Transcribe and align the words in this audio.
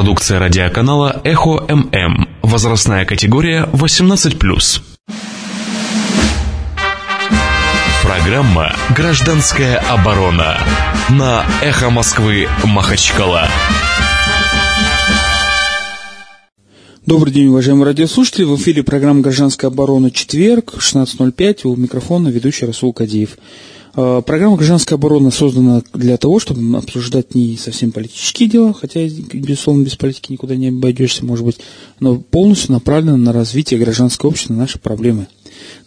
Продукция 0.00 0.38
радиоканала 0.38 1.20
«Эхо 1.24 1.62
ММ». 1.68 2.26
Возрастная 2.40 3.04
категория 3.04 3.68
18+. 3.74 4.80
Программа 8.02 8.74
«Гражданская 8.96 9.76
оборона» 9.76 10.56
на 11.10 11.44
«Эхо 11.60 11.90
Москвы» 11.90 12.48
Махачкала. 12.64 13.46
Добрый 17.04 17.34
день, 17.34 17.48
уважаемые 17.48 17.84
радиослушатели. 17.84 18.44
В 18.44 18.56
эфире 18.56 18.82
программа 18.82 19.20
«Гражданская 19.20 19.70
оборона» 19.70 20.10
четверг, 20.10 20.76
16.05. 20.78 21.66
У 21.66 21.76
микрофона 21.76 22.28
ведущий 22.28 22.64
Расул 22.64 22.94
Кадиев. 22.94 23.36
Э, 23.96 24.22
программа 24.24 24.56
«Гражданская 24.56 24.96
оборона» 24.96 25.30
создана 25.30 25.82
для 25.92 26.16
того, 26.16 26.38
чтобы 26.38 26.76
обсуждать 26.76 27.34
не 27.34 27.56
совсем 27.56 27.90
политические 27.90 28.48
дела, 28.48 28.72
хотя, 28.72 29.00
безусловно, 29.08 29.84
без 29.84 29.96
политики 29.96 30.32
никуда 30.32 30.54
не 30.56 30.68
обойдешься, 30.68 31.24
может 31.24 31.44
быть, 31.44 31.58
но 31.98 32.16
полностью 32.16 32.72
направлена 32.72 33.16
на 33.16 33.32
развитие 33.32 33.80
гражданского 33.80 34.30
общества, 34.30 34.52
на 34.52 34.60
наши 34.60 34.78
проблемы, 34.78 35.26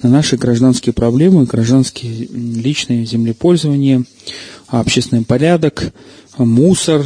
на 0.02 0.10
наши 0.10 0.36
гражданские 0.36 0.94
проблемы, 0.94 1.46
гражданские 1.46 2.28
личные 2.28 3.06
землепользования, 3.06 4.04
общественный 4.68 5.24
порядок, 5.24 5.94
мусор 6.38 7.06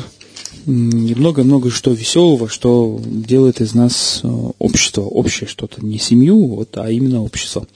и 0.66 0.70
много-много 1.16 1.70
что 1.70 1.92
веселого, 1.92 2.50
что 2.50 3.00
делает 3.06 3.62
из 3.62 3.74
нас 3.74 4.22
э, 4.24 4.28
общество, 4.60 5.02
общее 5.02 5.48
что-то, 5.48 5.86
не 5.86 6.00
семью, 6.00 6.56
вот, 6.56 6.76
а 6.76 6.90
именно 6.90 7.24
общество. 7.24 7.68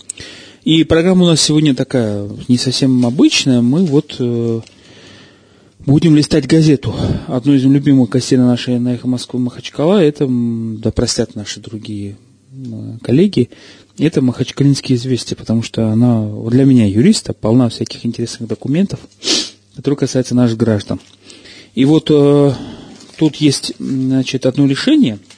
И 0.63 0.83
программа 0.83 1.23
у 1.23 1.27
нас 1.27 1.41
сегодня 1.41 1.73
такая 1.73 2.29
не 2.47 2.57
совсем 2.57 3.03
обычная. 3.03 3.61
Мы 3.61 3.83
вот 3.83 4.17
э, 4.19 4.61
будем 5.79 6.15
листать 6.15 6.45
газету. 6.45 6.93
Одну 7.27 7.53
из 7.55 7.63
любимых 7.63 8.09
гостей 8.09 8.37
на 8.37 8.45
нашей 8.45 8.77
на 8.77 8.93
эхо 8.93 9.07
Москвы 9.07 9.39
Махачкала, 9.39 10.03
это, 10.03 10.27
да 10.29 10.91
простят 10.91 11.33
наши 11.33 11.59
другие 11.59 12.17
коллеги, 13.01 13.49
это 13.97 14.21
Махачкалинские 14.21 14.97
известия, 14.97 15.35
потому 15.35 15.63
что 15.63 15.87
она 15.87 16.29
для 16.49 16.65
меня 16.65 16.85
юриста 16.85 17.33
полна 17.33 17.69
всяких 17.69 18.05
интересных 18.05 18.47
документов, 18.47 18.99
которые 19.75 19.97
касаются 19.97 20.35
наших 20.35 20.57
граждан. 20.57 20.99
И 21.73 21.85
вот 21.85 22.11
э, 22.11 22.53
тут 23.17 23.37
есть, 23.37 23.73
значит, 23.79 24.45
одно 24.45 24.67
решение– 24.67 25.17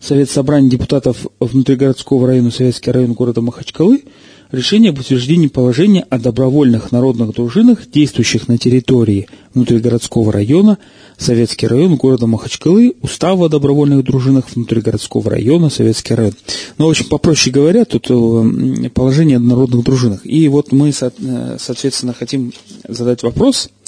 Совет 0.00 0.30
собрания 0.30 0.70
депутатов 0.70 1.26
внутригородского 1.40 2.26
района 2.26 2.50
Советский 2.50 2.90
район 2.90 3.14
города 3.14 3.40
Махачкалы 3.40 4.04
решение 4.52 4.90
об 4.90 4.98
утверждении 4.98 5.48
положения 5.48 6.06
о 6.08 6.18
добровольных 6.18 6.92
народных 6.92 7.34
дружинах, 7.34 7.90
действующих 7.90 8.48
на 8.48 8.58
территории 8.58 9.28
внутригородского 9.54 10.32
района 10.32 10.78
Советский 11.16 11.66
район 11.66 11.96
города 11.96 12.26
Махачкалы, 12.26 12.94
устава 13.02 13.46
о 13.46 13.48
добровольных 13.48 14.04
дружинах 14.04 14.44
внутригородского 14.54 15.30
района 15.30 15.68
Советский 15.68 16.14
район. 16.14 16.34
Ну, 16.78 16.86
в 16.86 16.90
общем, 16.90 17.06
попроще 17.08 17.52
говоря, 17.52 17.84
тут 17.84 18.06
э, 18.08 18.88
положение 18.90 19.36
о 19.36 19.40
народных 19.40 19.84
дружинах. 19.84 20.24
И 20.24 20.48
вот 20.48 20.72
мы, 20.72 20.90
э, 20.90 21.56
соответственно, 21.58 22.14
хотим 22.14 22.52
задать 22.88 23.22
вопрос– 23.22 23.70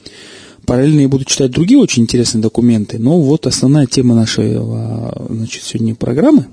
Параллельно 0.66 1.00
я 1.00 1.08
буду 1.08 1.24
читать 1.24 1.50
другие 1.50 1.80
очень 1.80 2.04
интересные 2.04 2.42
документы, 2.42 2.98
но 2.98 3.20
вот 3.20 3.46
основная 3.46 3.86
тема 3.86 4.14
нашей 4.14 4.52
значит, 4.54 5.62
сегодня 5.62 5.94
программы. 5.94 6.46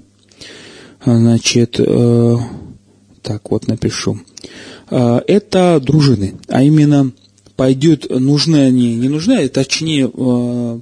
Значит, 1.06 1.80
э, 1.80 2.38
так 3.22 3.52
вот 3.52 3.68
напишу. 3.68 4.20
Э, 4.90 5.22
это 5.28 5.80
дружины, 5.80 6.36
а 6.48 6.64
именно 6.64 7.12
пойдет, 7.56 8.10
нужны 8.10 8.58
они, 8.58 8.96
не 8.96 9.08
нужны, 9.08 9.34
а 9.34 9.50
точнее, 9.50 10.12
э, 10.14 10.80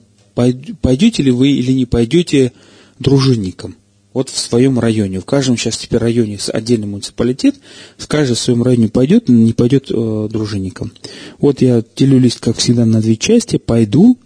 пойдете 0.82 1.24
ли 1.24 1.32
вы 1.32 1.52
или 1.52 1.74
не 1.74 1.86
пойдете 1.86 2.54
дружинником 3.00 3.76
вот 4.16 4.30
в 4.30 4.40
своем 4.40 4.80
районе. 4.80 5.20
В 5.20 5.26
каждом 5.26 5.58
сейчас 5.58 5.76
теперь 5.78 6.00
районе 6.00 6.40
отдельный 6.54 6.88
муниципалитет, 6.88 7.56
в 7.98 8.08
каждом 8.08 8.38
своем 8.38 8.64
районе 8.64 8.88
пойдет, 8.88 9.28
не 9.28 9.52
пойдет 9.52 9.92
э, 9.92 10.28
дружинником. 10.32 10.94
Вот 11.40 11.62
я 11.62 11.84
делю 11.98 12.18
лист, 12.18 12.40
как 12.40 12.56
всегда, 12.56 12.86
на 12.86 13.02
две 13.02 13.18
части. 13.18 13.58
Пойду, 13.58 14.18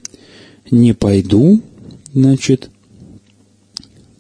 не 0.70 0.94
пойду, 0.94 1.62
значит. 2.14 2.70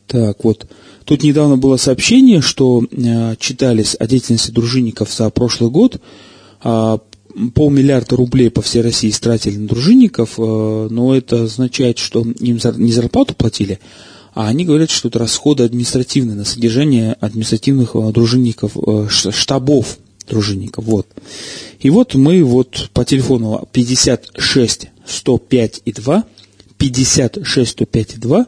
Так, 0.08 0.44
вот. 0.44 0.66
Тут 1.06 1.22
недавно 1.22 1.56
было 1.56 1.78
сообщение, 1.78 2.42
что 2.42 2.84
э, 2.90 3.36
читались 3.38 3.96
о 4.00 4.08
деятельности 4.08 4.50
дружинников 4.50 5.14
за 5.14 5.30
прошлый 5.30 5.70
год. 5.70 6.02
Э, 6.64 6.98
полмиллиарда 7.54 8.16
рублей 8.16 8.50
по 8.50 8.64
всей 8.64 8.82
России 8.82 9.12
истратили 9.12 9.58
на 9.58 9.68
дружинников, 9.68 10.40
э, 10.40 10.88
но 10.90 11.16
это 11.16 11.44
означает, 11.44 12.00
что 12.00 12.22
им 12.22 12.60
не 12.78 12.92
зарплату 12.92 13.36
платили, 13.36 13.80
а 14.34 14.48
они 14.48 14.66
говорят, 14.66 14.90
что 14.90 15.08
это 15.08 15.20
расходы 15.20 15.64
административные 15.64 16.36
на 16.36 16.46
содержание 16.46 17.14
административных 17.14 17.96
э, 17.96 18.12
дружинников, 18.12 18.78
э, 18.78 19.08
штабов 19.10 19.98
дружинников. 20.28 20.86
Вот. 20.86 21.08
И 21.80 21.90
вот 21.90 22.16
мы 22.16 22.44
вот 22.44 22.90
по 22.94 23.04
телефону 23.06 23.68
56 23.72 24.88
105 25.06 25.82
и 25.86 25.92
2, 25.92 26.24
56 26.78 27.70
105 27.72 28.14
и 28.14 28.18
2, 28.18 28.48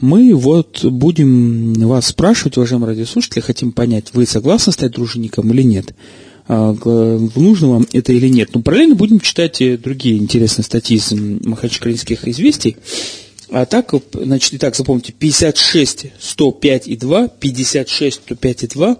мы 0.00 0.34
вот 0.34 0.84
будем 0.84 1.74
вас 1.74 2.08
спрашивать, 2.08 2.56
уважаемые 2.56 2.88
радиослушатели, 2.88 3.40
хотим 3.40 3.70
понять, 3.70 4.08
вы 4.12 4.26
согласны 4.26 4.72
стать 4.72 4.92
дружинником 4.92 5.52
или 5.52 5.62
нет. 5.62 5.94
А, 6.48 6.74
нужно 7.36 7.68
вам 7.68 7.86
это 7.92 8.12
или 8.12 8.28
нет. 8.28 8.50
Но 8.52 8.58
ну, 8.58 8.62
параллельно 8.64 8.96
будем 8.96 9.20
читать 9.20 9.62
другие 9.80 10.18
интересные 10.18 10.64
статьи 10.64 10.96
из 10.96 11.12
махачкалинских 11.12 12.26
известий. 12.26 12.76
А 13.54 13.66
так, 13.66 13.92
значит, 14.14 14.54
итак, 14.54 14.74
запомните, 14.74 15.12
56, 15.12 16.06
105 16.18 16.88
и 16.88 16.96
2, 16.96 17.28
56, 17.28 18.22
105 18.22 18.62
и 18.62 18.66
2. 18.66 18.96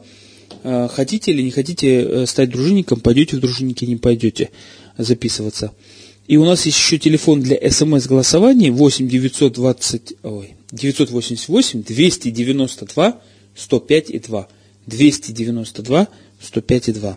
А, 0.64 0.88
хотите 0.88 1.32
или 1.32 1.40
не 1.40 1.50
хотите 1.50 2.02
э, 2.02 2.26
стать 2.26 2.50
дружинником, 2.50 3.00
пойдете 3.00 3.36
в 3.36 3.40
дружинники, 3.40 3.86
не 3.86 3.96
пойдете 3.96 4.50
записываться. 4.98 5.72
И 6.28 6.36
у 6.36 6.44
нас 6.44 6.66
есть 6.66 6.76
еще 6.76 6.98
телефон 6.98 7.40
для 7.40 7.56
смс-голосования 7.70 8.70
8 8.70 9.08
920, 9.08 10.16
ой, 10.22 10.54
988 10.70 11.82
292 11.82 13.20
105 13.56 14.10
и 14.10 14.18
2. 14.18 14.48
292 14.86 16.08
105,2. 16.42 17.16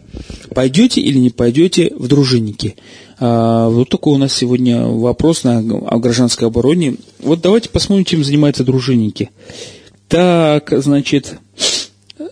Пойдете 0.54 1.02
или 1.02 1.18
не 1.18 1.32
пойдете 1.32 1.92
в 1.96 2.08
дружинники? 2.08 2.76
А, 3.20 3.70
вот 3.70 3.90
такой 3.90 4.16
у 4.16 4.18
нас 4.18 4.34
сегодня 4.34 4.86
вопрос 4.86 5.44
на, 5.44 5.60
о 5.60 5.98
гражданской 6.00 6.48
обороне. 6.48 6.96
Вот 7.20 7.42
давайте 7.42 7.70
посмотрим, 7.70 8.06
чем 8.06 8.24
занимаются 8.24 8.64
дружинники. 8.64 9.30
Так, 10.08 10.74
значит, 10.76 11.40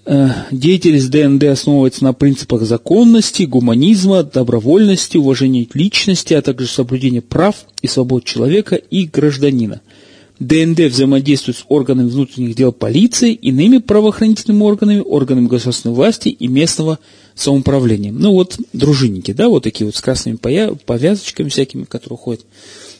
э, 0.05 0.29
деятельность 0.51 1.09
ДНД 1.09 1.43
основывается 1.45 2.03
на 2.03 2.13
принципах 2.13 2.63
законности, 2.63 3.43
гуманизма, 3.43 4.23
добровольности, 4.23 5.17
уважения 5.17 5.65
к 5.65 5.75
личности, 5.75 6.33
а 6.33 6.41
также 6.41 6.67
соблюдения 6.67 7.21
прав 7.21 7.55
и 7.81 7.87
свобод 7.87 8.25
человека 8.25 8.75
и 8.75 9.05
гражданина– 9.05 9.81
ДНД 10.39 10.91
взаимодействует 10.91 11.57
с 11.57 11.65
органами 11.69 12.09
внутренних 12.09 12.55
дел 12.55 12.71
полиции, 12.71 13.33
иными 13.33 13.77
правоохранительными 13.77 14.63
органами, 14.63 14.99
органами 14.99 15.47
государственной 15.47 15.93
власти 15.93 16.29
и 16.29 16.47
местного 16.47 16.99
самоуправления. 17.35 18.11
Ну 18.11 18.31
вот 18.33 18.57
дружинники, 18.73 19.31
да, 19.31 19.47
вот 19.47 19.63
такие 19.63 19.85
вот 19.85 19.95
с 19.95 20.01
красными 20.01 20.37
повязочками 20.37 21.49
всякими, 21.49 21.83
которые 21.83 22.17
ходят. 22.17 22.45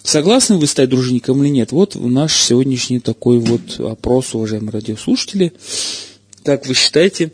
Согласны 0.03 0.57
вы 0.57 0.67
стать 0.67 0.89
дружинником 0.89 1.41
или 1.43 1.49
нет? 1.49 1.71
Вот 1.71 1.95
наш 1.95 2.35
сегодняшний 2.35 2.99
такой 2.99 3.39
вот 3.39 3.79
опрос, 3.79 4.35
уважаемые 4.35 4.71
радиослушатели. 4.71 5.53
Как 6.43 6.67
вы 6.67 6.73
считаете, 6.73 7.31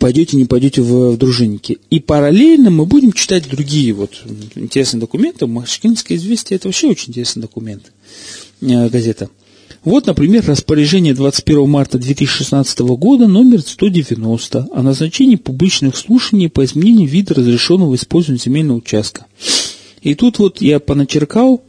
пойдете, 0.00 0.36
не 0.36 0.44
пойдете 0.44 0.82
в, 0.82 1.12
в 1.12 1.16
дружинники? 1.16 1.78
И 1.88 2.00
параллельно 2.00 2.70
мы 2.70 2.84
будем 2.84 3.12
читать 3.12 3.48
другие 3.48 3.92
вот 3.92 4.22
интересные 4.56 5.00
документы. 5.00 5.46
Машкинское 5.46 6.18
известие– 6.18 6.56
это 6.58 6.66
вообще 6.66 6.88
очень 6.88 7.10
интересный 7.10 7.42
документ. 7.42 7.92
Э, 8.60 8.88
газета. 8.88 9.30
Вот, 9.84 10.06
например, 10.06 10.44
распоряжение 10.46 11.14
21 11.14 11.68
марта 11.68 11.98
2016 11.98 12.80
года 12.80 13.26
номер 13.26 13.62
190 13.62 14.68
о 14.70 14.82
назначении 14.82 15.36
публичных 15.36 15.96
слушаний 15.96 16.50
по 16.50 16.64
изменению 16.64 17.08
вида 17.08 17.34
разрешенного 17.34 17.94
использования 17.94 18.40
земельного 18.42 18.78
участка. 18.78 19.24
И 20.02 20.14
тут 20.14 20.38
вот 20.38 20.60
я 20.60 20.80
поначеркал 20.80 21.62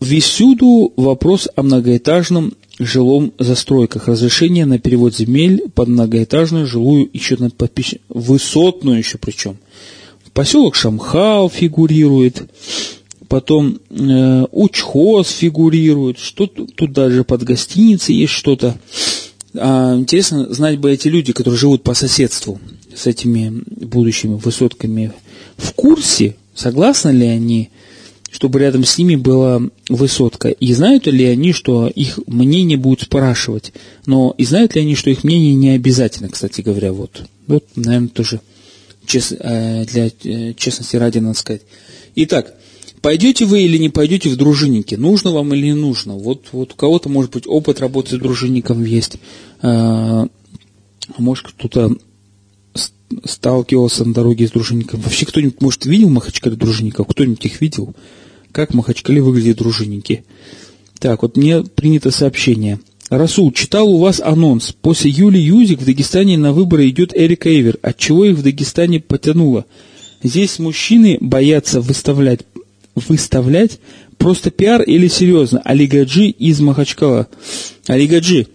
весюду 0.00 0.92
вопрос 0.96 1.48
о 1.56 1.62
многоэтажном 1.62 2.52
жилом 2.78 3.32
застройках. 3.38 4.08
Разрешение 4.08 4.66
на 4.66 4.78
перевод 4.78 5.16
земель 5.16 5.62
под 5.74 5.88
многоэтажную 5.88 6.66
жилую, 6.66 7.08
еще 7.12 7.36
на 7.38 7.50
подпись... 7.50 7.94
высотную 8.10 8.98
еще 8.98 9.16
причем. 9.16 9.56
Поселок 10.34 10.74
Шамхал 10.74 11.48
фигурирует 11.48 12.48
потом 13.30 13.78
э, 13.90 14.44
учхоз 14.50 15.30
фигурирует, 15.30 16.18
что 16.18 16.48
тут, 16.48 16.92
даже 16.92 17.22
под 17.22 17.44
гостиницей 17.44 18.16
есть 18.16 18.32
что-то. 18.32 18.76
А, 19.54 19.96
интересно 19.96 20.52
знать 20.52 20.80
бы 20.80 20.90
эти 20.90 21.06
люди, 21.06 21.32
которые 21.32 21.56
живут 21.56 21.84
по 21.84 21.94
соседству 21.94 22.60
с 22.94 23.06
этими 23.06 23.62
будущими 23.66 24.34
высотками, 24.34 25.12
в 25.56 25.72
курсе, 25.74 26.34
согласны 26.54 27.10
ли 27.10 27.26
они 27.26 27.70
чтобы 28.32 28.60
рядом 28.60 28.84
с 28.84 28.96
ними 28.96 29.16
была 29.16 29.60
высотка. 29.88 30.50
И 30.50 30.72
знают 30.72 31.08
ли 31.08 31.24
они, 31.24 31.52
что 31.52 31.88
их 31.88 32.20
мнение 32.28 32.78
будут 32.78 33.02
спрашивать? 33.02 33.72
Но 34.06 34.36
и 34.38 34.44
знают 34.44 34.76
ли 34.76 34.82
они, 34.82 34.94
что 34.94 35.10
их 35.10 35.24
мнение 35.24 35.54
не 35.54 35.70
обязательно, 35.70 36.28
кстати 36.28 36.60
говоря, 36.60 36.92
вот. 36.92 37.24
Вот, 37.48 37.64
наверное, 37.74 38.08
тоже 38.08 38.40
чест, 39.04 39.32
э, 39.36 39.84
для 39.84 40.10
э, 40.22 40.54
честности 40.54 40.94
ради 40.94 41.18
надо 41.18 41.36
сказать. 41.36 41.62
Итак, 42.14 42.54
пойдете 43.02 43.44
вы 43.44 43.62
или 43.62 43.78
не 43.78 43.88
пойдете 43.88 44.28
в 44.30 44.36
дружинники? 44.36 44.94
Нужно 44.94 45.30
вам 45.30 45.54
или 45.54 45.66
не 45.66 45.74
нужно? 45.74 46.14
Вот, 46.14 46.48
вот 46.52 46.72
у 46.72 46.76
кого-то, 46.76 47.08
может 47.08 47.32
быть, 47.32 47.46
опыт 47.46 47.80
работы 47.80 48.16
с 48.16 48.18
дружинником 48.18 48.84
есть. 48.84 49.16
Э, 49.62 50.26
может, 51.18 51.48
кто-то 51.48 51.96
сталкивался 53.24 54.04
на 54.04 54.14
дороге 54.14 54.46
с 54.46 54.50
дружинником. 54.50 55.00
Вообще 55.00 55.26
кто-нибудь, 55.26 55.60
может, 55.60 55.84
видел 55.86 56.10
Махачкале 56.10 56.56
дружинников? 56.56 57.06
Кто-нибудь 57.08 57.44
их 57.44 57.60
видел? 57.60 57.94
Как 58.52 58.72
в 58.72 58.74
Махачкале 58.74 59.22
выглядят 59.22 59.58
дружинники? 59.58 60.24
Так, 60.98 61.22
вот 61.22 61.36
мне 61.36 61.62
принято 61.62 62.10
сообщение. 62.10 62.80
Расул, 63.08 63.50
читал 63.52 63.88
у 63.88 63.98
вас 63.98 64.20
анонс. 64.20 64.72
После 64.80 65.10
Юли 65.10 65.40
Юзик 65.40 65.80
в 65.80 65.84
Дагестане 65.84 66.38
на 66.38 66.52
выборы 66.52 66.88
идет 66.88 67.12
Эрик 67.14 67.46
Эйвер. 67.46 67.78
Отчего 67.82 68.24
их 68.24 68.36
в 68.36 68.42
Дагестане 68.42 69.00
потянуло? 69.00 69.64
Здесь 70.22 70.58
мужчины 70.58 71.18
боятся 71.20 71.80
выставлять, 71.80 72.40
выставлять 72.94 73.78
просто 74.18 74.50
пиар 74.50 74.82
или 74.82 75.08
серьезно? 75.08 75.60
Алигаджи 75.64 76.26
из 76.26 76.60
Махачкала. 76.60 77.28
Алигаджи, 77.86 78.48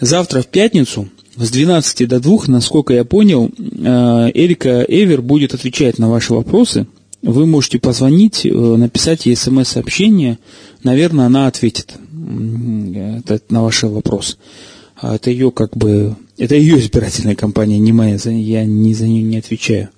завтра 0.00 0.42
в 0.42 0.46
пятницу 0.46 1.08
с 1.36 1.50
12 1.50 2.08
до 2.08 2.20
2, 2.20 2.38
насколько 2.46 2.94
я 2.94 3.04
понял, 3.04 3.50
э, 3.50 4.30
Эрика 4.34 4.84
Эвер 4.88 5.22
будет 5.22 5.54
отвечать 5.54 5.98
на 5.98 6.10
ваши 6.10 6.32
вопросы. 6.32 6.86
Вы 7.22 7.46
можете 7.46 7.78
позвонить, 7.78 8.46
э, 8.46 8.50
написать 8.50 9.26
ей 9.26 9.36
смс-сообщение. 9.36 10.38
Наверное, 10.82 11.26
она 11.26 11.46
ответит 11.46 11.94
на 12.12 13.62
ваш 13.62 13.82
вопрос. 13.82 14.38
А 14.96 15.14
это 15.16 15.30
ее 15.30 15.50
как 15.50 15.76
бы... 15.76 16.16
Это 16.38 16.54
ее 16.54 16.78
избирательная 16.78 17.34
кампания, 17.34 17.78
не 17.78 17.92
моя. 17.92 18.18
Я 18.24 18.64
не 18.64 18.94
за 18.94 19.06
нее 19.06 19.22
не 19.22 19.38
отвечаю. 19.38 19.90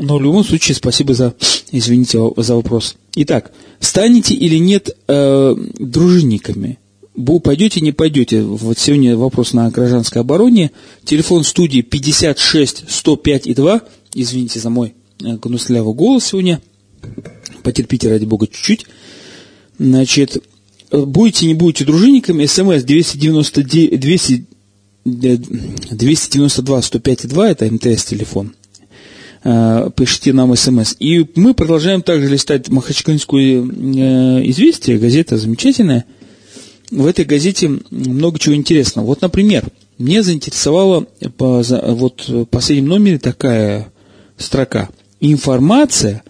Но 0.00 0.16
в 0.16 0.22
любом 0.22 0.44
случае, 0.44 0.74
спасибо 0.74 1.12
за, 1.12 1.34
извините, 1.70 2.18
за 2.38 2.56
вопрос. 2.56 2.96
Итак, 3.16 3.52
станете 3.80 4.34
или 4.34 4.56
нет 4.56 4.96
э, 5.06 5.54
дружинниками? 5.78 6.78
пойдете, 7.44 7.82
не 7.82 7.92
пойдете. 7.92 8.40
Вот 8.40 8.78
сегодня 8.78 9.14
вопрос 9.14 9.52
на 9.52 9.70
гражданской 9.70 10.22
обороне. 10.22 10.70
Телефон 11.04 11.44
студии 11.44 11.82
56 11.82 12.84
105 12.88 13.46
и 13.46 13.54
2. 13.54 13.82
Извините 14.14 14.58
за 14.58 14.70
мой 14.70 14.94
э, 15.22 15.36
гнуслявый 15.36 15.92
голос 15.92 16.24
сегодня. 16.24 16.62
Потерпите, 17.62 18.08
ради 18.08 18.24
бога, 18.24 18.46
чуть-чуть. 18.46 18.86
Значит, 19.78 20.42
будете, 20.90 21.46
не 21.46 21.54
будете 21.54 21.84
дружинниками, 21.84 22.46
смс 22.46 22.84
290, 22.84 23.62
200, 23.98 24.46
292 25.04 26.82
105 26.82 27.24
и 27.24 27.28
2, 27.28 27.50
это 27.50 27.66
МТС 27.66 28.04
телефон. 28.04 28.54
Э, 29.44 29.90
пишите 29.96 30.32
нам 30.32 30.54
смс. 30.56 30.96
И 30.98 31.26
мы 31.34 31.54
продолжаем 31.54 32.02
также 32.02 32.28
листать 32.28 32.68
Махачкалинскую 32.68 33.68
э, 33.68 34.50
известие, 34.50 34.98
газета 34.98 35.36
замечательная– 35.36 36.04
в 36.90 37.06
этой 37.06 37.24
газете 37.24 37.80
много 37.90 38.38
чего 38.38 38.54
интересного. 38.54 39.06
Вот, 39.06 39.22
например, 39.22 39.64
мне 39.98 40.22
заинтересовала 40.22 41.06
по, 41.36 41.62
вот 41.62 42.28
в 42.28 42.44
последнем 42.46 42.88
номере 42.88 43.18
такая 43.18 43.92
строка. 44.36 44.88
Информация 45.20 46.22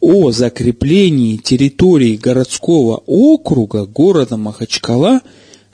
о 0.00 0.32
закреплении 0.32 1.36
территории 1.36 2.16
городского 2.16 3.02
округа 3.06 3.86
города 3.86 4.36
Махачкала 4.36 5.20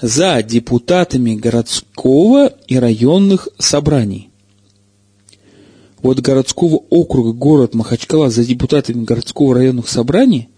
за 0.00 0.42
депутатами 0.42 1.34
городского 1.34 2.52
и 2.66 2.76
районных 2.76 3.48
собраний. 3.58 4.25
Вот 6.02 6.20
городского 6.20 6.82
округа 6.90 7.32
город 7.32 7.74
Махачкала 7.74 8.30
за 8.30 8.44
депутатами 8.44 9.04
городского 9.04 9.54
районных 9.54 9.88
собраний 9.88 10.48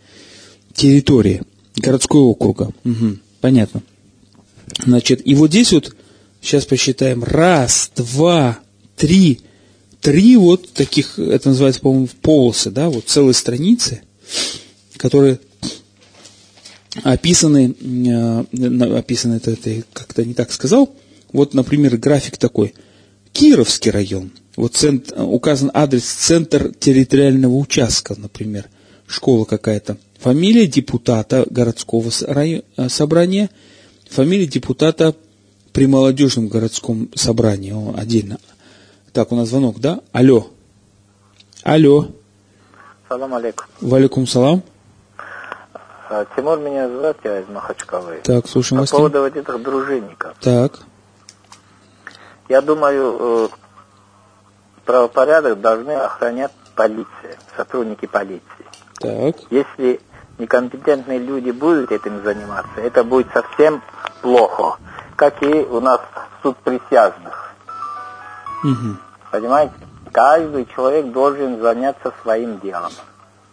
территория 0.75 1.43
городского 1.77 2.25
округа. 2.25 2.73
Угу. 2.85 3.19
Понятно. 3.41 3.83
Значит, 4.85 5.27
и 5.27 5.35
вот 5.35 5.51
здесь 5.51 5.73
вот, 5.73 5.95
сейчас 6.41 6.67
посчитаем, 6.67 7.25
раз, 7.25 7.91
два, 7.97 8.59
три, 8.97 9.41
три 10.01 10.37
вот 10.37 10.71
таких, 10.73 11.19
это 11.19 11.51
называется, 11.51 11.81
по-моему, 11.81 12.09
полосы, 12.21 12.71
да, 12.71 12.91
вот 12.91 13.07
целые 13.07 13.35
страницы, 13.35 14.03
которые 14.97 15.41
описаны, 17.03 17.75
э, 17.81 18.95
описаны, 18.97 19.35
это, 19.35 19.53
это 19.53 19.83
как-то 19.93 20.25
не 20.25 20.35
так 20.35 20.53
сказал, 20.53 20.95
вот, 21.33 21.55
например, 21.55 21.97
график 21.97 22.37
такой. 22.37 22.75
Кировский 23.33 23.91
район, 23.91 24.33
вот 24.59 24.75
цент, 24.75 25.13
указан 25.17 25.71
адрес, 25.73 26.05
центр 26.05 26.73
территориального 26.75 27.55
участка, 27.55 28.17
например, 28.19 28.65
школа 29.07 29.45
какая-то 29.45 29.99
фамилия 30.19 30.67
депутата 30.67 31.47
городского 31.49 32.09
э, 32.09 32.89
собрания, 32.89 33.51
фамилия 34.11 34.49
депутата 34.49 35.15
при 35.73 35.87
молодежном 35.87 36.49
городском 36.49 37.09
собрании 37.15 37.71
О, 37.71 37.95
отдельно. 37.97 38.39
Так, 39.13 39.31
у 39.31 39.37
нас 39.37 39.49
звонок, 39.49 39.79
да? 39.79 40.01
Алло. 40.11 40.49
Алло. 41.63 42.09
Салам 43.09 43.35
алейкум. 43.35 43.67
Валикум 43.81 44.27
салам. 44.27 44.65
А, 46.11 46.27
Тимур 46.35 46.59
меня 46.59 46.89
зовут, 46.89 47.17
я 47.23 47.41
из 47.41 47.47
Махачкалы. 47.47 48.23
Так, 48.25 48.49
слушаем 48.49 48.79
По 48.79 48.83
вас. 48.83 48.91
По 48.91 48.97
поводу 48.97 49.21
вот 49.21 49.37
этих 49.37 49.63
дружинников. 49.63 50.37
Так. 50.41 50.81
Я 52.49 52.61
думаю, 52.61 53.17
э, 53.21 53.49
правопорядок 54.89 55.61
должны 55.61 55.91
охранять 55.93 56.51
полиция, 56.75 57.37
сотрудники 57.55 58.07
полиции. 58.07 58.65
Так. 58.99 59.37
Если 59.51 60.01
некомпетентные 60.39 61.19
люди 61.19 61.51
будут 61.51 61.93
этим 61.93 62.25
заниматься, 62.25 62.81
это 62.81 63.05
будет 63.05 63.31
совсем 63.35 63.83
плохо. 64.23 64.79
Как 65.15 65.43
и 65.43 65.61
у 65.61 65.81
нас 65.81 66.01
суд 66.43 66.57
присяжных. 66.65 67.53
Угу. 68.65 68.97
Понимаете? 69.31 69.75
Каждый 70.11 70.65
человек 70.75 71.13
должен 71.13 71.61
заняться 71.61 72.15
своим 72.23 72.59
делом. 72.61 72.93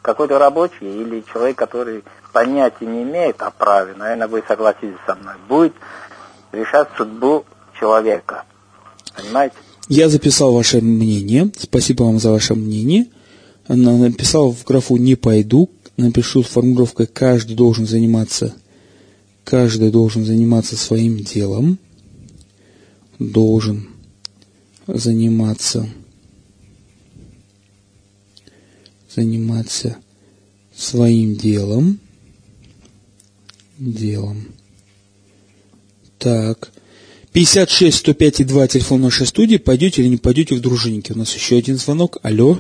Какой-то 0.02 0.40
рабочий 0.40 1.02
или 1.02 1.20
человек, 1.34 1.58
который 1.58 2.06
понятия 2.32 2.86
не 2.86 3.04
имеет 3.04 3.42
о 3.42 3.52
праве, 3.52 3.94
наверное, 3.98 4.30
вы 4.30 4.42
согласитесь 4.48 4.96
со 5.06 5.16
мной, 5.16 5.34
будет 5.50 5.74
решать 6.54 6.88
судьбу 6.96 7.44
человека. 7.78 8.46
Понимаете? 9.18 9.58
Я 9.88 10.10
записал 10.10 10.54
ваше 10.54 10.82
мнение. 10.82 11.52
Спасибо 11.60 12.04
вам 12.04 12.20
за 12.20 12.32
ваше 12.32 12.56
мнение. 12.56 13.06
Написал 13.68 14.52
в 14.52 14.64
графу 14.64 14.98
«не 14.98 15.16
пойду», 15.16 15.70
напишу 15.98 16.44
с 16.44 16.48
формулировкой 16.48 17.08
«каждый 17.08 17.56
должен 17.56 17.88
заниматься, 17.88 18.54
каждый 19.44 19.92
должен 19.92 20.26
заниматься 20.26 20.76
своим 20.76 21.18
делом», 21.20 21.80
должен 23.18 23.88
заниматься, 24.88 25.90
заниматься 29.16 29.98
своим 30.76 31.36
делом, 31.36 32.00
делом. 33.78 34.48
Так. 36.20 36.72
56 37.36 37.98
105 37.98 38.40
и 38.40 38.44
2 38.46 38.68
телефон 38.70 39.02
нашей 39.02 39.28
студии. 39.28 39.58
Пойдете 39.58 40.02
или 40.02 40.08
не 40.08 40.16
пойдете 40.16 40.56
в 40.56 40.62
дружинники? 40.62 41.12
У 41.12 41.18
нас 41.18 41.36
еще 41.36 41.58
один 41.58 41.76
звонок. 41.76 42.18
Алло. 42.24 42.58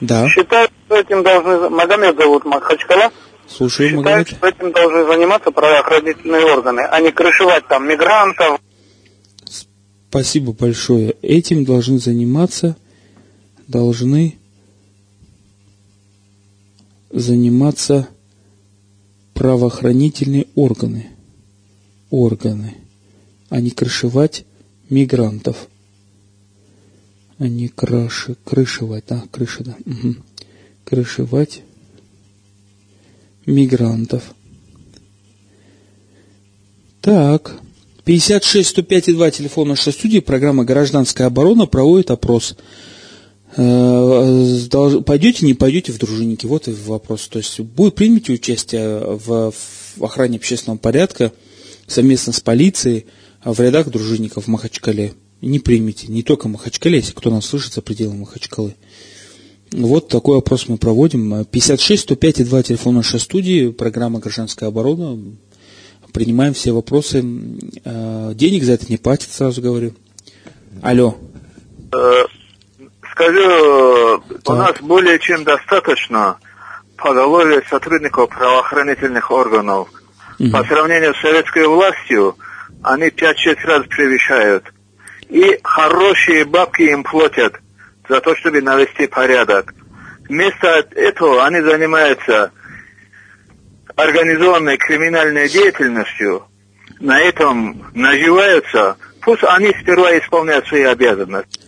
Да. 0.00 0.26
Считаю, 0.30 0.70
что 0.86 0.96
этим 0.96 1.22
должны... 1.22 1.68
Магомед 1.68 2.16
зовут 2.16 2.46
Махачкала. 2.46 3.12
Слушаю, 3.46 3.90
Считаю, 3.90 4.02
Магомед. 4.02 4.28
что 4.28 4.46
этим 4.46 4.72
должны 4.72 5.04
заниматься 5.04 5.50
правоохранительные 5.50 6.42
органы, 6.46 6.80
а 6.80 7.00
не 7.02 7.10
крышевать 7.10 7.68
там 7.68 7.86
мигрантов. 7.86 8.58
Спасибо 10.08 10.54
большое. 10.54 11.14
Этим 11.20 11.66
должны 11.66 11.98
заниматься, 11.98 12.78
должны 13.66 14.38
заниматься 17.10 18.08
правоохранительные 19.34 20.46
органы. 20.54 21.10
Органы. 22.08 22.87
А 23.48 23.60
не 23.60 23.70
крышевать 23.70 24.44
мигрантов 24.90 25.68
а 27.38 27.46
не 27.46 27.68
краши, 27.68 28.36
крышевать, 28.44 29.04
да, 29.08 29.22
крыша, 29.30 29.62
да, 29.62 29.76
угу. 29.86 30.16
крышевать 30.84 31.62
мигрантов. 33.46 34.34
Так, 37.00 37.54
56 38.04 38.68
105 38.68 39.08
и 39.08 39.12
2 39.12 39.30
телефон 39.30 39.68
нашей 39.68 39.92
студии, 39.92 40.18
программа 40.18 40.64
«Гражданская 40.64 41.28
оборона» 41.28 41.66
проводит 41.66 42.10
опрос. 42.10 42.56
Э, 43.56 45.00
пойдете, 45.06 45.46
не 45.46 45.54
пойдете 45.54 45.92
в 45.92 45.98
дружинники? 45.98 46.44
Вот 46.44 46.68
и 46.68 46.72
вопрос. 46.72 47.28
То 47.28 47.38
есть 47.38 47.60
будет, 47.60 47.94
примите 47.94 48.32
участие 48.32 49.18
в 49.24 49.52
охране 50.00 50.36
общественного 50.36 50.78
порядка 50.78 51.32
совместно 51.86 52.32
с 52.32 52.40
полицией 52.40 53.06
в 53.44 53.60
рядах 53.60 53.88
дружинников 53.88 54.44
в 54.44 54.48
Махачкале. 54.48 55.14
Не 55.40 55.58
примите, 55.58 56.08
не 56.08 56.22
только 56.22 56.48
Махачкале, 56.48 56.98
если 56.98 57.12
кто 57.12 57.30
нас 57.30 57.46
слышит 57.46 57.72
за 57.72 57.82
пределами 57.82 58.20
Махачкалы. 58.20 58.74
Вот 59.72 60.08
такой 60.08 60.36
вопрос 60.36 60.68
мы 60.68 60.78
проводим. 60.78 61.44
56 61.44 62.02
105 62.02 62.40
и 62.40 62.44
2 62.44 62.62
телефон 62.62 62.94
нашей 62.94 63.20
студии, 63.20 63.70
программа 63.70 64.18
«Гражданская 64.18 64.68
оборона». 64.68 65.18
Принимаем 66.12 66.54
все 66.54 66.72
вопросы. 66.72 67.22
Э, 67.84 68.32
денег 68.34 68.64
за 68.64 68.72
это 68.72 68.86
не 68.88 68.96
платят, 68.96 69.30
сразу 69.30 69.60
говорю. 69.60 69.94
Алло. 70.82 71.16
Э, 71.92 72.24
Скажу, 73.12 74.22
так. 74.44 74.48
у 74.48 74.52
нас 74.54 74.74
более 74.80 75.18
чем 75.18 75.44
достаточно 75.44 76.38
поголовья 76.96 77.62
сотрудников 77.68 78.30
правоохранительных 78.30 79.30
органов. 79.30 79.88
Угу. 80.38 80.50
По 80.50 80.64
сравнению 80.64 81.14
с 81.14 81.20
советской 81.20 81.66
властью, 81.66 82.36
они 82.82 83.06
5-6 83.06 83.56
раз 83.64 83.86
превышают. 83.86 84.64
И 85.28 85.58
хорошие 85.62 86.44
бабки 86.44 86.82
им 86.82 87.04
платят 87.04 87.54
за 88.08 88.20
то, 88.20 88.34
чтобы 88.36 88.60
навести 88.62 89.06
порядок. 89.06 89.74
Вместо 90.28 90.86
этого 90.94 91.44
они 91.46 91.60
занимаются 91.60 92.52
организованной 93.94 94.76
криминальной 94.76 95.48
деятельностью, 95.48 96.44
на 97.00 97.20
этом 97.20 97.90
наживаются, 97.94 98.96
пусть 99.22 99.42
они 99.44 99.72
сперва 99.80 100.16
исполняют 100.18 100.66
свои 100.66 100.82
обязанности. 100.82 101.60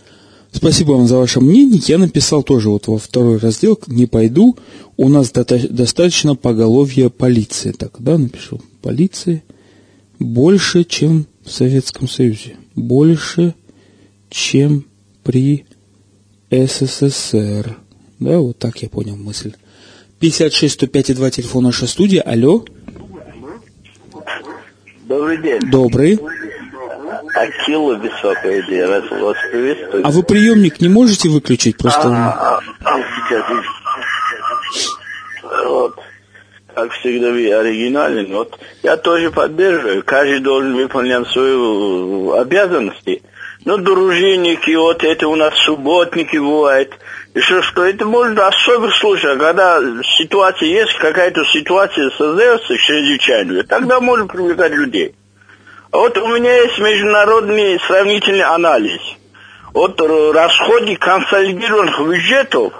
Спасибо 0.51 0.91
вам 0.91 1.07
за 1.07 1.17
ваше 1.17 1.39
мнение. 1.39 1.81
Я 1.85 1.97
написал 1.97 2.43
тоже 2.43 2.69
вот 2.69 2.87
во 2.87 2.97
второй 2.97 3.37
раздел 3.37 3.79
«Не 3.87 4.05
пойду». 4.05 4.57
У 4.97 5.07
нас 5.07 5.31
достаточно 5.31 6.35
поголовья 6.35 7.09
полиции. 7.09 7.71
Так, 7.71 7.93
да, 7.99 8.17
напишу. 8.17 8.61
Полиции 8.81 9.43
больше, 10.21 10.83
чем 10.83 11.25
в 11.43 11.51
Советском 11.51 12.07
Союзе. 12.07 12.55
Больше, 12.75 13.55
чем 14.29 14.85
при 15.23 15.65
СССР. 16.49 17.77
Да, 18.19 18.37
вот 18.37 18.59
так 18.59 18.77
я 18.77 18.89
понял 18.89 19.15
мысль. 19.15 19.53
56 20.19 20.75
105 20.75 21.09
и 21.09 21.13
2 21.15 21.31
телефон 21.31 21.63
наша 21.63 21.87
студия. 21.87 22.21
Алло. 22.21 22.63
Добрый 25.05 25.41
день. 25.41 25.59
Добрый. 25.71 26.19
Акила 27.33 27.95
высокая 27.95 28.61
идея, 28.61 28.87
вас, 28.87 29.09
вас 29.09 29.37
приветствую. 29.51 30.05
А 30.05 30.11
вы 30.11 30.23
приемник 30.23 30.79
не 30.81 30.89
можете 30.89 31.29
выключить 31.29 31.77
просто? 31.77 32.09
А, 32.09 32.59
а, 32.59 32.61
а, 32.83 32.99
сейчас. 32.99 33.43
Вот. 35.65 35.99
Как 36.81 36.93
всегда, 36.93 37.27
оригинален. 37.27 38.33
Вот 38.33 38.57
я 38.81 38.97
тоже 38.97 39.29
поддерживаю. 39.29 40.03
Каждый 40.03 40.39
должен 40.39 40.75
выполнять 40.75 41.27
свои 41.27 41.51
обязанности. 42.41 43.21
Ну, 43.65 43.77
дружинники, 43.77 44.73
вот 44.73 45.03
это 45.03 45.27
у 45.27 45.35
нас 45.35 45.53
субботники 45.59 46.37
бывают. 46.37 46.91
Еще 47.35 47.61
что, 47.61 47.85
это 47.85 48.05
можно 48.05 48.47
особых 48.47 48.95
случаях, 48.95 49.37
когда 49.37 49.79
ситуация 50.17 50.69
есть, 50.69 50.97
какая-то 50.97 51.45
ситуация 51.45 52.09
создается 52.17 52.75
чрезвычайная, 52.75 53.61
тогда 53.61 53.99
можно 53.99 54.25
привлекать 54.25 54.71
людей. 54.71 55.13
Вот 55.91 56.17
у 56.17 56.27
меня 56.29 56.63
есть 56.63 56.79
международный 56.79 57.79
сравнительный 57.81 58.41
анализ. 58.41 59.01
Вот 59.73 60.01
расходы 60.01 60.95
консолидированных 60.95 61.99
бюджетов 61.99 62.73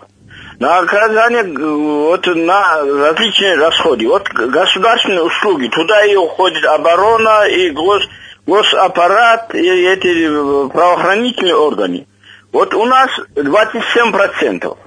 на 0.61 0.77
оказание, 0.77 1.43
вот 1.43 2.27
на 2.27 2.81
различные 2.83 3.55
расходы. 3.55 4.07
Вот 4.07 4.29
государственные 4.29 5.23
услуги, 5.23 5.67
туда 5.69 6.05
и 6.05 6.15
уходит 6.15 6.63
оборона, 6.65 7.47
и 7.47 7.71
гос, 7.71 8.03
госаппарат, 8.45 9.55
и 9.55 9.67
эти 9.67 10.27
правоохранительные 10.69 11.55
органы. 11.55 12.05
Вот 12.51 12.75
у 12.75 12.85
нас 12.85 13.09
27%. 13.33 14.77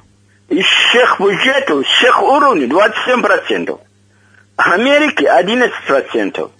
Из 0.50 0.64
всех 0.64 1.20
бюджетов, 1.20 1.84
всех 1.86 2.22
уровней 2.22 2.66
27%. 2.66 3.80
Америки 4.56 5.24
11% 5.24 6.50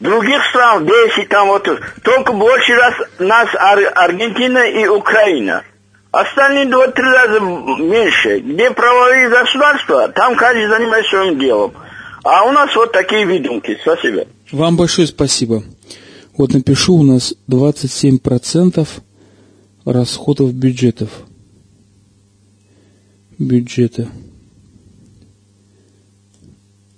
других 0.00 0.46
стран 0.46 0.86
10, 0.86 1.28
там 1.28 1.48
вот, 1.48 1.68
только 2.02 2.32
больше 2.32 2.72
раз 2.74 2.94
нас 3.18 3.48
Ар 3.54 3.80
Аргентина 3.96 4.70
и 4.70 4.86
Украина. 4.86 5.64
Остальные 6.10 6.66
два-три 6.66 7.04
раза 7.04 7.40
меньше. 7.40 8.40
Где 8.40 8.70
правовые 8.70 9.28
государства, 9.28 10.08
там 10.08 10.36
каждый 10.36 10.68
занимается 10.68 11.10
своим 11.10 11.38
делом. 11.38 11.72
А 12.24 12.44
у 12.44 12.52
нас 12.52 12.74
вот 12.74 12.92
такие 12.92 13.24
видумки. 13.24 13.78
Спасибо. 13.82 14.26
Вам 14.50 14.76
большое 14.76 15.06
спасибо. 15.06 15.62
Вот 16.36 16.52
напишу, 16.52 16.94
у 16.96 17.02
нас 17.02 17.34
27% 17.48 18.88
расходов 19.84 20.52
бюджетов. 20.52 21.10
Бюджета 23.38 24.08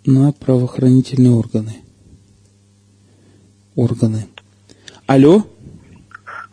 на 0.06 0.32
правоохранительные 0.32 1.32
органы 1.32 1.82
органы. 3.80 4.26
Алло. 5.06 5.44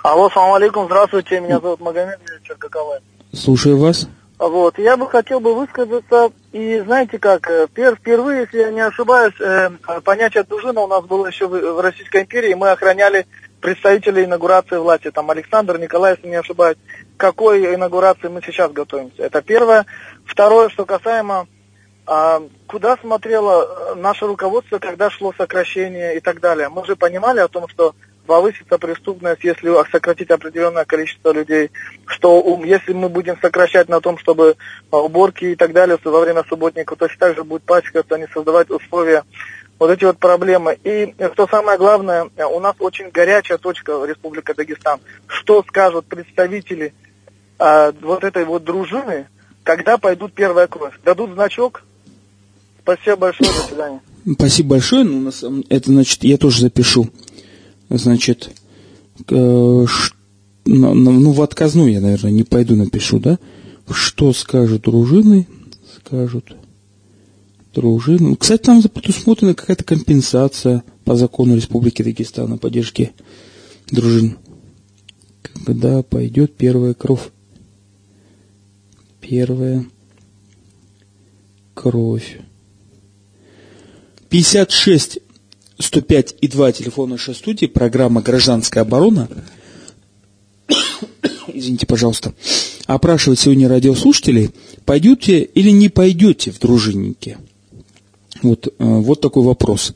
Алло, 0.08 0.30
салам 0.30 0.54
алейкум, 0.54 0.86
здравствуйте, 0.86 1.42
меня 1.42 1.60
зовут 1.60 1.82
Магомед 1.82 2.22
Черкаковой. 2.42 3.00
Слушаю 3.34 3.78
вас. 3.78 4.08
Вот, 4.40 4.80
я 4.80 4.96
бы 4.96 5.06
хотел 5.10 5.42
бы 5.42 5.54
высказаться, 5.54 6.32
и 6.54 6.80
знаете 6.80 7.20
как, 7.20 7.50
э, 7.50 7.68
впервые, 7.68 8.44
если 8.44 8.60
я 8.60 8.72
не 8.72 8.80
ошибаюсь, 8.80 9.34
э, 9.42 9.70
понятие 10.06 10.44
дружина 10.44 10.80
у 10.80 10.88
нас 10.88 11.04
было 11.04 11.28
еще 11.28 11.48
в 11.48 11.82
Российской 11.82 12.22
империи, 12.22 12.54
мы 12.54 12.70
охраняли 12.72 13.28
представителей 13.60 14.24
инаугурации 14.24 14.78
власти, 14.78 15.12
там 15.12 15.30
Александр, 15.30 15.78
Николай, 15.78 16.16
если 16.16 16.30
не 16.30 16.36
ошибаюсь, 16.36 16.78
какой 17.18 17.76
инаугурации 17.76 18.30
мы 18.30 18.42
сейчас 18.42 18.72
готовимся. 18.72 19.24
Это 19.24 19.42
первое. 19.42 19.86
Второе, 20.26 20.70
что 20.70 20.86
касаемо 20.86 21.48
а 22.10 22.42
куда 22.68 22.96
смотрело 22.96 23.68
э, 23.92 23.96
наше 23.96 24.26
руководство, 24.26 24.80
когда 24.80 25.10
шло 25.10 25.34
сокращение 25.38 26.16
и 26.16 26.22
так 26.22 26.40
далее? 26.40 26.70
Мы 26.70 26.86
же 26.86 26.96
понимали 26.96 27.42
о 27.42 27.50
том, 27.50 27.68
что 27.68 27.96
повысится 28.28 28.78
преступность, 28.78 29.44
если 29.44 29.70
сократить 29.92 30.30
определенное 30.30 30.86
количество 30.86 31.32
людей, 31.32 31.72
что 32.06 32.62
если 32.64 32.94
мы 32.94 33.10
будем 33.10 33.40
сокращать 33.42 33.90
на 33.90 34.00
том, 34.02 34.20
чтобы 34.20 34.56
а, 34.92 34.98
уборки 34.98 35.46
и 35.46 35.56
так 35.56 35.74
далее 35.74 35.98
во 36.04 36.20
время 36.20 36.44
субботников, 36.48 37.00
точно 37.00 37.18
так 37.20 37.36
же 37.36 37.44
будет 37.44 37.64
пачкаться, 37.64 38.18
не 38.18 38.28
создавать 38.28 38.70
условия, 38.70 39.24
вот 39.80 39.90
эти 39.90 40.06
вот 40.06 40.20
проблемы. 40.20 40.78
И 40.84 41.16
что 41.34 41.48
самое 41.48 41.78
главное, 41.78 42.30
у 42.52 42.60
нас 42.60 42.76
очень 42.80 43.10
горячая 43.10 43.58
точка 43.58 43.98
в 43.98 44.06
Республике 44.06 44.54
Дагестан. 44.54 45.00
Что 45.28 45.64
скажут 45.68 46.06
представители 46.06 46.94
а, 47.58 47.92
вот 48.02 48.24
этой 48.24 48.46
вот 48.46 48.64
дружины, 48.64 49.28
когда 49.64 49.98
пойдут 49.98 50.34
первая 50.34 50.68
кровь? 50.68 50.94
Дадут 51.04 51.32
значок, 51.34 51.84
Спасибо 52.88 53.18
большое, 53.18 53.50
до 53.52 53.68
свидания. 53.68 54.02
Спасибо 54.36 54.70
большое. 54.70 55.04
Ну, 55.04 55.18
у 55.18 55.22
нас, 55.22 55.44
это, 55.68 55.92
значит, 55.92 56.24
я 56.24 56.38
тоже 56.38 56.62
запишу. 56.62 57.10
Значит, 57.89 58.51
ну, 59.29 59.88
ну, 60.65 61.32
в 61.32 61.41
отказную 61.41 61.91
я, 61.91 62.01
наверное, 62.01 62.32
не 62.32 62.44
пойду 62.44 62.75
напишу, 62.75 63.20
да? 63.20 63.39
Что 63.89 64.34
скажут 64.34 64.84
дружины? 64.84 65.48
Скажут 65.98 66.56
дружины. 67.74 68.36
Кстати, 68.36 68.63
там 68.63 68.82
предусмотрена 68.82 69.53
какая-то 69.53 69.84
компенсация 69.84 70.84
по 71.06 71.15
закону 71.15 71.56
Республики 71.56 72.01
Дагестан 72.01 72.51
о 72.53 72.58
поддержке 72.58 73.13
дружин. 73.89 74.38
Когда 75.65 76.03
пойдет 76.03 76.56
первая 76.56 76.94
кровь. 76.94 77.29
Первая 79.22 79.86
кровь. 81.74 82.39
56 84.29 85.20
105 85.80 86.36
и 86.42 86.48
2 86.48 86.72
телефон 86.72 87.12
нашей 87.12 87.36
студии, 87.36 87.68
программа 87.68 88.22
«Гражданская 88.22 88.84
оборона». 88.84 89.30
Извините, 91.54 91.86
пожалуйста. 91.86 92.34
Опрашивать 92.86 93.40
сегодня 93.40 93.68
радиослушателей, 93.68 94.52
пойдете 94.86 95.42
или 95.42 95.70
не 95.70 95.90
пойдете 95.90 96.52
в 96.52 96.60
дружинники? 96.60 97.38
Вот, 98.42 98.68
э, 98.68 98.72
вот 98.78 99.22
такой 99.22 99.44
вопрос. 99.44 99.94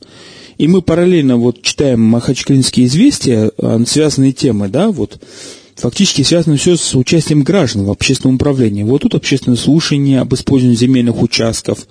И 0.58 0.68
мы 0.68 0.82
параллельно 0.82 1.36
вот 1.36 1.62
читаем 1.62 2.00
махачкалинские 2.00 2.86
известия, 2.86 3.50
э, 3.56 3.84
связанные 3.86 4.32
темы, 4.32 4.68
да, 4.68 4.90
вот, 4.90 5.20
фактически 5.76 6.22
связано 6.22 6.56
все 6.56 6.76
с 6.76 6.94
участием 6.94 7.42
граждан 7.42 7.84
в 7.84 7.90
общественном 7.90 8.36
управлении. 8.36 8.82
Вот 8.82 9.02
тут 9.02 9.14
общественное 9.14 9.56
слушание 9.56 10.20
об 10.20 10.34
использовании 10.34 10.76
земельных 10.76 11.22
участков, 11.22 11.86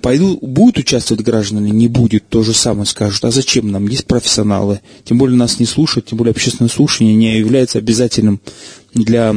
пойду, 0.00 0.38
будут 0.42 0.78
участвовать 0.78 1.24
граждане, 1.24 1.70
не 1.70 1.88
будет, 1.88 2.28
то 2.28 2.42
же 2.42 2.52
самое 2.52 2.86
скажут. 2.86 3.24
А 3.24 3.30
зачем 3.30 3.70
нам? 3.70 3.86
Есть 3.86 4.06
профессионалы. 4.06 4.80
Тем 5.04 5.18
более 5.18 5.36
нас 5.36 5.60
не 5.60 5.66
слушают, 5.66 6.06
тем 6.06 6.18
более 6.18 6.32
общественное 6.32 6.68
слушание 6.68 7.14
не 7.14 7.38
является 7.38 7.78
обязательным 7.78 8.40
для 8.94 9.36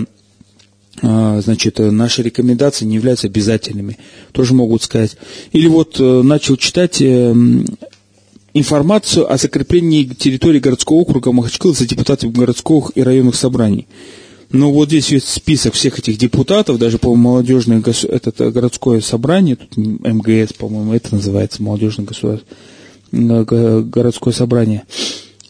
а, 1.03 1.41
значит, 1.41 1.79
наши 1.79 2.21
рекомендации 2.21 2.85
не 2.85 2.95
являются 2.95 3.27
обязательными, 3.27 3.97
тоже 4.33 4.53
могут 4.53 4.83
сказать. 4.83 5.17
Или 5.51 5.67
вот 5.67 5.99
э, 5.99 6.21
начал 6.21 6.57
читать 6.57 7.01
э, 7.01 7.33
информацию 8.53 9.31
о 9.31 9.37
закреплении 9.37 10.03
территории 10.03 10.59
городского 10.59 10.97
округа 10.97 11.31
Махачкала 11.31 11.73
за 11.73 11.87
депутатами 11.87 12.31
городских 12.31 12.91
и 12.95 13.01
районных 13.01 13.35
собраний. 13.35 13.87
Ну, 14.53 14.71
вот 14.71 14.89
здесь 14.89 15.11
есть 15.11 15.29
список 15.29 15.73
всех 15.73 15.99
этих 15.99 16.17
депутатов, 16.17 16.77
даже, 16.77 16.97
по-моему, 16.97 17.29
молодежное 17.29 17.81
это 17.81 18.33
э, 18.37 18.49
городское 18.51 18.99
собрание, 18.99 19.55
тут 19.55 19.77
МГС, 19.77 20.53
по-моему, 20.53 20.93
это 20.93 21.15
называется, 21.15 21.63
молодежное 21.63 22.05
государство, 22.05 22.45
городское 23.11 24.33
собрание. 24.33 24.83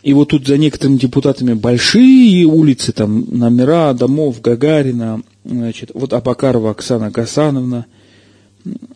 И 0.03 0.13
вот 0.13 0.29
тут 0.29 0.47
за 0.47 0.57
некоторыми 0.57 0.97
депутатами 0.97 1.53
большие 1.53 2.45
улицы, 2.45 2.91
там 2.91 3.25
номера 3.29 3.93
домов 3.93 4.41
Гагарина, 4.41 5.21
значит, 5.45 5.91
вот 5.93 6.13
Абакарова 6.13 6.71
Оксана 6.71 7.11
Гасановна, 7.11 7.85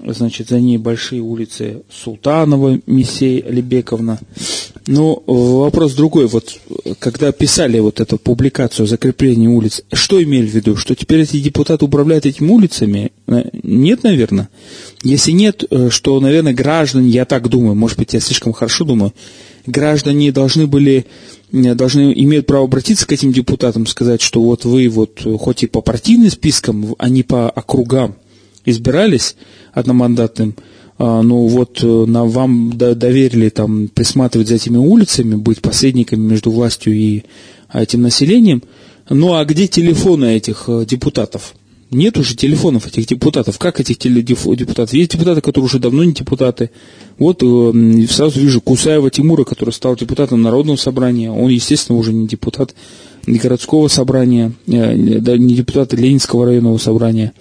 значит, 0.06 0.50
за 0.50 0.60
ней 0.60 0.78
большие 0.78 1.22
улицы 1.22 1.84
Султанова 1.90 2.80
Мисей 2.86 3.40
Алибековна. 3.40 4.20
Но 4.88 5.16
э, 5.16 5.32
вопрос 5.32 5.94
другой, 5.94 6.28
вот 6.28 6.60
когда 7.00 7.32
писали 7.32 7.80
вот 7.80 8.00
эту 8.00 8.18
публикацию 8.18 8.84
о 8.84 8.88
закреплении 8.88 9.48
улиц, 9.48 9.82
что 9.92 10.22
имели 10.22 10.46
в 10.46 10.54
виду? 10.54 10.76
Что 10.76 10.94
теперь 10.94 11.22
эти 11.22 11.40
депутаты 11.40 11.86
управляют 11.86 12.28
этими 12.28 12.50
улицами? 12.50 13.12
Э, 13.28 13.46
нет, 13.64 14.04
наверное. 14.04 14.50
Если 15.02 15.32
нет, 15.32 15.64
э, 15.70 15.90
что, 15.90 16.20
наверное, 16.20 16.54
граждане, 16.54 17.10
я 17.10 17.26
так 17.26 17.50
думаю, 17.50 17.76
может 17.76 17.98
быть, 17.98 18.14
я 18.14 18.20
слишком 18.20 18.54
хорошо 18.54 18.86
думаю, 18.86 19.14
граждане 19.66 20.32
должны 20.32 20.68
были 20.68 21.06
должны 21.52 22.12
имеют 22.12 22.48
право 22.48 22.66
обратиться 22.66 23.08
к 23.08 23.14
этим 23.14 23.32
депутатам, 23.32 23.88
сказать, 23.88 24.22
что 24.22 24.42
вот 24.42 24.66
вы 24.66 24.90
вот 24.90 25.26
хоть 25.40 25.64
и 25.64 25.68
по 25.68 25.82
партийным 25.82 26.30
спискам, 26.30 26.96
а 26.98 27.08
не 27.08 27.24
по 27.24 27.50
округам 27.50 28.16
избирались 28.66 29.36
одномандатным, 29.72 30.56
ну 30.98 31.48
вот 31.48 31.84
э, 31.84 31.88
на 31.88 32.24
вам 32.26 32.72
доверили 32.78 33.50
там 33.50 33.90
присматривать 33.90 34.48
за 34.48 34.56
этими 34.56 34.78
улицами, 34.78 35.36
быть 35.36 35.62
посредниками 35.62 36.22
между 36.22 36.52
властью 36.52 36.94
и 36.94 37.24
а, 37.68 37.84
этим 37.84 38.02
населением. 38.02 38.64
Ну 39.10 39.34
а 39.34 39.44
где 39.44 39.68
телефоны 39.68 40.36
этих 40.38 40.66
э, 40.68 40.86
депутатов? 40.88 41.54
Нет 41.92 42.18
уже 42.18 42.36
телефонов 42.36 42.88
этих 42.88 43.06
депутатов. 43.08 43.60
Как 43.60 43.80
этих 43.80 43.98
депутатов? 43.98 44.94
Есть 44.94 45.12
депутаты, 45.12 45.42
которые 45.42 45.66
уже 45.66 45.80
давно 45.80 46.04
не 46.04 46.14
депутаты. 46.14 46.72
Вот 47.20 47.44
э, 47.44 48.08
сразу 48.10 48.40
вижу 48.40 48.62
Кусаева 48.62 49.12
Тимура, 49.12 49.44
который 49.44 49.72
стал 49.72 49.96
депутатом 49.96 50.42
Народного 50.42 50.78
собрания. 50.78 51.30
Он, 51.30 51.50
естественно, 51.50 52.00
уже 52.00 52.14
не 52.14 52.28
депутат 52.28 52.74
не 53.28 53.38
городского 53.38 53.88
собрания, 53.88 54.54
не 54.68 55.56
депутат 55.56 55.94
Ленинского 55.94 56.46
районного 56.46 56.78
собрания. 56.78 57.34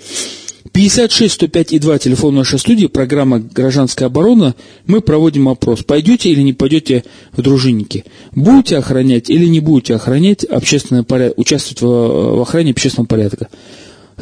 56 0.72 1.34
105 1.34 1.72
и 1.72 1.78
2, 1.78 1.98
телефон 1.98 2.34
нашей 2.34 2.58
студии, 2.58 2.86
программа 2.86 3.38
«Гражданская 3.38 4.08
оборона». 4.08 4.54
Мы 4.86 5.02
проводим 5.02 5.48
опрос. 5.48 5.82
Пойдете 5.82 6.30
или 6.30 6.40
не 6.40 6.54
пойдете 6.54 7.04
в 7.32 7.42
дружинники? 7.42 8.04
Будете 8.32 8.78
охранять 8.78 9.28
или 9.28 9.44
не 9.46 9.60
будете 9.60 9.94
охранять 9.94 10.42
общественный 10.44 11.04
порядок, 11.04 11.38
участвовать 11.38 11.82
в, 11.82 12.36
в 12.38 12.40
охране 12.40 12.70
общественного 12.70 13.06
порядка? 13.06 13.48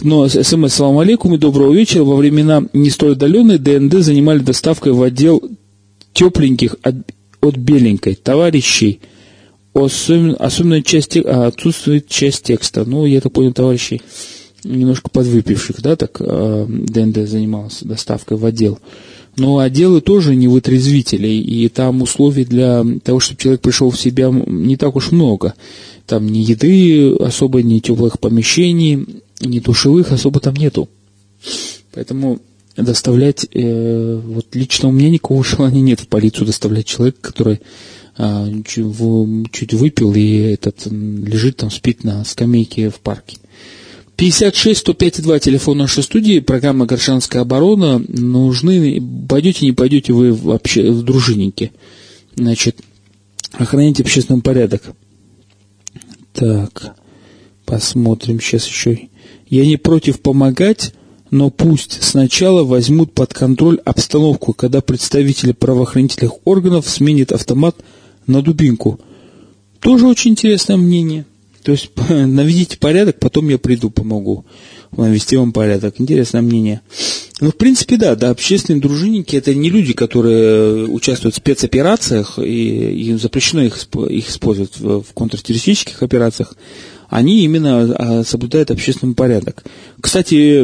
Но 0.01 0.29
смс 0.29 0.75
«Салам 0.75 0.99
алейкум» 0.99 1.35
и 1.35 1.39
доброго 1.39 1.73
вечера. 1.73 2.03
Во 2.03 2.17
времена 2.17 2.65
не 2.73 2.91
столь 2.91 3.13
отдаленные 3.13 3.59
ДНД 3.59 4.03
занимали 4.03 4.41
доставкой 4.41 4.93
в 4.93 5.03
отдел 5.03 5.41
тепленьких 6.13 6.77
от, 6.83 6.97
от 7.41 7.57
беленькой 7.57 8.17
товарищей. 8.17 9.01
Особенно, 9.75 10.35
особенно 10.37 10.83
часть, 10.83 11.17
а, 11.17 11.47
отсутствует 11.47 12.09
часть 12.09 12.45
текста. 12.45 12.85
Ну, 12.85 13.07
я 13.07 13.21
так 13.21 13.33
понял, 13.33 13.53
товарищей 13.53 14.03
немножко 14.65 15.11
подвыпивших, 15.11 15.83
да, 15.83 15.97
так 15.97 16.17
э, 16.21 16.67
ДНД 16.69 17.29
занимался 17.29 17.87
доставкой 17.87 18.37
в 18.37 18.45
отдел. 18.45 18.79
Но 19.37 19.59
отделы 19.59 20.03
тоже 20.03 20.37
не 20.37 20.47
вытрезвители, 20.47 21.29
и 21.29 21.69
там 21.69 22.03
условий 22.03 22.45
для 22.45 22.85
того, 23.03 23.19
чтобы 23.19 23.41
человек 23.41 23.63
пришел 23.63 23.91
в 23.91 23.99
себя, 23.99 24.31
не 24.31 24.77
так 24.77 24.95
уж 24.95 25.11
много. 25.11 25.55
Там 26.07 26.29
ни 26.29 26.39
еды 26.39 27.15
особо, 27.17 27.63
ни 27.63 27.79
теплых 27.79 28.19
помещений, 28.19 29.07
ни 29.41 29.59
душевых 29.61 30.13
особо 30.13 30.41
там 30.41 30.55
нету. 30.55 30.89
Поэтому 31.93 32.41
доставлять, 32.77 33.47
э, 33.53 34.21
вот 34.25 34.55
лично 34.55 34.89
у 34.89 34.93
меня 34.93 35.11
никакого 35.11 35.43
желания 35.45 35.81
нет 35.81 36.01
в 36.01 36.09
полицию 36.09 36.47
доставлять 36.47 36.87
человека, 36.87 37.19
который 37.23 37.61
э, 38.19 38.47
чуть 38.67 39.75
выпил 39.75 40.15
и 40.15 40.37
этот 40.37 40.87
лежит 40.87 41.57
там, 41.57 41.71
спит 41.71 42.05
на 42.05 42.25
скамейке 42.25 42.91
в 42.91 43.01
парке. 43.01 43.39
56 44.23 44.79
105 44.79 45.21
2 45.21 45.39
телефон 45.41 45.79
нашей 45.79 46.05
студии, 46.05 46.39
программа 46.39 46.87
«Горшанская 46.87 47.43
оборона». 47.43 47.99
Нужны, 48.07 49.03
пойдете, 49.29 49.67
не 49.67 49.73
пойдете 49.73 50.13
вы 50.13 50.33
вообще 50.33 50.93
в 50.93 51.03
дружинники. 51.03 51.73
Значит, 52.37 52.83
охраняйте 53.51 54.05
общественный 54.05 54.41
порядок. 54.41 54.85
Так, 56.35 56.95
посмотрим 57.65 58.41
сейчас 58.41 58.69
еще. 58.69 59.09
Я 59.49 59.67
не 59.67 59.77
против 59.77 60.21
помогать, 60.21 60.95
но 61.33 61.51
пусть 61.51 62.01
сначала 62.05 62.63
возьмут 62.63 63.15
под 63.15 63.35
контроль 63.35 63.81
обстановку, 63.85 64.53
когда 64.53 64.83
представители 64.83 65.51
правоохранительных 65.51 66.47
органов 66.47 66.89
сменят 66.89 67.33
автомат 67.33 67.75
на 68.29 68.41
дубинку. 68.41 69.01
Тоже 69.81 70.07
очень 70.07 70.31
интересное 70.31 70.77
мнение. 70.77 71.27
То 71.63 71.73
есть 71.73 71.91
наведите 72.09 72.79
порядок, 72.79 73.19
потом 73.19 73.49
я 73.49 73.59
приду, 73.59 73.91
помогу 73.91 74.45
навести 74.97 75.37
вам 75.37 75.53
порядок. 75.53 75.95
Интересное 75.99 76.43
мнение. 76.43 76.83
Ну, 77.41 77.51
в 77.51 77.57
принципе, 77.57 77.97
да, 77.97 78.15
да, 78.15 78.31
общественные 78.31 78.81
дружинники 78.81 79.37
это 79.37 79.55
не 79.55 79.71
люди, 79.71 79.95
которые 79.95 80.87
участвуют 80.87 81.35
в 81.35 81.39
спецоперациях, 81.39 82.39
и 82.39 83.09
им 83.09 83.19
запрещено 83.19 83.63
их, 83.63 83.87
их 84.11 84.29
использовать 84.29 84.79
в, 84.79 85.03
в 85.03 85.13
контртеррористических 85.15 86.03
операциях. 86.03 86.55
Они 87.09 87.45
именно 87.45 87.95
а, 87.95 88.25
соблюдают 88.25 88.71
общественный 88.71 89.15
порядок. 89.15 89.65
Кстати, 90.01 90.63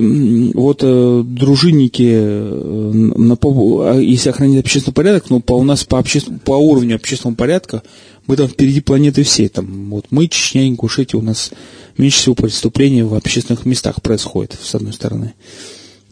вот 0.54 0.78
э, 0.82 1.22
дружинники, 1.26 2.10
э, 2.10 2.90
на, 2.92 3.36
а, 3.42 3.98
если 3.98 4.30
охранять 4.30 4.64
общественный 4.64 4.94
порядок, 4.94 5.28
ну, 5.28 5.40
по, 5.40 5.52
у 5.52 5.62
нас 5.62 5.84
по, 5.84 5.98
обще, 5.98 6.20
по 6.46 6.52
уровню 6.52 6.96
общественного 6.96 7.36
порядка 7.36 7.82
мы 8.28 8.36
там 8.36 8.46
впереди 8.46 8.80
планеты 8.80 9.24
всей. 9.24 9.48
Там, 9.48 9.90
вот 9.90 10.06
мы, 10.10 10.28
Чечня, 10.28 10.68
Ингушетия, 10.68 11.18
у 11.18 11.22
нас 11.22 11.50
меньше 11.96 12.18
всего 12.18 12.34
преступлений 12.36 13.02
в 13.02 13.14
общественных 13.14 13.64
местах 13.64 14.00
происходит, 14.02 14.56
с 14.62 14.74
одной 14.74 14.92
стороны. 14.92 15.34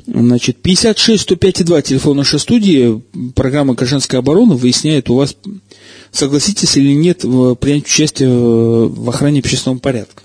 Значит, 0.07 0.63
56 0.63 1.23
105 1.23 1.65
2, 1.65 1.83
телефон 1.83 2.17
нашей 2.17 2.39
студии, 2.39 3.03
программа 3.35 3.75
«Гражданская 3.75 4.21
оборона» 4.21 4.55
выясняет 4.55 5.11
у 5.11 5.17
вас, 5.17 5.37
согласитесь 6.11 6.77
или 6.77 6.93
нет 6.93 7.21
принять 7.21 7.85
участие 7.85 8.31
в 8.31 9.09
охране 9.09 9.41
общественного 9.41 9.79
порядка. 9.79 10.23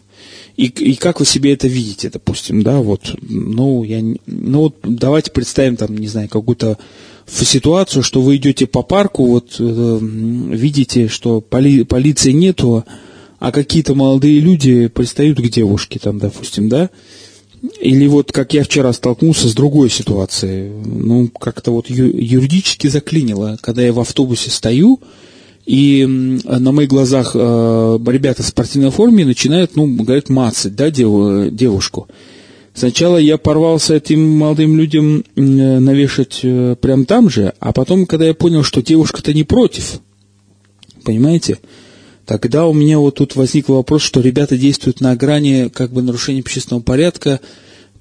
И, 0.55 0.67
и 0.67 0.95
как 0.95 1.19
вы 1.19 1.25
себе 1.25 1.53
это 1.53 1.67
видите, 1.67 2.09
допустим, 2.09 2.61
да, 2.61 2.79
вот, 2.79 3.15
ну, 3.21 3.83
я, 3.83 4.01
ну, 4.27 4.59
вот 4.59 4.75
давайте 4.83 5.31
представим 5.31 5.75
там, 5.75 5.97
не 5.97 6.07
знаю, 6.07 6.29
какую-то 6.29 6.77
в 7.25 7.45
ситуацию, 7.45 8.03
что 8.03 8.21
вы 8.21 8.37
идете 8.37 8.67
по 8.67 8.81
парку, 8.83 9.25
вот 9.25 9.55
э, 9.59 9.99
видите, 10.01 11.07
что 11.07 11.41
поли, 11.41 11.83
полиции 11.83 12.31
нету, 12.31 12.83
а 13.39 13.51
какие-то 13.51 13.95
молодые 13.95 14.39
люди 14.39 14.87
пристают 14.87 15.39
к 15.39 15.49
девушке, 15.49 15.99
там, 15.99 16.19
допустим, 16.19 16.69
да? 16.69 16.89
Или 17.79 18.07
вот 18.07 18.31
как 18.31 18.53
я 18.53 18.63
вчера 18.63 18.91
столкнулся 18.91 19.47
с 19.47 19.53
другой 19.53 19.89
ситуацией, 19.89 20.71
ну, 20.83 21.27
как-то 21.27 21.71
вот 21.71 21.89
ю, 21.89 22.05
юридически 22.05 22.87
заклинило, 22.87 23.57
когда 23.61 23.83
я 23.83 23.93
в 23.93 23.99
автобусе 23.99 24.49
стою, 24.49 24.99
и 25.65 26.05
на 26.07 26.71
моих 26.71 26.89
глазах 26.89 27.31
э, 27.35 27.99
ребята 28.07 28.41
в 28.41 28.47
спортивной 28.47 28.89
форме 28.89 29.25
начинают, 29.25 29.75
ну, 29.75 29.85
говорят, 29.87 30.29
мацать, 30.29 30.75
да, 30.75 30.89
дев, 30.89 31.51
девушку. 31.53 32.07
Сначала 32.73 33.17
я 33.17 33.37
порвался 33.37 33.95
этим 33.95 34.29
молодым 34.29 34.77
людям 34.77 35.25
навешать 35.35 36.39
э, 36.43 36.75
прямо 36.79 37.05
там 37.05 37.29
же, 37.29 37.53
а 37.59 37.73
потом, 37.73 38.05
когда 38.05 38.25
я 38.25 38.33
понял, 38.33 38.63
что 38.63 38.81
девушка-то 38.81 39.33
не 39.33 39.43
против, 39.43 39.99
понимаете, 41.03 41.59
тогда 42.25 42.65
у 42.67 42.73
меня 42.73 42.97
вот 42.99 43.15
тут 43.15 43.35
возник 43.35 43.67
вопрос, 43.67 44.03
что 44.03 44.21
ребята 44.21 44.57
действуют 44.57 45.01
на 45.01 45.15
грани 45.17 45.69
как 45.73 45.91
бы 45.91 46.01
нарушения 46.01 46.39
общественного 46.39 46.81
порядка, 46.81 47.41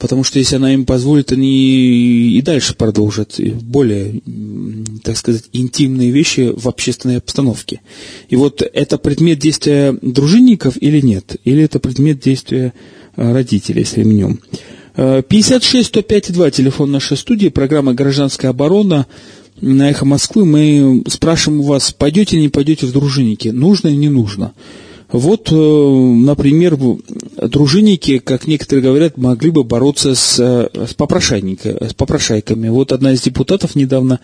потому 0.00 0.24
что 0.24 0.38
если 0.38 0.56
она 0.56 0.72
им 0.74 0.86
позволит, 0.86 1.30
они 1.30 2.36
и 2.36 2.42
дальше 2.42 2.74
продолжат 2.74 3.38
более, 3.62 4.20
так 5.04 5.16
сказать, 5.16 5.44
интимные 5.52 6.10
вещи 6.10 6.52
в 6.56 6.66
общественной 6.66 7.18
обстановке. 7.18 7.82
И 8.30 8.36
вот 8.36 8.62
это 8.62 8.96
предмет 8.98 9.38
действия 9.38 9.96
дружинников 10.00 10.76
или 10.80 11.00
нет? 11.00 11.36
Или 11.44 11.62
это 11.62 11.78
предмет 11.78 12.18
действия 12.18 12.72
родителей 13.14 13.84
с 13.84 13.96
ремнем. 13.96 14.40
56 14.96 15.88
105 15.88 16.32
2, 16.32 16.50
телефон 16.50 16.90
нашей 16.90 17.16
студии, 17.16 17.48
программа 17.48 17.94
«Гражданская 17.94 18.50
оборона» 18.50 19.06
на 19.60 19.90
«Эхо 19.90 20.06
Москвы». 20.06 20.46
Мы 20.46 21.04
спрашиваем 21.08 21.60
у 21.60 21.64
вас, 21.64 21.92
пойдете 21.92 22.36
или 22.36 22.44
не 22.44 22.48
пойдете 22.48 22.86
в 22.86 22.92
дружинники, 22.92 23.48
нужно 23.48 23.88
или 23.88 23.96
не 23.96 24.08
нужно. 24.08 24.52
Вот, 25.12 25.50
э, 25.50 25.54
например, 25.54 26.78
дружинники, 27.36 28.18
как 28.18 28.46
некоторые 28.46 28.84
говорят, 28.84 29.16
могли 29.16 29.50
бы 29.50 29.64
бороться 29.64 30.14
с, 30.14 30.38
с, 30.38 30.94
с 30.94 31.94
попрошайками. 31.94 32.68
Вот 32.68 32.92
одна 32.92 33.12
из 33.12 33.20
депутатов 33.20 33.74
недавно 33.74 34.20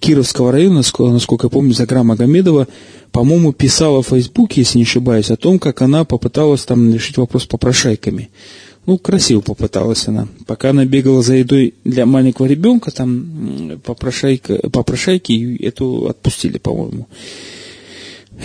Кировского 0.00 0.52
района, 0.52 0.82
насколько 0.98 1.46
я 1.46 1.50
помню, 1.50 1.74
Загра 1.74 2.02
Магомедова, 2.02 2.66
по-моему, 3.12 3.52
писала 3.52 4.02
в 4.02 4.08
Фейсбуке, 4.08 4.62
если 4.62 4.78
не 4.78 4.84
ошибаюсь, 4.84 5.30
о 5.30 5.36
том, 5.36 5.58
как 5.58 5.80
она 5.80 6.04
попыталась 6.04 6.64
там 6.64 6.92
решить 6.92 7.16
вопрос 7.16 7.44
с 7.44 7.46
попрошайками. 7.46 8.30
Ну, 8.84 8.98
красиво 8.98 9.40
попыталась 9.40 10.06
она. 10.06 10.28
Пока 10.46 10.70
она 10.70 10.84
бегала 10.84 11.22
за 11.22 11.34
едой 11.34 11.74
для 11.84 12.04
маленького 12.04 12.46
ребенка, 12.46 12.90
там 12.90 13.80
попрошайка, 13.84 14.56
попрошайки 14.70 15.56
эту 15.62 16.08
отпустили, 16.08 16.58
по-моему 16.58 17.06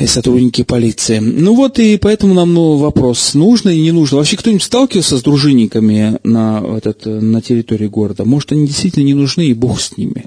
сотрудники 0.06 0.63
полиции. 0.63 1.19
Ну 1.19 1.56
вот 1.56 1.80
и 1.80 1.97
поэтому 1.97 2.34
нам 2.34 2.54
ну, 2.54 2.77
вопрос, 2.77 3.34
нужно 3.34 3.69
и 3.69 3.82
не 3.82 3.91
нужно. 3.91 4.17
Вообще 4.17 4.38
кто-нибудь 4.38 4.63
сталкивался 4.63 5.17
с 5.17 5.23
дружинниками 5.23 6.17
на, 6.23 6.63
этот, 6.77 7.06
на 7.06 7.41
территории 7.41 7.88
города? 7.88 8.25
Может, 8.25 8.54
они 8.54 8.67
действительно 8.67 9.04
не 9.04 9.13
нужны, 9.13 9.47
и 9.47 9.54
бог 9.54 9.80
с 9.80 9.97
ними. 9.97 10.25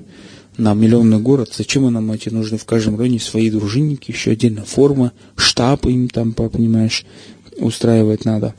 На 0.56 0.74
миллионный 0.74 1.18
город, 1.18 1.52
зачем 1.56 1.92
нам 1.92 2.12
эти 2.12 2.28
нужны 2.28 2.58
в 2.58 2.64
каждом 2.64 2.96
районе 2.96 3.18
свои 3.18 3.50
дружинники, 3.50 4.12
еще 4.12 4.30
отдельная 4.30 4.62
форма, 4.62 5.12
штаб 5.34 5.86
им 5.86 6.08
там, 6.08 6.32
понимаешь, 6.32 7.04
устраивать 7.56 8.24
надо. 8.24 8.54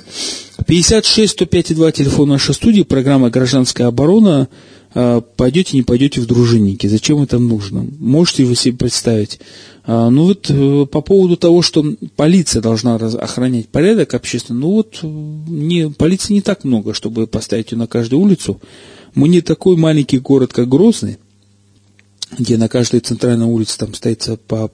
56 0.68 1.32
105 1.32 1.76
2 1.76 1.92
телефон 1.92 2.30
нашей 2.30 2.54
студии, 2.54 2.82
программа 2.82 3.30
«Гражданская 3.30 3.88
оборона». 3.88 4.50
А, 4.94 5.22
пойдете, 5.22 5.78
не 5.78 5.84
пойдете 5.84 6.22
в 6.22 6.26
дружинники. 6.26 6.88
Зачем 6.88 7.22
это 7.22 7.38
нужно? 7.38 7.86
Можете 8.00 8.46
вы 8.46 8.56
себе 8.56 8.78
представить? 8.78 9.40
А, 9.88 10.10
ну 10.10 10.26
вот 10.26 10.50
э, 10.50 10.86
по 10.88 11.02
поводу 11.02 11.38
того, 11.38 11.62
что 11.62 11.86
полиция 12.16 12.62
должна 12.62 12.96
охранять 12.96 13.70
порядок 13.70 14.16
общественный, 14.16 14.60
ну 14.60 14.72
вот 14.72 15.00
э, 15.04 15.08
не, 15.08 15.92
полиции 15.92 16.34
не 16.34 16.42
так 16.42 16.64
много, 16.64 16.94
чтобы 16.94 17.28
поставить 17.28 17.72
ее 17.72 17.78
на 17.78 17.88
каждую 17.88 18.22
улицу. 18.22 18.60
Мы 19.14 19.30
не 19.30 19.42
такой 19.42 19.78
маленький 19.78 20.20
город, 20.20 20.54
как 20.54 20.68
Грозный, 20.68 21.18
где 22.38 22.58
на 22.58 22.68
каждой 22.68 23.00
центральной 23.02 23.46
улице 23.46 23.78
там 23.78 23.94
стоит 23.94 24.28
по, 24.48 24.72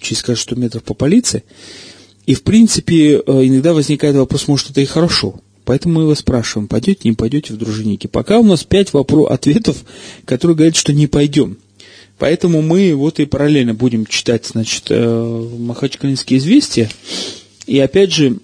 через 0.00 0.22
каждые 0.22 0.42
100 0.42 0.56
метров 0.56 0.82
по 0.82 0.94
полиции. 0.94 1.44
И, 2.24 2.34
в 2.34 2.42
принципе, 2.42 3.16
э, 3.16 3.46
иногда 3.46 3.74
возникает 3.74 4.16
вопрос, 4.16 4.48
может, 4.48 4.70
это 4.70 4.80
и 4.80 4.86
хорошо. 4.86 5.40
Поэтому 5.66 6.00
мы 6.00 6.06
вас 6.06 6.18
спрашиваем, 6.20 6.68
пойдете, 6.68 7.00
не 7.04 7.14
пойдете 7.14 7.52
в 7.52 7.58
дружинники. 7.58 8.06
Пока 8.06 8.38
у 8.38 8.42
нас 8.42 8.64
пять 8.64 8.92
вопрос, 8.92 9.30
ответов, 9.30 9.84
которые 10.24 10.56
говорят, 10.56 10.76
что 10.76 10.92
не 10.92 11.06
пойдем. 11.06 11.58
Поэтому 12.24 12.62
мы 12.62 12.94
вот 12.94 13.20
и 13.20 13.26
параллельно 13.26 13.74
будем 13.74 14.06
читать, 14.06 14.46
значит, 14.46 14.84
э, 14.88 15.48
Махачкалинские 15.58 16.38
известия. 16.38 16.88
И 17.66 17.78
опять 17.78 18.14
же, 18.14 18.38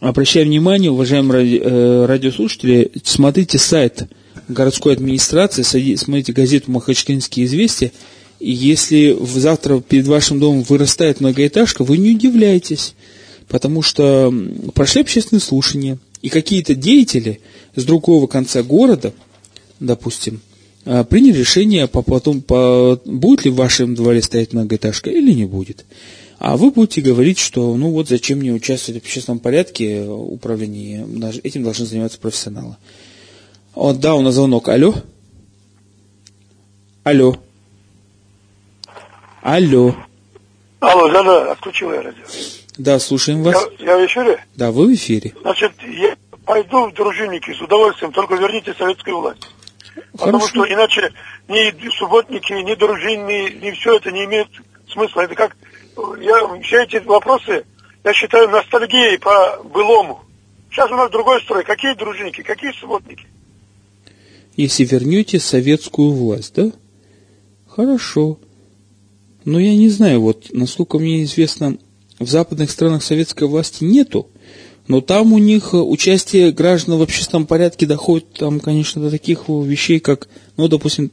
обращаю 0.00 0.44
внимание, 0.44 0.90
уважаемые 0.90 1.58
э, 1.58 2.04
радиослушатели, 2.04 2.92
смотрите 3.04 3.56
сайт 3.56 4.02
городской 4.48 4.92
администрации, 4.92 5.62
смотрите 5.62 6.34
газету 6.34 6.70
Махачкалинские 6.70 7.46
известия, 7.46 7.92
и 8.38 8.52
если 8.52 9.16
завтра 9.34 9.80
перед 9.80 10.06
вашим 10.08 10.38
домом 10.38 10.62
вырастает 10.62 11.20
многоэтажка, 11.20 11.84
вы 11.84 11.96
не 11.96 12.10
удивляйтесь, 12.10 12.92
потому 13.48 13.80
что 13.80 14.30
прошли 14.74 15.00
общественные 15.00 15.40
слушания– 15.40 15.96
и 16.20 16.28
какие-то 16.28 16.74
деятели 16.74 17.40
с 17.74 17.84
другого 17.84 18.26
конца 18.26 18.62
города, 18.62 19.14
допустим, 19.80 20.40
приняли 20.84 21.38
решение 21.38 21.86
по 21.86 22.02
потом, 22.02 22.40
по, 22.40 23.00
будет 23.04 23.44
ли 23.44 23.50
в 23.50 23.56
вашем 23.56 23.94
дворе 23.94 24.22
стоять 24.22 24.52
многоэтажка 24.52 25.10
или 25.10 25.32
не 25.32 25.44
будет. 25.44 25.84
А 26.38 26.56
вы 26.56 26.72
будете 26.72 27.00
говорить, 27.02 27.38
что 27.38 27.76
ну 27.76 27.90
вот 27.90 28.08
зачем 28.08 28.38
мне 28.38 28.52
участвовать 28.52 29.00
в 29.00 29.04
общественном 29.04 29.38
порядке 29.38 30.04
управления, 30.04 31.06
этим 31.44 31.62
должны 31.62 31.86
заниматься 31.86 32.18
профессионалы. 32.18 32.76
Вот, 33.74 34.00
да, 34.00 34.14
у 34.14 34.22
нас 34.22 34.34
звонок. 34.34 34.68
Алло? 34.68 34.94
Алло? 37.04 37.36
Алло? 39.42 39.94
Алло, 40.80 41.08
да, 41.12 41.22
да, 41.22 41.52
отключил 41.52 41.92
я 41.92 42.02
радио. 42.02 42.24
Да, 42.76 42.98
слушаем 42.98 43.42
вас. 43.42 43.56
Я, 43.78 43.86
я 43.86 43.98
в 43.98 44.06
эфире? 44.06 44.44
Да, 44.56 44.72
вы 44.72 44.88
в 44.88 44.94
эфире. 44.94 45.32
Значит, 45.42 45.72
я 45.80 46.16
пойду 46.44 46.88
в 46.88 46.94
дружинники 46.94 47.52
с 47.52 47.60
удовольствием, 47.60 48.12
только 48.12 48.34
верните 48.34 48.74
советскую 48.74 49.20
власть. 49.20 49.48
Хорошо. 49.94 50.16
Потому 50.18 50.46
что 50.46 50.72
иначе 50.72 51.12
ни 51.48 51.90
субботники, 51.96 52.52
ни 52.52 52.74
дружинные, 52.74 53.52
ни 53.54 53.70
все 53.72 53.96
это 53.96 54.10
не 54.10 54.24
имеет 54.24 54.48
смысла. 54.88 55.22
Это 55.22 55.34
как, 55.34 55.56
я, 56.20 56.60
все 56.62 56.84
эти 56.84 56.96
вопросы, 56.96 57.64
я 58.04 58.12
считаю, 58.12 58.48
ностальгией 58.48 59.18
по 59.18 59.62
былому. 59.64 60.22
Сейчас 60.70 60.90
у 60.90 60.94
нас 60.94 61.10
другой 61.10 61.40
строй. 61.42 61.64
Какие 61.64 61.94
дружинники, 61.94 62.42
какие 62.42 62.72
субботники? 62.72 63.26
Если 64.56 64.84
вернете 64.84 65.38
советскую 65.38 66.12
власть, 66.12 66.54
да? 66.54 66.72
Хорошо. 67.68 68.38
Но 69.44 69.58
я 69.58 69.74
не 69.74 69.88
знаю, 69.88 70.20
вот, 70.20 70.46
насколько 70.52 70.98
мне 70.98 71.24
известно, 71.24 71.78
в 72.18 72.28
западных 72.28 72.70
странах 72.70 73.02
советской 73.02 73.48
власти 73.48 73.84
нету, 73.84 74.28
но 74.92 75.00
там 75.00 75.32
у 75.32 75.38
них 75.38 75.72
участие 75.72 76.52
граждан 76.52 76.98
в 76.98 77.02
общественном 77.02 77.46
порядке 77.46 77.86
доходит, 77.86 78.26
там, 78.34 78.60
конечно, 78.60 79.00
до 79.00 79.10
таких 79.10 79.48
вещей, 79.48 80.00
как, 80.00 80.28
ну, 80.58 80.68
допустим, 80.68 81.10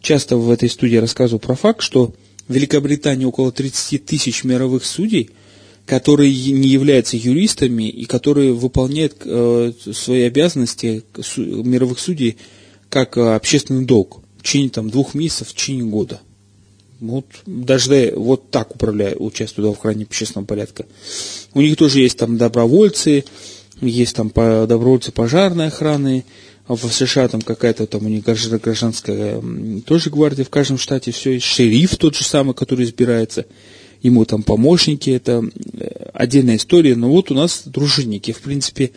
часто 0.00 0.36
в 0.36 0.50
этой 0.50 0.68
студии 0.68 0.96
рассказывал 0.96 1.38
про 1.38 1.54
факт, 1.54 1.82
что 1.82 2.12
в 2.48 2.52
Великобритании 2.52 3.24
около 3.24 3.52
30 3.52 4.04
тысяч 4.04 4.42
мировых 4.42 4.84
судей, 4.84 5.30
которые 5.86 6.32
не 6.32 6.66
являются 6.66 7.16
юристами 7.16 7.88
и 7.88 8.06
которые 8.06 8.54
выполняют 8.54 9.18
э, 9.24 9.72
свои 9.92 10.22
обязанности 10.22 11.04
мировых 11.36 12.00
судей 12.00 12.38
как 12.88 13.16
э, 13.16 13.36
общественный 13.36 13.84
долг 13.84 14.18
в 14.38 14.42
течение 14.42 14.70
там, 14.70 14.90
двух 14.90 15.14
месяцев, 15.14 15.46
в 15.46 15.54
течение 15.54 15.84
года– 15.84 16.20
вот 17.02 17.26
даже 17.46 18.12
вот 18.16 18.50
так 18.50 18.74
управляют, 18.74 19.20
участвуют 19.20 19.68
в 19.68 19.78
охране 19.78 20.04
общественного 20.04 20.46
порядка. 20.46 20.86
У 21.52 21.60
них 21.60 21.76
тоже 21.76 22.00
есть 22.00 22.16
там 22.16 22.38
добровольцы, 22.38 23.24
есть 23.80 24.14
там 24.14 24.30
добровольцы 24.30 25.10
пожарной 25.10 25.66
охраны, 25.66 26.24
а 26.66 26.76
в 26.76 26.84
США 26.92 27.28
там 27.28 27.42
какая-то 27.42 27.86
там 27.86 28.06
у 28.06 28.08
них 28.08 28.22
гражданская 28.24 29.42
тоже 29.84 30.10
гвардия 30.10 30.44
в 30.44 30.50
каждом 30.50 30.78
штате, 30.78 31.10
все 31.10 31.32
есть 31.32 31.46
шериф 31.46 31.96
тот 31.96 32.14
же 32.14 32.24
самый, 32.24 32.54
который 32.54 32.84
избирается, 32.84 33.46
ему 34.00 34.24
там 34.24 34.44
помощники, 34.44 35.10
это 35.10 35.42
э, 35.72 36.10
отдельная 36.14 36.56
история, 36.56 36.94
но 36.94 37.08
вот 37.08 37.30
у 37.32 37.34
нас 37.34 37.62
дружинники, 37.66 38.32
в 38.32 38.40
принципе, 38.40 38.92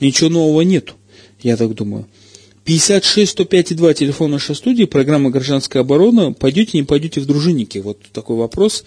ничего 0.00 0.30
нового 0.30 0.62
нету, 0.62 0.94
я 1.42 1.56
так 1.58 1.74
думаю. 1.74 2.06
56 2.64 3.30
105 3.30 3.76
2 3.76 3.94
телефон 3.94 4.30
нашей 4.30 4.54
студии, 4.54 4.84
программа 4.84 5.30
«Гражданская 5.30 5.82
оборона». 5.82 6.32
Пойдете, 6.32 6.78
не 6.78 6.84
пойдете 6.84 7.20
в 7.20 7.26
дружинники? 7.26 7.78
Вот 7.78 7.98
такой 8.10 8.36
вопрос. 8.36 8.84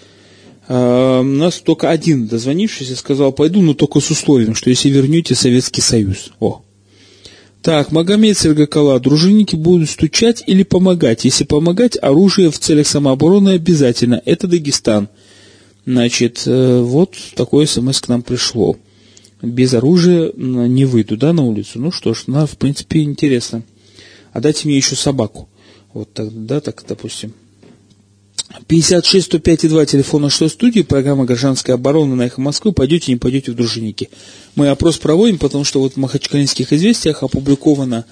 А, 0.67 1.21
у 1.21 1.23
нас 1.23 1.59
только 1.59 1.91
один 1.91 2.25
дозвонившийся 2.25 2.95
сказал, 2.95 3.31
пойду, 3.31 3.61
но 3.61 3.75
только 3.75 3.99
с 3.99 4.09
условием, 4.09 4.55
что 4.55 4.71
если 4.71 4.89
вернете 4.89 5.35
Советский 5.35 5.81
Союз. 5.81 6.31
О. 6.39 6.63
Так, 7.61 7.91
Магомед 7.91 8.35
Сергакала, 8.37 8.99
дружинники 8.99 9.55
будут 9.55 9.89
стучать 9.89 10.43
или 10.47 10.63
помогать? 10.63 11.25
Если 11.25 11.43
помогать, 11.43 11.97
оружие 12.01 12.49
в 12.49 12.57
целях 12.57 12.87
самообороны 12.87 13.49
обязательно. 13.49 14.21
Это 14.25 14.47
Дагестан. 14.47 15.07
Значит, 15.85 16.43
э, 16.47 16.81
вот 16.81 17.15
такое 17.35 17.67
смс 17.67 18.01
к 18.01 18.07
нам 18.07 18.23
пришло 18.23 18.75
без 19.41 19.73
оружия 19.73 20.31
не 20.35 20.85
выйду, 20.85 21.17
да, 21.17 21.33
на 21.33 21.43
улицу. 21.43 21.79
Ну 21.79 21.91
что 21.91 22.13
ж, 22.13 22.23
на, 22.27 22.45
в 22.45 22.57
принципе, 22.57 23.01
интересно. 23.01 23.63
А 24.33 24.41
дайте 24.41 24.67
мне 24.67 24.77
еще 24.77 24.95
собаку. 24.95 25.49
Вот 25.93 26.11
так, 26.13 26.45
да, 26.45 26.59
так, 26.59 26.83
допустим. 26.87 27.33
56 28.67 29.25
105 29.25 29.69
2 29.69 29.85
телефона 29.85 30.29
6 30.29 30.53
студии, 30.53 30.81
программа 30.81 31.25
«Гражданская 31.25 31.75
оборона» 31.75 32.15
на 32.15 32.23
«Эхо 32.23 32.41
Москвы». 32.41 32.71
Пойдете, 32.71 33.11
не 33.11 33.17
пойдете 33.17 33.51
в 33.51 33.55
дружинники. 33.55 34.09
Мы 34.55 34.69
опрос 34.69 34.97
проводим, 34.97 35.37
потому 35.37 35.63
что 35.63 35.79
вот 35.79 35.93
в 35.93 35.97
Махачкалинских 35.97 36.71
известиях 36.73 37.23
опубликовано 37.23 38.05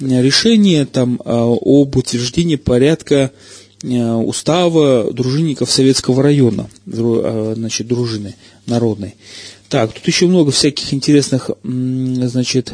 решение 0.00 0.86
там 0.86 1.20
а, 1.24 1.44
об 1.44 1.96
утверждении 1.96 2.56
порядка 2.56 3.32
а, 3.82 4.16
устава 4.16 5.12
дружинников 5.12 5.70
Советского 5.70 6.22
района, 6.22 6.70
значит, 6.86 7.86
дружины 7.86 8.36
народной. 8.66 9.16
Так, 9.70 9.92
тут 9.92 10.04
еще 10.04 10.26
много 10.26 10.50
всяких 10.50 10.92
интересных, 10.92 11.48
значит, 11.62 12.72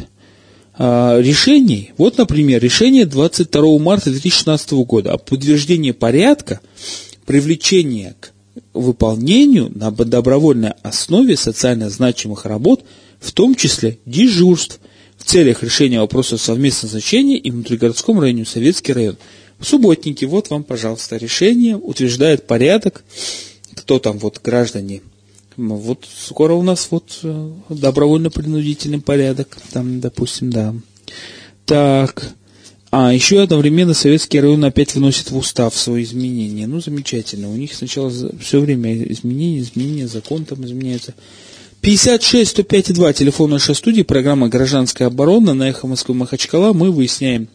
а, 0.73 1.19
решений. 1.19 1.91
Вот, 1.95 2.17
например, 2.17 2.59
решение 2.59 3.05
22 3.05 3.77
марта 3.77 4.09
2016 4.09 4.71
года 4.83 5.13
о 5.13 5.19
подтверждении 5.19 5.91
порядка 5.91 6.59
привлечения 7.27 8.15
к 8.19 8.31
выполнению 8.73 9.71
на 9.75 9.91
добровольной 9.91 10.71
основе 10.81 11.37
социально 11.37 11.91
значимых 11.91 12.45
работ, 12.45 12.83
в 13.19 13.31
том 13.31 13.53
числе 13.53 13.99
дежурств, 14.07 14.79
в 15.19 15.23
целях 15.23 15.61
решения 15.61 15.99
вопроса 15.99 16.39
совместного 16.39 16.93
значения 16.93 17.37
и 17.37 17.51
внутригородском 17.51 18.19
районе 18.19 18.43
Советский 18.43 18.93
район. 18.93 19.17
Субботники, 19.61 20.25
вот 20.25 20.49
вам, 20.49 20.63
пожалуйста, 20.63 21.17
решение, 21.17 21.77
утверждает 21.77 22.47
порядок, 22.47 23.03
кто 23.75 23.99
там 23.99 24.17
вот 24.17 24.41
граждане 24.43 25.01
Вот 25.57 26.07
скоро 26.15 26.53
у 26.53 26.61
нас 26.61 26.87
вот 26.91 27.19
э, 27.23 27.51
добровольно-принудительный 27.69 29.01
порядок, 29.01 29.57
там, 29.71 29.99
допустим, 29.99 30.51
да. 30.51 30.75
Так, 31.65 32.35
а 32.91 33.13
еще 33.13 33.41
одновременно 33.41 33.93
советский 33.93 34.39
район 34.39 34.63
опять 34.63 34.93
выносит 34.93 35.31
в 35.31 35.37
устав 35.37 35.75
свои 35.75 36.03
изменения. 36.03 36.67
Ну, 36.67 36.79
замечательно. 36.79 37.51
У 37.51 37.55
них 37.55 37.73
сначала 37.73 38.11
все 38.39 38.59
время 38.59 39.03
изменения, 39.11 39.59
изменения, 39.59 40.07
закон 40.07 40.45
там 40.45 40.63
изменяется. 40.63 41.15
56 41.81 42.51
105 42.51 42.93
2, 42.93 43.13
телефон 43.13 43.51
нашей 43.51 43.75
студии, 43.75 44.03
программа 44.03 44.49
«Гражданская 44.49 45.07
оборона» 45.07 45.53
на 45.53 45.69
«Эхо 45.69 45.87
Москвы 45.87 46.15
Махачкала». 46.15 46.73
Мы 46.73 46.91
выясняем, 46.91 47.47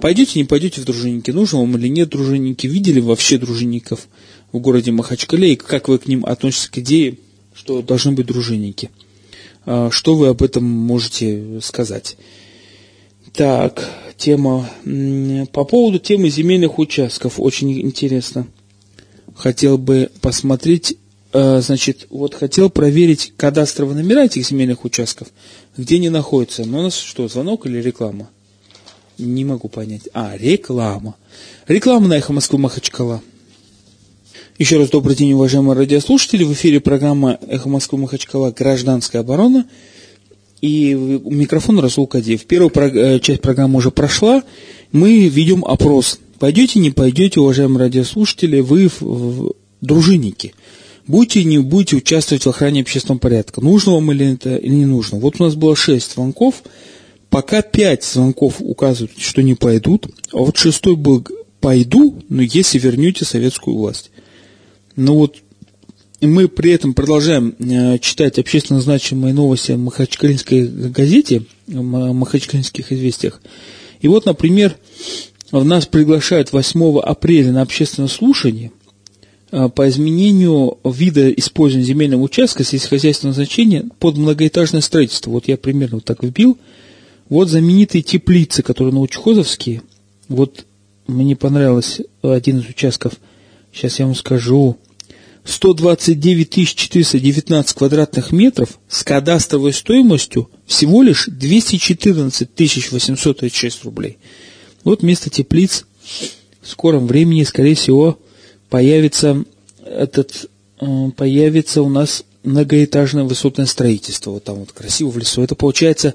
пойдете, 0.00 0.38
не 0.38 0.44
пойдете 0.44 0.80
в 0.80 0.84
дружинники, 0.84 1.32
нужно 1.32 1.58
вам 1.58 1.76
или 1.76 1.88
нет 1.88 2.08
дружинники, 2.08 2.66
видели 2.66 3.00
вообще 3.00 3.36
дружинников 3.36 4.08
в 4.52 4.58
городе 4.58 4.92
Махачкале, 4.92 5.52
и 5.52 5.56
как 5.56 5.88
вы 5.88 5.98
к 5.98 6.06
ним 6.06 6.24
относитесь 6.24 6.68
к 6.68 6.78
идее, 6.78 7.18
что 7.58 7.82
должны 7.82 8.12
быть 8.12 8.26
дружинники. 8.26 8.90
А, 9.66 9.90
что 9.90 10.14
вы 10.14 10.28
об 10.28 10.42
этом 10.42 10.64
можете 10.64 11.60
сказать? 11.62 12.16
Так, 13.32 13.88
тема. 14.16 14.68
По 15.52 15.64
поводу 15.64 15.98
темы 15.98 16.28
земельных 16.28 16.78
участков, 16.78 17.34
очень 17.38 17.80
интересно. 17.80 18.46
Хотел 19.34 19.78
бы 19.78 20.10
посмотреть 20.20 20.96
Э, 21.32 21.60
значит, 21.60 22.06
вот 22.10 22.34
хотел 22.34 22.70
проверить 22.70 23.34
кадастровые 23.36 23.96
номера 24.02 24.24
этих 24.24 24.46
земельных 24.46 24.84
участков, 24.84 25.28
где 25.76 25.96
они 25.96 26.08
находятся. 26.08 26.64
Но 26.64 26.80
у 26.80 26.82
нас 26.82 26.96
что, 26.96 27.28
звонок 27.28 27.66
или 27.66 27.78
реклама? 27.82 28.30
Не 29.18 29.44
могу 29.44 29.68
понять. 29.68 30.08
А, 30.14 30.36
реклама. 30.36 31.16
Реклама 31.66 32.08
на 32.08 32.18
Эхо 32.18 32.32
Москвы 32.32 32.58
Махачкала. 32.58 33.20
Еще 34.58 34.76
раз 34.76 34.90
добрый 34.90 35.14
день, 35.14 35.34
уважаемые 35.34 35.76
радиослушатели. 35.76 36.42
В 36.42 36.52
эфире 36.52 36.80
программа 36.80 37.38
Эхо 37.46 37.68
Москвы 37.68 38.00
Махачкала 38.00 38.50
«Гражданская 38.50 39.22
оборона». 39.22 39.66
И 40.60 40.94
микрофон 40.94 41.78
Расул 41.78 42.08
Кадеев. 42.08 42.44
Первая 42.44 42.90
э, 42.90 43.20
часть 43.20 43.40
программы 43.40 43.78
уже 43.78 43.92
прошла. 43.92 44.42
Мы 44.90 45.28
ведем 45.28 45.64
опрос. 45.64 46.18
Пойдете, 46.40 46.80
не 46.80 46.90
пойдете, 46.90 47.38
уважаемые 47.38 47.78
радиослушатели, 47.78 48.58
вы 48.58 48.88
в, 48.88 49.00
в 49.00 49.52
дружинники– 49.80 50.54
будете 51.06 51.42
не 51.42 51.58
будете 51.58 51.96
участвовать 51.96 52.44
в 52.44 52.48
охране 52.48 52.82
общественного 52.82 53.18
порядка. 53.18 53.60
Нужно 53.60 53.92
вам 53.92 54.12
или 54.12 54.34
это 54.34 54.56
или 54.56 54.74
не 54.74 54.86
нужно. 54.86 55.18
Вот 55.18 55.40
у 55.40 55.44
нас 55.44 55.54
было 55.54 55.74
6 55.74 56.14
звонков, 56.14 56.62
пока 57.30 57.62
5 57.62 58.04
звонков 58.04 58.56
указывают, 58.58 59.12
что 59.18 59.42
не 59.42 59.54
пойдут, 59.54 60.06
а 60.32 60.38
вот 60.38 60.56
шестой 60.58 60.96
был 60.96 61.26
«пойду, 61.60 62.16
но 62.28 62.42
если 62.42 62.78
вернете 62.78 63.24
советскую 63.24 63.76
власть». 63.76 64.10
Ну 64.98 65.14
вот 65.14 65.36
мы 66.20 66.48
при 66.48 66.72
этом 66.72 66.92
продолжаем 66.92 67.54
э, 67.58 67.98
читать 67.98 68.38
общественно 68.38 68.80
значимые 68.80 69.32
новости 69.32 69.72
в 69.72 69.78
Махачкалинской 69.78 70.66
газете, 70.90 71.44
в 71.66 72.12
Махачкалинских 72.12 72.92
известиях. 72.92 73.40
И 74.00 74.08
вот, 74.08 74.26
например, 74.26 74.76
нас 75.52 75.86
приглашают 75.86 76.52
8 76.52 76.98
апреля 77.00 77.52
на 77.52 77.62
общественное 77.62 78.08
слушание, 78.08 78.72
Э, 79.50 79.68
по 79.68 79.88
изменению 79.88 80.78
вида 80.84 81.30
использования 81.30 81.86
земельного 81.86 82.22
участка 82.22 82.64
сельскохозяйственного 82.64 83.34
значения 83.34 83.84
под 83.98 84.18
многоэтажное 84.18 84.82
строительство. 84.82 85.30
Вот 85.30 85.48
я 85.48 85.56
примерно 85.56 85.96
вот 85.96 86.04
так 86.04 86.22
вбил. 86.22 86.58
Вот 87.28 87.48
знаменитые 87.48 88.02
теплицы, 88.02 88.62
которые 88.62 88.92
на 88.92 89.00
Учхозовские. 89.00 89.82
Вот 90.28 90.64
мне 91.06 91.34
понравилось 91.36 92.00
один 92.22 92.58
из 92.58 92.68
участков. 92.68 93.14
Сейчас 93.72 93.98
я 93.98 94.06
вам 94.06 94.14
скажу. 94.14 94.76
129 95.48 96.68
419 96.68 97.76
квадратных 97.76 98.32
метров 98.32 98.78
с 98.88 99.02
кадастровой 99.02 99.72
стоимостью 99.72 100.50
всего 100.66 101.02
лишь 101.02 101.24
214 101.26 102.48
836 102.92 103.84
рублей. 103.84 104.18
Вот 104.84 105.02
место 105.02 105.30
теплиц 105.30 105.86
в 106.60 106.68
скором 106.68 107.06
времени, 107.06 107.44
скорее 107.44 107.74
всего, 107.74 108.18
появится 108.68 109.42
этот 109.86 110.50
э, 110.80 111.10
появится 111.16 111.82
у 111.82 111.88
нас 111.88 112.24
многоэтажное 112.44 113.24
высотное 113.24 113.66
строительство, 113.66 114.32
вот 114.32 114.44
там 114.44 114.56
вот 114.56 114.72
красиво 114.72 115.08
в 115.08 115.16
лесу. 115.16 115.42
Это 115.42 115.54
получается 115.54 116.14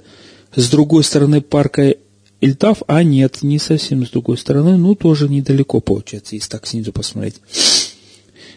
с 0.55 0.69
другой 0.69 1.03
стороны 1.03 1.41
парка 1.41 1.95
Ильтав, 2.39 2.83
а 2.85 3.01
нет, 3.03 3.41
не 3.41 3.57
совсем 3.57 4.05
с 4.05 4.11
другой 4.11 4.37
стороны, 4.37 4.77
ну 4.77 4.93
тоже 4.93 5.27
недалеко 5.27 5.79
получается, 5.79 6.35
если 6.35 6.49
так 6.49 6.67
снизу 6.67 6.91
посмотреть. 6.91 7.35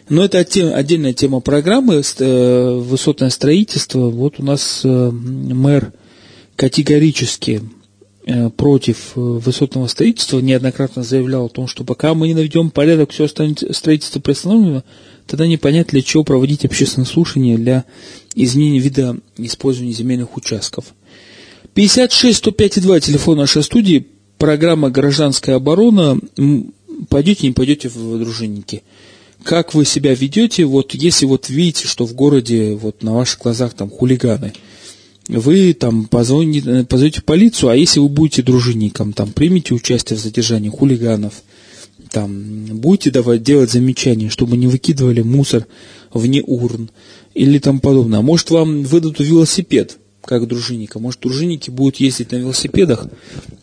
Но 0.09 0.23
это 0.23 0.39
отдельная 0.39 1.13
тема 1.13 1.41
программы, 1.41 2.01
э, 2.01 2.79
высотное 2.79 3.29
строительство. 3.29 4.09
Вот 4.09 4.39
у 4.39 4.43
нас 4.43 4.81
э, 4.83 5.11
мэр 5.11 5.91
категорически 6.55 7.61
Э, 8.29 8.49
против 8.49 9.13
высотного 9.15 9.87
строительства 9.87 10.39
неоднократно 10.39 11.01
заявлял 11.01 11.45
о 11.45 11.49
том, 11.49 11.65
что 11.65 11.85
пока 11.85 12.13
мы 12.13 12.27
не 12.27 12.33
наведем 12.33 12.71
порядок, 12.71 13.11
все 13.11 13.25
строительство 13.29 14.19
приостановлено, 14.19 14.83
тогда 15.25 15.47
непонятно 15.47 15.91
для 15.91 16.01
чего 16.01 16.25
проводить 16.25 16.65
общественное 16.65 17.05
слушание 17.05 17.57
для 17.57 17.85
изменения 18.35 18.79
вида 18.79 19.15
использования 19.37 19.93
земельных 19.93 20.35
участков. 20.35 20.93
56 21.73 22.39
105 22.39 22.81
2 22.81 22.99
телефон 22.99 23.37
нашей 23.37 23.63
студии, 23.63 24.07
программа 24.37 24.89
«Гражданская 24.89 25.55
оборона». 25.55 26.19
Пойдете, 27.07 27.47
не 27.47 27.53
пойдете 27.53 27.87
в 27.87 28.19
дружинники. 28.19 28.83
Как 29.47 29.73
вы 29.73 29.85
себя 29.85 30.13
ведете, 30.13 30.65
вот 30.65 30.93
если 30.93 31.25
вот 31.25 31.49
видите, 31.49 31.87
что 31.87 32.05
в 32.05 32.13
городе 32.13 32.75
вот 32.75 33.01
на 33.01 33.13
ваших 33.13 33.41
глазах 33.41 33.73
там 33.73 33.89
хулиганы– 33.89 34.53
вы 35.27 35.73
там 35.73 36.05
позвоните, 36.05 36.85
позовете 36.85 37.21
полицию, 37.21 37.69
а 37.69 37.75
если 37.75 37.99
вы 37.99 38.07
будете 38.07 38.43
дружинником, 38.43 39.13
там 39.13 39.31
примите 39.31 39.73
участие 39.73 40.17
в 40.17 40.21
задержании 40.21 40.69
хулиганов, 40.69 41.43
там 42.11 42.65
будете 42.65 43.11
давать 43.11 43.43
делать 43.43 43.71
замечания, 43.71 44.29
чтобы 44.29 44.55
не 44.55 44.67
выкидывали 44.67 45.21
мусор 45.21 45.67
вне 46.13 46.41
урн 46.41 46.89
или 47.33 47.59
там 47.59 47.79
подобное. 47.81 48.19
А 48.19 48.21
может 48.21 48.49
вам 48.51 48.83
выдадут 48.83 49.19
велосипед, 49.19 49.97
как 50.23 50.47
дружинника. 50.47 50.99
Может 50.99 51.21
дружинники 51.21 51.69
будут 51.69 51.97
ездить 51.97 52.31
на 52.31 52.37
велосипедах 52.37 53.07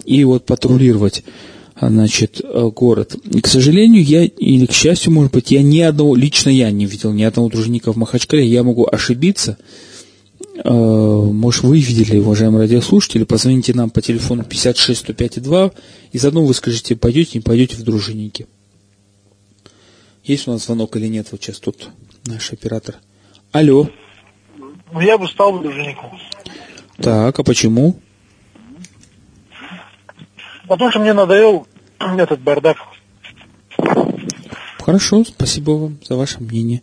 и 0.04 0.22
вот 0.24 0.44
патрулировать 0.44 1.24
значит, 1.80 2.40
город. 2.74 3.16
И, 3.24 3.40
к 3.40 3.46
сожалению, 3.46 4.02
я, 4.02 4.24
или 4.24 4.66
к 4.66 4.72
счастью, 4.72 5.12
может 5.12 5.32
быть, 5.32 5.50
я 5.50 5.62
ни 5.62 5.80
одного, 5.80 6.14
лично 6.14 6.50
я 6.50 6.70
не 6.70 6.86
видел 6.86 7.12
ни 7.12 7.22
одного 7.22 7.48
дружинника 7.48 7.92
в 7.92 7.96
Махачкале, 7.96 8.46
я 8.46 8.62
могу 8.62 8.86
ошибиться, 8.90 9.58
Э, 10.62 10.70
может, 10.70 11.64
вы 11.64 11.80
видели, 11.80 12.18
уважаемые 12.18 12.62
радиослушатели, 12.62 13.24
позвоните 13.24 13.74
нам 13.74 13.90
по 13.90 14.00
телефону 14.00 14.44
56 14.44 15.00
105 15.00 15.42
2 15.42 15.70
и 16.12 16.18
заодно 16.18 16.44
вы 16.44 16.54
скажите, 16.54 16.94
пойдете, 16.94 17.38
не 17.38 17.42
пойдете 17.42 17.76
в 17.76 17.82
дружинники. 17.82 18.46
Есть 20.22 20.46
у 20.46 20.52
нас 20.52 20.64
звонок 20.64 20.96
или 20.96 21.06
нет? 21.06 21.28
Вот 21.32 21.42
сейчас 21.42 21.58
тут 21.58 21.90
наш 22.26 22.52
оператор. 22.52 22.96
Алло. 23.50 23.88
Ну, 24.92 25.00
я 25.00 25.18
бы 25.18 25.28
стал 25.28 25.58
дружинником. 25.60 26.10
Так, 26.98 27.38
а 27.38 27.42
почему? 27.42 27.96
Потому 30.68 30.90
что 30.90 31.00
мне 31.00 31.12
надоел 31.12 31.66
этот 31.98 32.40
бардак. 32.40 32.76
Хорошо, 34.78 35.24
спасибо 35.24 35.72
вам 35.72 35.98
за 36.06 36.16
ваше 36.16 36.42
мнение. 36.42 36.82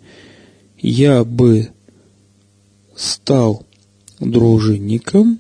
Я 0.78 1.24
бы 1.24 1.72
стал 2.96 3.66
дружинником, 4.20 5.40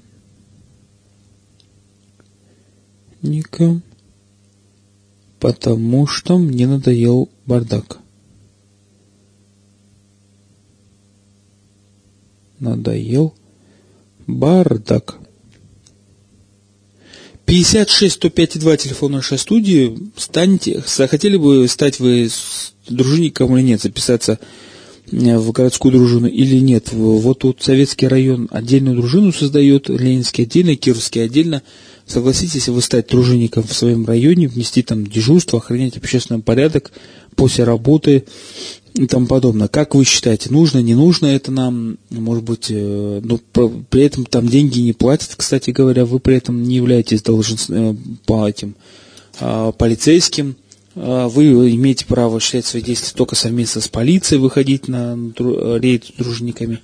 ником, 3.21 3.82
потому 5.39 6.06
что 6.08 6.38
мне 6.38 6.67
надоел 6.67 7.30
бардак. 7.45 7.97
Надоел 12.60 13.34
бардак. 14.27 15.20
56 17.51 18.13
105 18.13 18.59
2 18.59 18.77
телефон 18.77 19.11
нашей 19.11 19.37
студии. 19.37 19.97
Станьте, 20.15 20.81
захотели 20.87 21.35
бы 21.35 21.67
стать 21.67 21.99
вы 21.99 22.29
дружинником 22.87 23.57
или 23.57 23.65
нет, 23.65 23.81
записаться 23.81 24.39
Э, 25.11 25.37
в 25.37 25.51
городскую 25.51 25.91
дружину 25.91 26.27
или 26.27 26.59
нет. 26.59 26.91
Вот 26.91 27.39
тут 27.39 27.61
советский 27.61 28.07
район 28.07 28.47
отдельную 28.51 28.95
дружину 28.95 29.31
создает, 29.31 29.89
Ленинский 29.89 30.45
отдельно, 30.45 30.75
Кировский 30.75 31.23
отдельно. 31.23 31.61
Согласитесь, 32.05 32.67
вы 32.67 32.81
стать 32.81 33.07
дружинником 33.07 33.63
в 33.63 33.73
своем 33.73 34.05
районе, 34.05 34.47
внести 34.47 34.81
там 34.83 35.05
дежурство, 35.05 35.59
охранять 35.59 35.97
общественный 35.97 36.41
порядок 36.41 36.91
после 37.35 37.63
работы 37.63 38.25
и 38.93 39.08
тому 39.08 39.27
подобное. 39.27 39.67
Как 39.67 39.95
вы 39.95 40.06
считаете, 40.06 40.49
нужно, 40.51 40.80
не 40.80 40.95
нужно 40.95 41.27
это 41.27 41.51
нам? 41.51 41.97
Может 42.10 42.43
быть, 42.43 42.67
э, 42.69 43.21
ну, 43.23 43.39
при 43.89 44.04
этом 44.04 44.25
там 44.25 44.47
деньги 44.47 44.80
не 44.80 44.93
платят, 44.93 45.34
кстати 45.36 45.71
говоря, 45.71 46.06
вы 46.06 46.19
при 46.19 46.36
этом 46.36 46.63
не 46.63 46.75
являетесь 46.75 47.21
должен, 47.21 47.58
э, 47.69 47.95
по 48.25 48.47
этим, 48.47 48.75
а, 49.39 49.71
полицейским, 49.71 50.56
А, 50.95 51.30
вы 51.30 51.73
имеете 51.73 52.06
право 52.06 52.38
осуществлять 52.38 52.65
свои 52.65 52.82
действия 52.82 53.13
только 53.15 53.36
совместно 53.36 53.82
с 53.82 53.88
полицией, 53.88 54.41
выходить 54.41 54.88
на 54.88 55.17
рейд 55.38 56.06
с 56.06 56.12
дружинниками. 56.17 56.82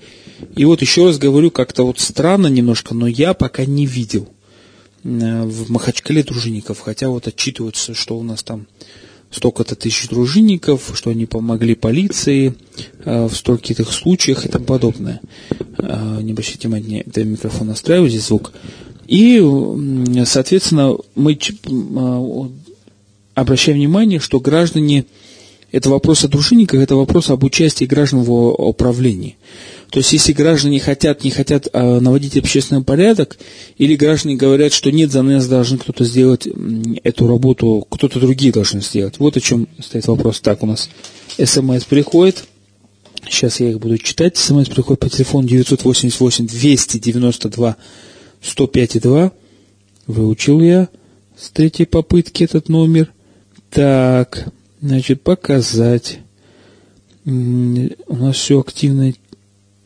И 0.56 0.66
вот 0.66 0.82
еще 0.82 1.06
раз 1.06 1.18
говорю, 1.18 1.52
как-то 1.52 1.86
вот 1.86 2.00
странно 2.00 2.48
немножко, 2.48 2.94
но 2.94 3.08
я 3.08 3.34
пока 3.34 3.66
не 3.66 3.86
видел 3.86 4.30
э, 5.04 5.44
в 5.44 5.70
Махачкале 5.70 6.24
дружинников, 6.24 6.80
хотя 6.80 7.10
вот 7.10 7.28
отчитываются, 7.28 7.94
что 7.94 8.18
у 8.18 8.24
нас 8.24 8.44
там 8.44 8.68
столько-то 9.32 9.76
тысяч 9.76 10.08
дружинников, 10.08 10.92
что 10.94 11.10
они 11.10 11.26
помогли 11.26 11.76
полиции 11.76 12.54
э, 13.04 13.26
в 13.26 13.36
стольких 13.36 13.92
случаях 13.92 14.46
и 14.46 14.50
тому 14.50 14.66
подобное. 14.66 15.22
Э, 15.78 16.20
не 16.22 16.32
обращайте 16.32 16.68
внимания, 16.68 17.04
это 17.06 17.24
микрофон 17.24 17.68
настраиваю, 17.68 18.10
здесь 18.10 18.28
звук. 18.28 18.54
И, 19.08 19.42
соответственно, 20.26 20.96
мы 21.16 21.34
э, 21.34 22.50
обращаем 23.36 23.78
внимание, 23.78 24.20
что 24.20 24.40
граждане, 24.40 25.06
это 25.72 25.90
вопрос 25.90 26.24
о 26.24 26.28
дружинниках, 26.28 26.82
это 26.82 26.96
вопрос 26.96 27.30
об 27.30 27.44
участии 27.44 27.86
граждан 27.86 28.22
в 28.22 28.32
управлении. 28.32 29.38
То 29.90 30.00
есть, 30.00 30.12
если 30.12 30.34
граждане 30.34 30.80
хотят, 30.80 31.24
не 31.24 31.32
хотят 31.32 31.70
а, 31.72 32.00
наводить 32.00 32.38
общественный 32.38 32.84
порядок, 32.84 33.38
или 33.78 33.96
граждане 33.96 34.36
говорят, 34.36 34.74
что 34.74 34.92
нет, 34.92 35.12
за 35.12 35.22
нас 35.22 35.48
должен 35.48 35.78
кто-то 35.78 36.04
сделать 36.04 36.48
эту 37.04 37.28
работу, 37.28 37.86
кто-то 37.90 38.20
другие 38.20 38.52
должен 38.52 38.82
сделать. 38.82 39.20
Вот 39.20 39.38
о 39.38 39.42
чем 39.42 39.68
стоит 39.80 40.08
вопрос. 40.08 40.42
Так, 40.42 40.64
у 40.64 40.66
нас 40.66 40.90
смс 41.38 41.86
приходит. 41.86 42.46
Сейчас 43.30 43.60
я 43.60 43.70
их 43.70 43.80
буду 43.80 43.98
читать. 43.98 44.38
СМС 44.38 44.68
приходит 44.68 45.00
по 45.00 45.10
телефону 45.10 45.48
988 45.48 46.48
292 46.48 47.78
105 48.42 49.02
2. 49.02 49.32
Выучил 50.08 50.62
я 50.62 50.90
с 51.38 51.50
третьей 51.50 51.86
попытки 51.86 52.44
этот 52.44 52.70
номер. 52.70 53.12
Так, 53.70 54.52
значит, 54.82 55.22
показать. 55.22 56.20
У 57.26 58.16
нас 58.16 58.38
все 58.38 58.60
активно 58.60 59.14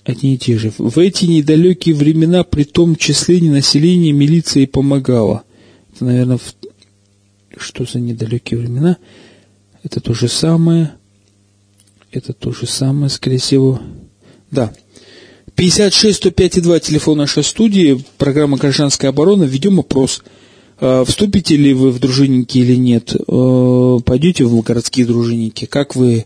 одни 0.04 0.36
и 0.36 0.38
те 0.38 0.58
же. 0.58 0.72
В 0.78 0.98
эти 0.98 1.26
недалекие 1.26 1.96
времена 1.96 2.44
при 2.44 2.64
том 2.64 2.96
числе 2.96 3.40
не 3.40 3.50
население 3.50 4.12
милиции 4.12 4.66
помогало. 4.66 5.44
Это, 5.94 6.06
наверное, 6.06 6.38
в... 6.38 6.56
что 7.58 7.86
за 7.86 8.00
недалекие 8.00 8.60
времена? 8.60 8.98
Это 9.84 10.00
то 10.00 10.14
же 10.14 10.28
самое. 10.28 10.94
Это 12.12 12.34
то 12.34 12.52
же 12.52 12.66
самое, 12.66 13.10
скорее 13.10 13.38
всего. 13.38 13.80
Да. 14.50 14.74
56 15.56 16.18
105 16.18 16.62
2 16.62 16.80
телефон 16.80 17.18
нашей 17.18 17.44
студии, 17.44 18.04
программа 18.18 18.58
«Гражданская 18.58 19.12
оборона». 19.12 19.44
Ведем 19.44 19.80
опрос. 19.80 20.24
А, 20.80 21.06
вступите 21.06 21.56
ли 21.56 21.74
вы 21.74 21.92
в 21.92 22.00
дружинники 22.00 22.58
или 22.58 22.76
нет? 22.76 23.16
А, 23.28 24.00
пойдете 24.00 24.46
в 24.46 24.62
городские 24.62 25.06
дружинники? 25.06 25.66
Как 25.66 25.96
вы 25.96 26.26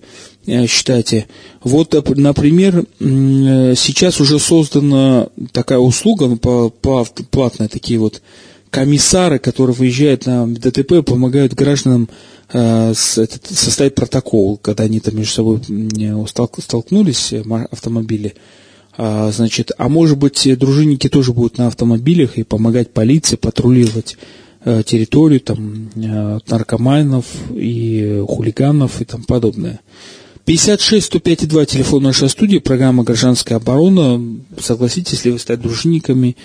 считайте. 0.68 1.28
Вот, 1.64 1.94
например, 2.16 2.86
сейчас 3.00 4.20
уже 4.22 4.40
создана 4.40 5.28
такая 5.52 5.80
услуга, 5.80 6.28
ну, 6.28 6.38
платная, 6.38 7.68
такие 7.68 8.00
вот 8.00 8.22
комиссары, 8.76 9.40
которые 9.40 9.74
выезжают 9.74 10.26
на 10.26 10.48
ДТП, 10.48 11.02
помогают 11.06 11.54
гражданам 11.54 12.10
э, 12.52 12.94
составить 12.94 13.96
протокол, 13.96 14.58
когда 14.58 14.84
они 14.84 15.00
там 15.00 15.16
между 15.16 15.34
собой 15.34 15.62
столкнулись, 16.60 17.32
э, 17.32 17.42
автомобили. 17.72 18.36
А, 18.98 19.32
значит, 19.32 19.72
а 19.78 19.88
может 19.88 20.18
быть, 20.18 20.46
дружинники 20.60 21.08
тоже 21.08 21.32
будут 21.32 21.58
на 21.58 21.68
автомобилях 21.68 22.38
и 22.38 22.44
помогать 22.44 22.92
полиции 22.92 23.38
патрулировать 23.38 24.18
территорию 24.66 25.42
там, 25.42 25.92
наркоманов 25.96 27.26
и 27.54 28.24
хулиганов 28.28 29.00
и 29.00 29.06
тому 29.06 29.24
подобное. 29.26 29.80
56 30.46 31.08
105 31.08 31.48
2 31.48 31.66
телефон 31.66 32.04
нашей 32.04 32.30
студии, 32.30 32.60
программа 32.60 33.04
«Гражданская 33.04 33.58
оборона». 33.58 34.22
Согласитесь 34.60 35.26
ли 35.26 35.32
вы 35.32 35.40
стать 35.40 35.60
дружинниками? 35.60 36.38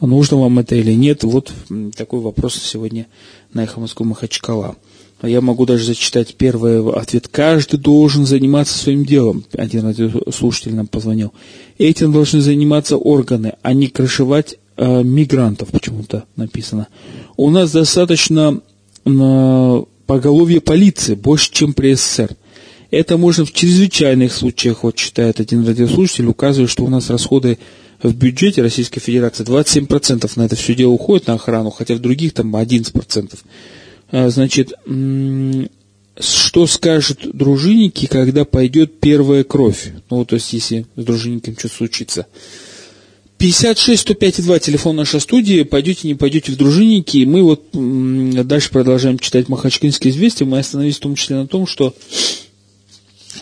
Нужно 0.00 0.38
вам 0.38 0.58
это 0.58 0.74
или 0.74 0.92
нет? 0.92 1.22
Вот 1.22 1.52
такой 1.96 2.18
вопрос 2.18 2.56
сегодня 2.56 3.06
на 3.52 3.62
«Эхо 3.62 3.78
Москвы 3.78 4.06
Махачкала». 4.06 4.74
Я 5.22 5.40
могу 5.40 5.66
даже 5.66 5.84
зачитать 5.84 6.34
первый 6.34 6.84
ответ. 6.94 7.28
Каждый 7.28 7.78
должен 7.78 8.26
заниматься 8.26 8.76
своим 8.76 9.04
делом. 9.04 9.44
Один 9.56 9.94
слушатель 10.32 10.74
нам 10.74 10.88
позвонил. 10.88 11.32
Этим 11.78 12.12
должны 12.12 12.40
заниматься 12.40 12.96
органы, 12.96 13.52
а 13.62 13.72
не 13.72 13.86
крышевать 13.86 14.56
э, 14.76 15.04
мигрантов, 15.04 15.68
почему-то 15.68 16.24
написано. 16.34 16.88
У 17.36 17.50
нас 17.50 17.70
достаточно 17.70 18.60
э, 19.04 19.82
поголовья 20.06 20.60
полиции, 20.60 21.14
больше, 21.14 21.52
чем 21.52 21.72
при 21.72 21.94
СССР. 21.94 22.36
Это 22.94 23.16
можно 23.16 23.44
в 23.44 23.52
чрезвычайных 23.52 24.32
случаях, 24.32 24.84
вот 24.84 24.94
читает 24.94 25.40
один 25.40 25.66
радиослушатель, 25.66 26.26
указывает, 26.26 26.70
что 26.70 26.84
у 26.84 26.88
нас 26.88 27.10
расходы 27.10 27.58
в 28.02 28.14
бюджете 28.14 28.62
Российской 28.62 29.00
Федерации 29.00 29.44
27% 29.44 30.30
на 30.36 30.42
это 30.42 30.54
все 30.54 30.74
дело 30.74 30.92
уходит 30.92 31.26
на 31.26 31.34
охрану, 31.34 31.70
хотя 31.70 31.96
в 31.96 32.00
других 32.00 32.34
там 32.34 32.54
11%. 32.54 33.38
А, 34.12 34.28
значит, 34.30 34.74
что 36.20 36.66
скажут 36.66 37.20
дружинники, 37.32 38.06
когда 38.06 38.44
пойдет 38.44 39.00
первая 39.00 39.42
кровь? 39.42 39.92
Ну, 40.10 40.24
то 40.24 40.36
есть, 40.36 40.52
если 40.52 40.86
с 40.94 41.04
дружинником 41.04 41.58
что-то 41.58 41.74
случится. 41.74 42.26
56 43.38 44.00
105 44.02 44.44
2 44.44 44.58
телефон 44.60 44.96
нашей 44.96 45.20
студии. 45.20 45.64
Пойдете, 45.64 46.06
не 46.06 46.14
пойдете 46.14 46.52
в 46.52 46.56
дружинники. 46.56 47.18
И 47.18 47.26
мы 47.26 47.42
вот 47.42 47.64
дальше 48.46 48.70
продолжаем 48.70 49.18
читать 49.18 49.48
Махачкинские 49.48 50.12
известия. 50.12 50.46
Мы 50.46 50.60
остановились 50.60 50.98
в 50.98 51.00
том 51.00 51.16
числе 51.16 51.36
на 51.36 51.48
том, 51.48 51.66
что 51.66 51.94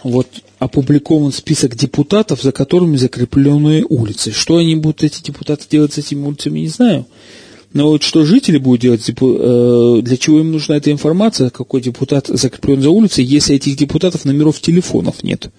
вот 0.05 0.29
опубликован 0.59 1.33
список 1.33 1.77
депутатов, 1.77 2.43
за 2.43 2.53
которыми 2.53 2.97
закрепленные 2.97 3.85
улицы. 3.89 4.33
Что 4.33 4.59
они 4.59 4.77
будут, 4.77 5.03
эти 5.03 5.23
депутаты, 5.23 5.65
делать 5.71 5.93
с 5.93 5.99
этими 5.99 6.25
улицами, 6.25 6.61
не 6.61 6.69
знаю. 6.69 7.07
Но 7.73 7.89
вот 7.89 8.03
что 8.03 8.25
жители 8.25 8.59
будут 8.59 8.83
делать, 8.83 9.09
э, 9.09 10.01
для 10.03 10.17
чего 10.17 10.41
им 10.41 10.53
нужна 10.53 10.77
эта 10.77 10.93
информация, 10.93 11.51
какой 11.51 11.81
депутат 11.81 12.27
закреплен 12.27 12.83
за 12.83 12.91
улицей, 12.91 13.25
если 13.25 13.57
этих 13.57 13.77
депутатов 13.77 14.25
номеров 14.25 14.61
телефонов 14.61 15.23
нет, 15.23 15.51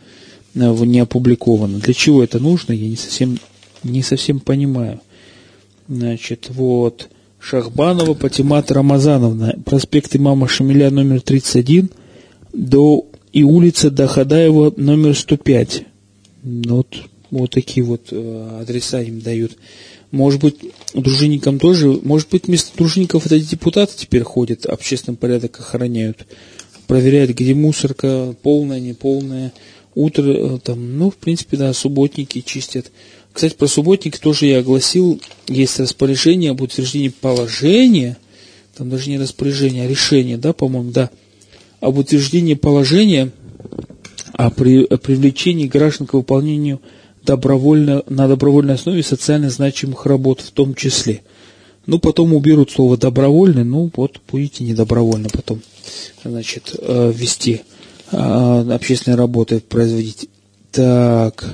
э, 0.54 0.76
не 0.86 1.00
опубликовано. 1.00 1.80
Для 1.80 1.94
чего 1.94 2.24
это 2.24 2.40
нужно, 2.40 2.74
я 2.74 2.88
не 2.88 2.96
совсем, 2.96 3.40
не 3.84 4.04
совсем 4.04 4.40
понимаю. 4.40 5.02
Значит, 5.88 6.48
вот, 6.50 7.10
Шахбанова 7.40 8.14
Патимат 8.14 8.72
Рамазановна, 8.72 9.58
проспект 9.66 10.16
имама 10.16 10.48
Шамиля 10.48 10.92
номер 10.92 11.22
31, 11.22 11.90
до 12.54 13.06
и 13.34 13.43
улица 13.43 13.89
Дахадаева 13.89 14.74
номер 14.78 15.17
105. 15.17 15.84
Вот, 16.43 16.96
вот 17.32 17.52
такие 17.52 17.84
вот 17.84 18.10
э, 18.12 18.60
адреса 18.62 19.02
им 19.02 19.19
дают. 19.19 19.58
Может 20.12 20.39
быть, 20.41 20.58
дружинникам 20.93 21.58
тоже, 21.58 22.00
может 22.04 22.30
быть, 22.30 22.46
вместо 22.46 22.78
дружинников 22.78 23.26
это 23.26 23.39
депутаты 23.39 23.93
теперь 23.98 24.22
ходят, 24.22 24.67
общественный 24.67 25.17
порядок 25.17 25.60
охраняют, 25.60 26.28
проверяют, 26.86 27.32
где 27.32 27.56
мусорка, 27.56 28.36
полная, 28.43 28.80
неполная, 28.80 29.52
утро, 29.96 30.24
э, 30.24 30.60
там, 30.63 31.00
ну, 31.00 31.10
в 31.10 31.15
принципе, 31.15 31.58
да, 31.58 31.74
субботники 31.74 32.41
чистят. 32.41 32.91
Кстати, 33.32 33.56
про 33.56 33.65
субботники 33.65 34.19
тоже 34.19 34.46
я 34.46 34.60
огласил, 34.60 35.19
есть 35.48 35.80
распоряжение 35.80 36.52
об 36.52 36.62
утверждении 36.62 37.10
положения, 37.10 38.17
там 38.78 38.91
даже 38.91 39.10
не 39.10 39.17
распоряжение, 39.17 39.86
а 39.86 39.88
решение, 39.88 40.38
да, 40.38 40.54
по-моему, 40.54 40.91
да, 40.91 41.10
об 41.84 41.98
утверждении 41.98 42.54
положения 42.54 43.32
о, 44.32 44.50
при, 44.50 44.86
о 44.86 44.98
привлечении 44.98 45.67
граждан 45.67 46.08
к 46.08 46.13
выполнению 46.13 46.80
добровольно, 47.24 48.04
на 48.08 48.28
добровольной 48.28 48.76
основе 48.76 49.04
социально 49.04 49.50
значимых 49.50 50.06
работ 50.06 50.39
в 50.39 50.52
том 50.52 50.76
числе. 50.76 51.22
Ну, 51.86 52.00
потом 52.00 52.34
уберут 52.34 52.72
слово 52.72 52.98
добровольно, 52.98 53.65
ну, 53.65 53.91
вот 53.96 54.22
будете 54.32 54.63
недобровольно 54.63 55.28
потом, 55.30 55.62
значит, 56.24 56.74
э, 56.80 57.12
вести 57.13 57.62
э, 58.12 58.72
общественные 58.72 59.17
работы, 59.17 59.60
производить. 59.60 60.30
Так, 60.72 61.54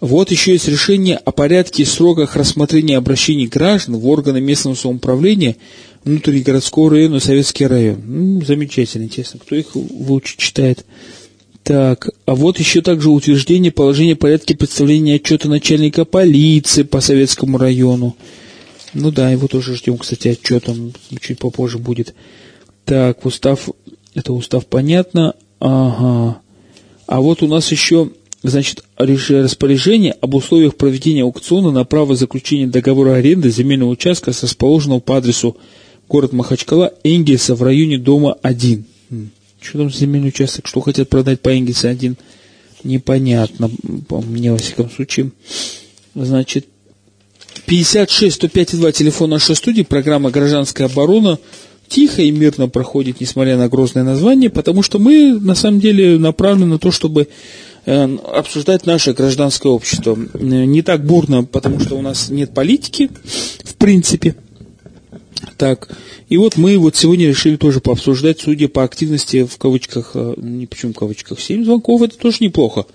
вот 0.00 0.30
еще 0.30 0.52
есть 0.52 0.68
решение 0.68 1.16
о 1.16 1.30
порядке 1.30 1.82
и 1.82 1.86
сроках 1.86 2.36
рассмотрения 2.36 2.96
обращений 2.96 3.46
граждан 3.46 3.96
в 3.96 4.08
органы 4.08 4.40
местного 4.40 4.74
самоуправления 4.74 5.56
внутригородского 6.04 6.90
района, 6.90 7.20
Советский 7.20 7.66
район. 7.66 8.00
Ну, 8.06 8.44
замечательно, 8.44 9.04
интересно, 9.04 9.40
кто 9.40 9.56
их 9.56 9.74
лучше 9.74 10.36
читает. 10.36 10.84
Так, 11.62 12.10
а 12.26 12.34
вот 12.34 12.58
еще 12.58 12.82
также 12.82 13.08
утверждение 13.08 13.72
положения 13.72 14.16
порядка 14.16 14.54
представления 14.54 15.14
отчета 15.14 15.48
начальника 15.48 16.04
полиции 16.04 16.82
по 16.82 17.00
Советскому 17.00 17.56
району. 17.56 18.16
Ну 18.92 19.10
да, 19.10 19.30
его 19.30 19.48
тоже 19.48 19.74
ждем, 19.74 19.96
кстати, 19.96 20.28
отчет, 20.28 20.68
он 20.68 20.92
чуть 21.20 21.38
попозже 21.38 21.78
будет. 21.78 22.14
Так, 22.84 23.24
устав, 23.24 23.70
это 24.14 24.34
устав 24.34 24.66
понятно. 24.66 25.34
Ага. 25.58 26.38
А 27.06 27.20
вот 27.20 27.42
у 27.42 27.46
нас 27.46 27.72
еще, 27.72 28.10
значит, 28.42 28.84
распоряжение 28.96 30.12
об 30.20 30.34
условиях 30.34 30.76
проведения 30.76 31.22
аукциона 31.22 31.70
на 31.70 31.84
право 31.84 32.14
заключения 32.14 32.66
договора 32.66 33.14
аренды 33.14 33.50
земельного 33.50 33.90
участка, 33.90 34.32
расположенного 34.32 35.00
по 35.00 35.16
адресу 35.16 35.56
город 36.08 36.32
Махачкала, 36.32 36.92
Энгельса 37.02 37.54
в 37.54 37.62
районе 37.62 37.98
дома 37.98 38.36
1. 38.42 38.84
Что 39.60 39.78
там 39.78 39.90
за 39.90 39.98
земельный 39.98 40.28
участок, 40.28 40.66
что 40.66 40.80
хотят 40.80 41.08
продать 41.08 41.40
по 41.40 41.48
Энгельса 41.48 41.88
один, 41.88 42.16
непонятно, 42.82 43.70
по 44.08 44.20
мне, 44.20 44.52
во 44.52 44.58
всяком 44.58 44.90
случае. 44.90 45.30
Значит, 46.14 46.66
56 47.66 48.36
105 48.36 48.76
2 48.76 48.92
телефон 48.92 49.30
нашей 49.30 49.56
студии, 49.56 49.82
программа 49.82 50.30
«Гражданская 50.30 50.86
оборона» 50.86 51.38
тихо 51.88 52.22
и 52.22 52.30
мирно 52.30 52.68
проходит, 52.68 53.20
несмотря 53.20 53.56
на 53.56 53.68
грозное 53.68 54.04
название, 54.04 54.50
потому 54.50 54.82
что 54.82 54.98
мы, 54.98 55.38
на 55.38 55.54
самом 55.54 55.80
деле, 55.80 56.18
направлены 56.18 56.66
на 56.66 56.78
то, 56.78 56.90
чтобы 56.90 57.28
э, 57.86 58.16
обсуждать 58.32 58.86
наше 58.86 59.12
гражданское 59.12 59.68
общество. 59.68 60.18
Э, 60.34 60.38
не 60.38 60.82
так 60.82 61.04
бурно, 61.04 61.44
потому 61.44 61.80
что 61.80 61.96
у 61.96 62.02
нас 62.02 62.30
нет 62.30 62.52
политики, 62.52 63.10
в 63.64 63.74
принципе. 63.76 64.34
Так, 65.56 65.88
и 66.28 66.36
вот 66.36 66.56
мы 66.56 66.78
вот 66.78 66.96
сегодня 66.96 67.28
решили 67.28 67.56
тоже 67.56 67.80
пообсуждать, 67.80 68.40
судя 68.40 68.68
по 68.68 68.84
активности 68.84 69.44
в 69.44 69.56
кавычках, 69.58 70.12
э, 70.14 70.34
не 70.36 70.66
почему 70.66 70.92
в 70.92 70.96
кавычках, 70.96 71.40
7 71.40 71.64
звонков, 71.64 72.02
это 72.02 72.18
тоже 72.18 72.38
неплохо. 72.40 72.86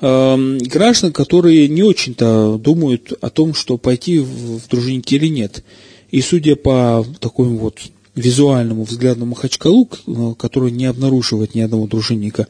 Эм, 0.00 0.58
граждан, 0.58 1.12
которые 1.12 1.68
не 1.68 1.82
очень-то 1.82 2.58
думают 2.58 3.12
о 3.20 3.28
том, 3.28 3.52
что 3.52 3.76
пойти 3.76 4.18
в 4.18 4.66
дружинники 4.68 5.14
или 5.14 5.26
нет. 5.26 5.62
И 6.10 6.22
судя 6.22 6.56
по 6.56 7.04
такому 7.20 7.58
вот 7.58 7.78
визуальному 8.14 8.84
взгляду 8.84 9.26
Махачкалу, 9.26 9.88
э, 10.06 10.34
который 10.38 10.70
не 10.70 10.86
обнаруживает 10.86 11.54
ни 11.54 11.60
одного 11.60 11.86
дружинника, 11.86 12.46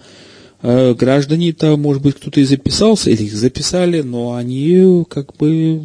э, 0.62 0.94
граждане-то, 0.94 1.76
может 1.76 2.02
быть, 2.02 2.16
кто-то 2.16 2.40
и 2.40 2.44
записался, 2.44 3.10
или 3.10 3.24
их 3.24 3.34
записали, 3.34 4.02
но 4.02 4.34
они 4.34 5.04
как 5.08 5.36
бы 5.36 5.80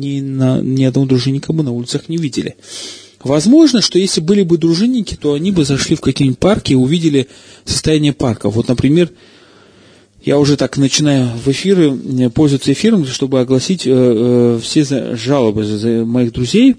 ни, 0.00 0.20
на, 0.20 0.60
ни 0.60 0.84
одного 0.84 1.06
дружинника 1.06 1.52
мы 1.52 1.62
на 1.62 1.72
улицах 1.72 2.08
не 2.08 2.16
видели. 2.16 2.56
Возможно, 3.22 3.82
что 3.82 3.98
если 3.98 4.20
были 4.20 4.42
бы 4.42 4.56
дружинники, 4.56 5.14
то 5.14 5.34
они 5.34 5.52
бы 5.52 5.64
зашли 5.64 5.94
в 5.94 6.00
какие-нибудь 6.00 6.38
парки 6.38 6.72
и 6.72 6.76
увидели 6.76 7.28
состояние 7.64 8.14
парка. 8.14 8.48
Вот, 8.48 8.68
например, 8.68 9.10
я 10.24 10.38
уже 10.38 10.56
так 10.56 10.76
начинаю 10.78 11.28
в 11.44 11.48
эфиры, 11.48 11.92
э, 11.92 12.30
пользоваться 12.30 12.72
эфиром, 12.72 13.06
чтобы 13.06 13.40
огласить 13.40 13.86
э, 13.86 13.90
э, 13.92 14.60
все 14.62 14.84
жалобы 15.16 15.64
моих 16.04 16.32
друзей. 16.32 16.76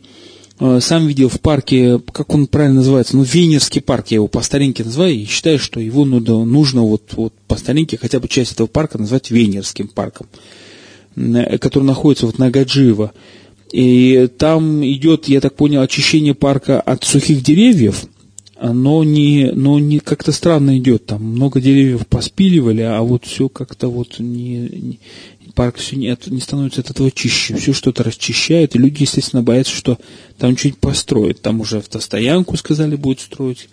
Э, 0.60 0.80
сам 0.80 1.08
видел 1.08 1.28
в 1.28 1.40
парке, 1.42 2.00
как 2.12 2.34
он 2.36 2.46
правильно 2.46 2.78
называется, 2.78 3.18
ну, 3.18 3.24
Венерский 3.24 3.82
парк, 3.82 4.08
я 4.10 4.16
его 4.16 4.28
по 4.28 4.44
старинке 4.44 4.84
называю, 4.84 5.16
и 5.16 5.26
считаю, 5.26 5.58
что 5.58 5.80
его 5.80 6.06
нужно, 6.06 6.46
нужно 6.46 6.84
вот, 6.84 7.02
вот 7.14 7.34
по 7.48 7.56
старинке 7.56 7.98
хотя 7.98 8.20
бы 8.20 8.28
часть 8.28 8.54
этого 8.54 8.68
парка 8.68 9.00
назвать 9.00 9.32
Венерским 9.32 9.88
парком, 9.88 10.28
который 11.16 11.84
находится 11.84 12.26
вот 12.26 12.40
на 12.40 12.50
Гаджиево. 12.50 13.12
И 13.72 14.28
там 14.38 14.86
идет, 14.86 15.28
я 15.30 15.40
так 15.40 15.56
понял, 15.56 15.82
очищение 15.82 16.36
парка 16.36 16.82
от 16.82 17.04
сухих 17.04 17.42
деревьев– 17.44 18.06
но 18.62 19.04
не, 19.04 19.52
но 19.54 19.80
не 19.80 20.00
как-то 20.00 20.32
странно 20.32 20.78
идет. 20.78 21.08
Там 21.08 21.24
много 21.24 21.60
деревьев 21.60 22.06
поспиливали, 22.06 22.82
а 22.82 23.02
вот 23.02 23.26
все 23.26 23.50
как-то 23.50 23.88
вот 23.88 24.20
не, 24.20 24.58
не 24.58 25.00
парк 25.56 25.78
все 25.78 25.96
не, 25.96 26.16
не 26.28 26.42
становится 26.42 26.82
от 26.82 26.92
этого 26.92 27.10
чище. 27.12 27.56
Все 27.56 27.74
что-то 27.74 28.04
расчищает, 28.04 28.76
и 28.76 28.80
люди, 28.80 29.02
естественно, 29.02 29.42
боятся, 29.42 29.76
что 29.76 29.98
там 30.38 30.56
что-нибудь 30.56 30.80
построят. 30.80 31.42
Там 31.42 31.60
уже 31.60 31.80
автостоянку, 31.80 32.56
сказали, 32.56 32.96
будет 32.96 33.22
строить 33.22 33.68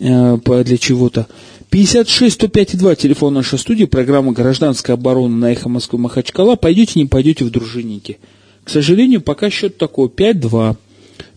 э, 0.00 0.38
для 0.64 0.78
чего-то. 0.78 1.28
56 1.70 2.34
105 2.34 2.78
2 2.78 2.94
телефон 2.94 3.34
нашей 3.34 3.58
студии, 3.58 3.84
программа 3.84 4.32
«Гражданская 4.32 4.94
оборона» 4.94 5.36
на 5.36 5.52
«Эхо 5.52 5.68
Москвы» 5.68 5.98
Махачкала. 5.98 6.56
Пойдете, 6.56 6.98
не 6.98 7.04
пойдете 7.04 7.44
в 7.44 7.50
дружинники. 7.50 8.18
К 8.64 8.70
сожалению, 8.70 9.20
пока 9.20 9.50
счет 9.50 9.76
такой 9.76 10.08
5-2 10.08 10.76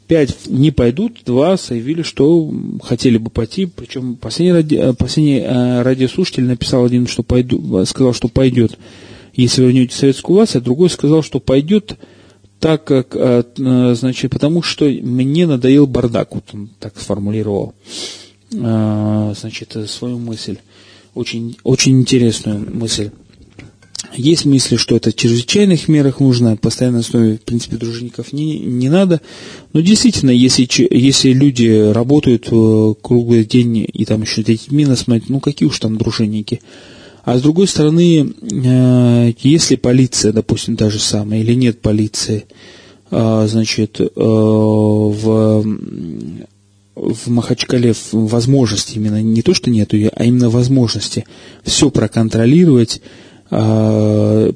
пять 0.08 0.48
не 0.48 0.72
пойдут, 0.72 1.20
два 1.26 1.56
заявили, 1.56 2.02
что 2.02 2.54
хотели 2.84 3.18
бы 3.18 3.30
пойти, 3.30 3.66
причем 3.66 4.16
последний, 4.16 4.52
ради, 4.52 4.76
э, 4.76 4.94
последний 4.94 5.40
э, 5.40 5.82
радиослушатель 5.84 6.44
написал 6.44 6.84
один, 6.84 7.08
что 7.08 7.24
пойду, 7.24 7.86
сказал, 7.86 8.14
что 8.14 8.28
пойдет, 8.28 8.78
если 9.34 9.64
вернете 9.64 9.96
советскую 9.96 10.36
власть, 10.36 10.58
а 10.58 10.62
другой 10.62 10.90
сказал, 10.90 11.24
что 11.24 11.40
пойдет 11.40 11.98
так 12.60 12.84
как, 12.84 13.16
э, 13.16 13.44
значит, 13.96 14.32
потому 14.32 14.62
что 14.62 14.86
мне 14.86 15.48
надоел 15.48 15.88
бардак, 15.88 16.36
вот 16.36 16.44
он 16.54 16.70
так 16.80 17.00
сформулировал, 17.00 17.74
значит, 18.52 19.78
свою 19.88 20.18
мысль, 20.20 20.58
очень, 21.16 21.58
очень 21.64 22.00
интересную 22.00 22.70
мысль. 22.74 23.12
Есть 24.14 24.46
мысли, 24.46 24.76
что 24.76 24.96
это 24.96 25.12
в 25.12 25.16
чрезвычайных 25.16 25.88
мерах 25.88 26.20
нужно, 26.20 26.58
постоянно 26.58 27.00
основе, 27.00 27.38
в 27.38 27.42
принципе, 27.42 27.78
дружинников 27.78 28.34
не, 28.34 28.60
не 28.60 28.90
надо. 28.90 29.22
Но 29.74 29.80
действительно, 29.82 30.32
если, 30.32 30.68
если 30.94 31.32
люди 31.32 31.92
работают 31.92 32.48
э, 32.52 32.94
круглый 33.02 33.46
день 33.46 33.88
и 33.92 34.06
там 34.06 34.24
еще 34.24 34.44
детьми 34.44 34.86
насмотреть, 34.86 35.30
ну 35.30 35.40
какие 35.40 35.70
уж 35.70 35.80
там 35.80 35.98
дружинники. 35.98 36.62
А 37.24 37.38
с 37.38 37.42
другой 37.42 37.68
стороны, 37.68 38.34
э, 38.42 39.34
если 39.40 39.76
полиция, 39.76 40.34
допустим, 40.34 40.76
та 40.76 40.90
же 40.90 41.00
самая, 41.00 41.40
или 41.40 41.54
нет 41.54 41.80
полиции, 41.82 42.46
э, 43.12 43.48
значит, 43.48 44.02
в 44.16 45.66
в 47.02 47.30
Махачкале 47.30 47.94
возможности 48.12 48.96
именно, 48.96 49.22
не 49.22 49.42
то, 49.42 49.54
что 49.54 49.70
нету, 49.70 49.98
а 50.16 50.24
именно 50.24 50.50
возможности 50.50 51.26
все 51.64 51.90
проконтролировать, 51.90 53.02
а, 53.50 54.50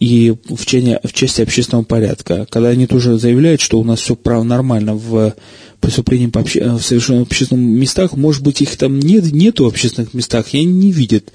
и 0.00 0.34
в 0.48 0.66
части, 0.66 0.98
в 1.04 1.12
части 1.12 1.42
общественного 1.42 1.84
порядка. 1.84 2.46
Когда 2.50 2.68
они 2.70 2.86
тоже 2.86 3.18
заявляют, 3.18 3.60
что 3.60 3.78
у 3.78 3.84
нас 3.84 4.00
все 4.00 4.16
право 4.16 4.42
нормально 4.42 4.94
в 4.94 5.34
преступлении 5.80 6.26
по 6.26 6.40
обще, 6.40 6.72
в 6.72 6.82
совершенных 6.82 7.28
общественных 7.28 7.80
местах, 7.80 8.16
может 8.16 8.42
быть, 8.42 8.60
их 8.60 8.76
там 8.76 8.98
нет, 8.98 9.32
нету 9.32 9.64
в 9.64 9.68
общественных 9.68 10.12
местах, 10.12 10.52
и 10.52 10.58
они 10.58 10.72
не 10.72 10.92
видят, 10.92 11.32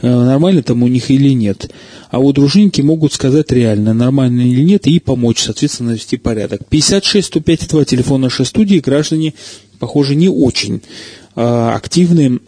э, 0.00 0.08
нормально 0.08 0.62
там 0.62 0.82
у 0.84 0.88
них 0.88 1.10
или 1.10 1.30
нет. 1.30 1.70
А 2.10 2.18
вот 2.20 2.36
дружинники 2.36 2.80
могут 2.80 3.12
сказать 3.12 3.50
реально, 3.50 3.92
нормально 3.92 4.40
или 4.40 4.62
нет, 4.62 4.86
и 4.86 5.00
помочь, 5.00 5.42
соответственно, 5.42 5.90
навести 5.90 6.16
порядок. 6.16 6.62
56 6.68 7.26
105 7.26 7.68
2 7.68 7.84
телефон 7.84 8.20
нашей 8.22 8.46
студии, 8.46 8.78
граждане, 8.78 9.34
похоже, 9.84 10.14
не 10.14 10.30
очень 10.30 10.80
а, 11.36 11.74
активны 11.74 12.40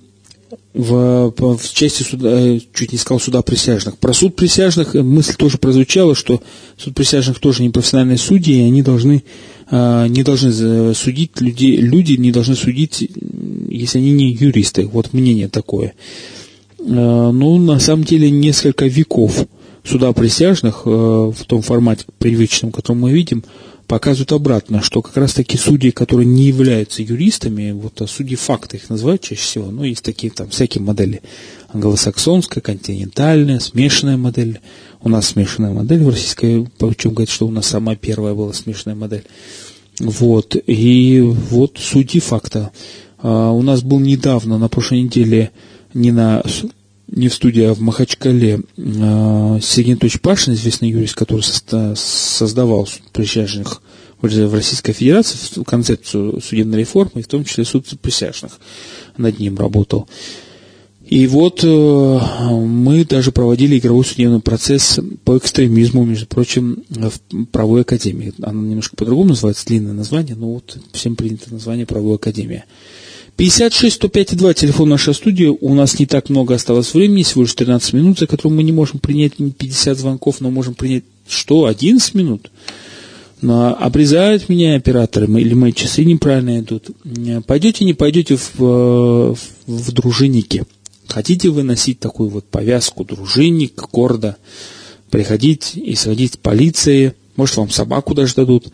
в, 0.73 1.31
в 1.37 1.75
части 1.75 2.03
суда, 2.03 2.31
э, 2.31 2.61
чуть 2.73 2.93
не 2.93 2.99
сказал, 2.99 3.21
суда 3.21 3.43
присяжных. 3.43 3.99
Про 3.99 4.15
суд 4.15 4.37
присяжных 4.37 4.97
э, 4.97 5.03
мысль 5.03 5.35
тоже 5.37 5.59
прозвучала, 5.59 6.15
что 6.15 6.41
суд 6.79 6.95
присяжных 6.95 7.39
тоже 7.39 7.63
не 7.63 7.69
профессиональные 7.69 8.17
судьи, 8.17 8.57
и 8.57 8.63
они 8.63 8.81
должны, 8.81 9.23
а, 9.71 10.07
не 10.07 10.23
должны 10.23 10.95
судить 10.95 11.39
людей, 11.43 11.77
люди 11.77 12.15
не 12.15 12.33
должны 12.33 12.57
судить, 12.57 13.07
если 13.69 13.99
они 13.99 14.13
не 14.13 14.33
юристы. 14.33 14.87
Вот 14.87 15.13
мнение 15.13 15.49
такое. 15.49 15.93
А, 16.79 17.33
ну, 17.33 17.59
на 17.59 17.79
самом 17.81 18.05
деле, 18.05 18.31
несколько 18.31 18.87
веков 18.87 19.47
суда 19.85 20.15
присяжных 20.15 20.85
э, 20.87 20.89
в 20.89 21.45
том 21.47 21.61
формате 21.61 22.07
привычном, 22.19 22.73
который 22.73 22.97
мы 22.97 23.13
видим, 23.13 23.45
показывают 23.87 24.33
обратно, 24.33 24.83
что 24.83 25.03
как 25.03 25.17
раз 25.17 25.35
таки 25.35 25.57
судьи, 25.57 25.91
которые 25.91 26.27
не 26.27 26.45
являются 26.45 27.03
юристами, 27.03 27.73
вот 27.73 28.01
а 28.01 28.07
судьи 28.07 28.37
факты 28.37 28.77
их 28.77 28.91
называют 28.91 29.23
чаще 29.23 29.41
всего, 29.41 29.71
ну, 29.71 29.85
есть 29.85 30.03
такие 30.03 30.33
там 30.33 30.49
всякие 30.49 30.83
модели, 30.83 31.23
англосаксонская, 31.73 32.63
континентальная, 32.63 33.61
смешанная 33.61 34.17
модель, 34.17 34.61
у 35.01 35.09
нас 35.09 35.29
смешанная 35.29 35.73
модель 35.73 36.03
в 36.03 36.09
российской, 36.09 36.67
причем 36.79 37.11
говорит, 37.11 37.31
что 37.31 37.47
у 37.47 37.51
нас 37.51 37.67
самая 37.67 37.97
первая 37.97 38.35
была 38.35 38.53
смешанная 38.53 38.97
модель, 38.97 39.25
вот, 40.01 40.57
и 40.67 41.21
вот 41.21 41.79
судьи 41.79 42.21
факта. 42.21 42.71
А, 43.19 43.51
у 43.51 43.63
нас 43.63 43.83
был 43.83 43.99
недавно, 43.99 44.59
на 44.59 44.69
прошлой 44.69 45.03
неделе, 45.03 45.51
не 45.95 46.13
на 46.13 46.43
не 47.09 47.29
в 47.29 47.35
студии, 47.35 47.63
а 47.63 47.75
в 47.75 47.81
Махачкале 47.81 48.61
э, 48.61 48.61
Сергей 48.77 49.93
Анатольевич 49.93 50.21
Пашин, 50.21 50.55
известный 50.55 50.91
юрист, 50.91 51.15
который 51.15 51.43
создавал 51.97 52.89
присяжных 53.13 53.83
в 54.21 54.55
Российской 54.55 54.93
Федерации, 54.93 55.63
концепцию 55.65 56.41
судебной 56.41 56.81
реформы, 56.81 57.23
в 57.23 57.29
том 57.29 57.45
числе 57.45 57.65
суд 57.65 57.87
присяжных 58.01 58.59
над 59.17 59.39
ним 59.39 59.57
работал. 59.57 60.09
И 61.05 61.29
вот 61.29 61.63
э, 61.63 61.69
мы 61.69 63.05
даже 63.05 63.31
проводили 63.31 63.79
игровой 63.79 64.05
судебный 64.05 64.41
процесс 64.41 64.99
по 65.25 65.39
экстремизму, 65.39 66.05
между 66.05 66.27
прочим, 66.27 66.83
в 66.89 67.47
правовой 67.53 67.83
академии. 67.83 68.33
Она 68.43 68.61
немножко 68.61 68.97
по-другому 68.97 69.29
называется, 69.29 69.67
длинное 69.67 69.93
название, 69.93 70.35
но 70.35 70.55
вот 70.55 70.77
всем 70.93 71.15
принято 71.15 71.53
название 71.53 71.87
правовой 71.87 72.17
академия. 72.17 72.65
56 73.37 73.97
105 73.97 74.37
2, 74.37 74.55
телефон 74.55 74.89
нашей 74.89 75.13
студии. 75.13 75.55
У 75.61 75.75
нас 75.75 75.99
не 75.99 76.07
так 76.07 76.31
много 76.31 76.55
осталось 76.55 76.95
времени, 76.95 77.23
всего 77.23 77.43
лишь 77.43 77.53
13 77.53 77.93
минут, 77.93 78.19
за 78.19 78.27
которые 78.27 78.55
мы 78.55 78.63
не 78.63 78.73
можем 78.73 78.99
принять 78.99 79.35
50 79.37 79.99
звонков, 79.99 80.41
но 80.41 80.51
можем 80.51 80.75
принять 80.75 81.05
что, 81.29 81.67
11 81.67 82.15
минут? 82.15 82.51
Но 83.43 83.77
обрезают 83.79 84.49
меня 84.49 84.77
операторы, 84.77 85.27
или 85.27 85.53
мои 85.53 85.75
часы 85.75 86.05
неправильно 86.05 86.61
идут. 86.61 86.91
Пойдете, 87.47 87.85
не 87.85 87.93
пойдете 87.93 88.37
в, 88.37 88.59
в, 88.59 89.39
в 89.67 89.93
дружинники. 89.93 90.65
Хотите 91.07 91.51
вы 91.51 91.63
носить 91.63 92.01
такую 92.01 92.31
вот 92.31 92.47
повязку 92.47 93.05
дружинник, 93.05 93.75
гордо, 93.93 94.37
приходить 95.11 95.73
и 95.75 95.95
сходить 95.95 96.35
с 96.35 96.37
полицией, 96.39 97.13
может 97.37 97.59
вам 97.59 97.69
собаку 97.69 98.15
даже 98.15 98.35
дадут, 98.35 98.69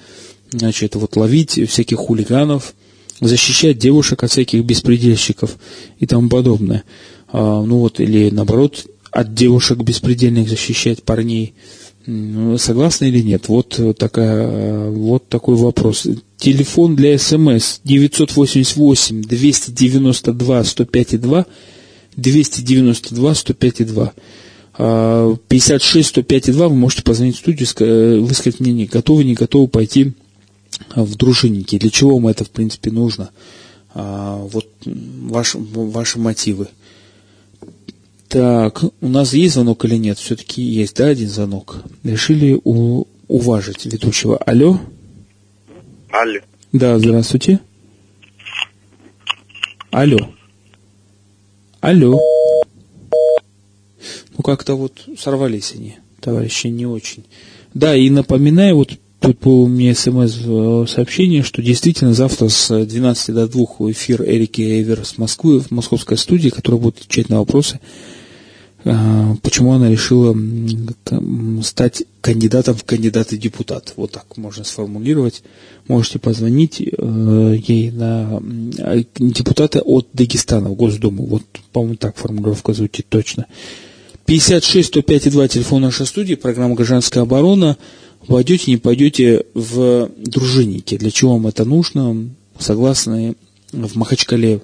значит, 0.52 0.94
вот 0.94 1.16
ловить 1.16 1.68
всяких 1.68 1.98
хулиганов– 1.98 2.74
защищать 3.22 3.78
девушек 3.78 4.22
от 4.24 4.30
всяких 4.30 4.64
беспредельщиков 4.64 5.56
и 5.98 6.06
тому 6.06 6.28
подобное. 6.28 6.84
А, 7.28 7.62
ну 7.62 7.78
вот, 7.78 8.00
или 8.00 8.30
наоборот, 8.30 8.84
от 9.10 9.34
девушек 9.34 9.78
беспредельных 9.78 10.48
защищать 10.48 11.02
парней. 11.02 11.54
Согласны 12.04 13.06
или 13.06 13.20
нет? 13.20 13.48
Вот, 13.48 13.78
такая, 13.96 14.90
вот 14.90 15.28
такой 15.28 15.54
вопрос. 15.54 16.06
Телефон 16.36 16.96
для 16.96 17.16
СМС 17.16 17.78
988 17.84 19.22
292 19.22 20.64
105 20.64 21.20
2 21.20 21.46
292 22.16 23.34
105 23.34 23.86
2. 23.86 24.12
56 25.48 26.08
105 26.08 26.52
2 26.52 26.68
вы 26.68 26.74
можете 26.74 27.02
позвонить 27.02 27.36
в 27.36 27.38
студию, 27.38 27.68
э, 27.78 28.18
высказать 28.18 28.58
мнение, 28.58 28.86
готовы, 28.86 29.22
не 29.22 29.34
готовы 29.34 29.68
пойти 29.68 30.14
в 30.94 31.16
дружинники. 31.16 31.78
Для 31.78 31.90
чего 31.90 32.16
вам 32.16 32.28
это, 32.28 32.44
в 32.44 32.50
принципе, 32.50 32.90
нужно? 32.90 33.30
А, 33.94 34.36
вот 34.36 34.66
ваш, 34.84 35.54
ваши 35.54 36.18
мотивы. 36.18 36.68
Так, 38.28 38.82
у 38.82 39.08
нас 39.08 39.34
есть 39.34 39.54
звонок 39.54 39.84
или 39.84 39.96
нет? 39.96 40.18
Все-таки 40.18 40.62
есть, 40.62 40.96
да, 40.96 41.08
один 41.08 41.28
звонок. 41.28 41.82
Решили 42.02 42.58
у, 42.64 43.04
уважить 43.28 43.84
ведущего. 43.84 44.38
Алло? 44.38 44.80
Алло. 46.10 46.40
Да, 46.72 46.98
здравствуйте. 46.98 47.60
Алло. 49.90 50.18
Алло. 51.80 52.18
Ну, 54.34 54.42
как-то 54.42 54.76
вот 54.76 55.04
сорвались 55.18 55.72
они, 55.74 55.96
товарищи, 56.20 56.68
не 56.68 56.86
очень. 56.86 57.24
Да, 57.74 57.94
и 57.94 58.08
напоминаю, 58.08 58.76
вот 58.76 58.92
тут 59.22 59.40
было 59.40 59.66
меня 59.66 59.94
смс-сообщение, 59.94 61.42
что 61.42 61.62
действительно 61.62 62.12
завтра 62.12 62.48
с 62.48 62.84
12 62.84 63.34
до 63.34 63.48
2 63.48 63.64
эфир 63.92 64.22
Эрики 64.22 64.60
Эвер 64.60 65.04
с 65.04 65.16
Москвы, 65.16 65.60
в 65.60 65.70
московской 65.70 66.18
студии, 66.18 66.48
которая 66.50 66.80
будет 66.80 66.98
отвечать 66.98 67.28
на 67.28 67.38
вопросы 67.38 67.80
а, 68.84 69.36
почему 69.42 69.72
она 69.72 69.90
решила 69.90 70.36
стать 71.62 72.02
кандидатом 72.20 72.74
в 72.74 72.84
кандидаты 72.84 73.36
депутат. 73.36 73.94
Вот 73.96 74.12
так 74.12 74.36
можно 74.36 74.64
сформулировать. 74.64 75.42
Можете 75.86 76.18
позвонить 76.18 76.80
э, 76.80 77.56
ей 77.66 77.90
на 77.90 78.42
депутата 79.18 79.80
от 79.80 80.08
Дагестана 80.12 80.70
в 80.70 80.74
Госдуму. 80.74 81.26
Вот, 81.26 81.42
по-моему, 81.72 81.96
так 81.96 82.16
формулировка 82.16 82.72
звучит 82.72 83.06
точно. 83.08 83.46
56 84.26 84.88
105 84.88 85.30
2 85.30 85.48
телефон 85.48 85.82
нашей 85.82 86.06
студии, 86.06 86.34
программа 86.34 86.74
«Гражданская 86.74 87.22
оборона». 87.24 87.76
Пойдете, 88.26 88.70
не 88.70 88.76
пойдете 88.76 89.44
в 89.54 90.10
дружинники. 90.16 90.96
Для 90.96 91.10
чего 91.10 91.32
вам 91.32 91.48
это 91.48 91.64
нужно? 91.64 92.30
Согласны 92.58 93.34
в 93.72 93.96
Махачкале 93.96 94.60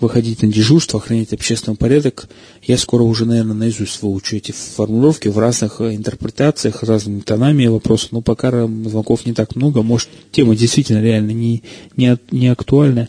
выходить 0.00 0.42
на 0.42 0.48
дежурство, 0.48 1.00
охранять 1.00 1.32
общественный 1.32 1.76
порядок. 1.76 2.28
Я 2.62 2.76
скоро 2.76 3.02
уже, 3.02 3.24
наверное, 3.24 3.54
наизусть 3.54 4.02
выучу 4.02 4.36
эти 4.36 4.52
формулировки 4.52 5.28
в 5.28 5.38
разных 5.38 5.80
э, 5.80 5.94
интерпретациях, 5.94 6.82
разными 6.82 7.20
тонами 7.20 7.66
вопросов, 7.66 8.12
но 8.12 8.20
пока 8.20 8.50
звонков 8.50 9.24
не 9.24 9.32
так 9.32 9.56
много. 9.56 9.82
Может, 9.82 10.08
тема 10.32 10.54
действительно 10.54 11.00
реально 11.00 11.30
не, 11.30 11.62
не, 11.96 12.18
не 12.30 12.48
актуальна, 12.48 13.08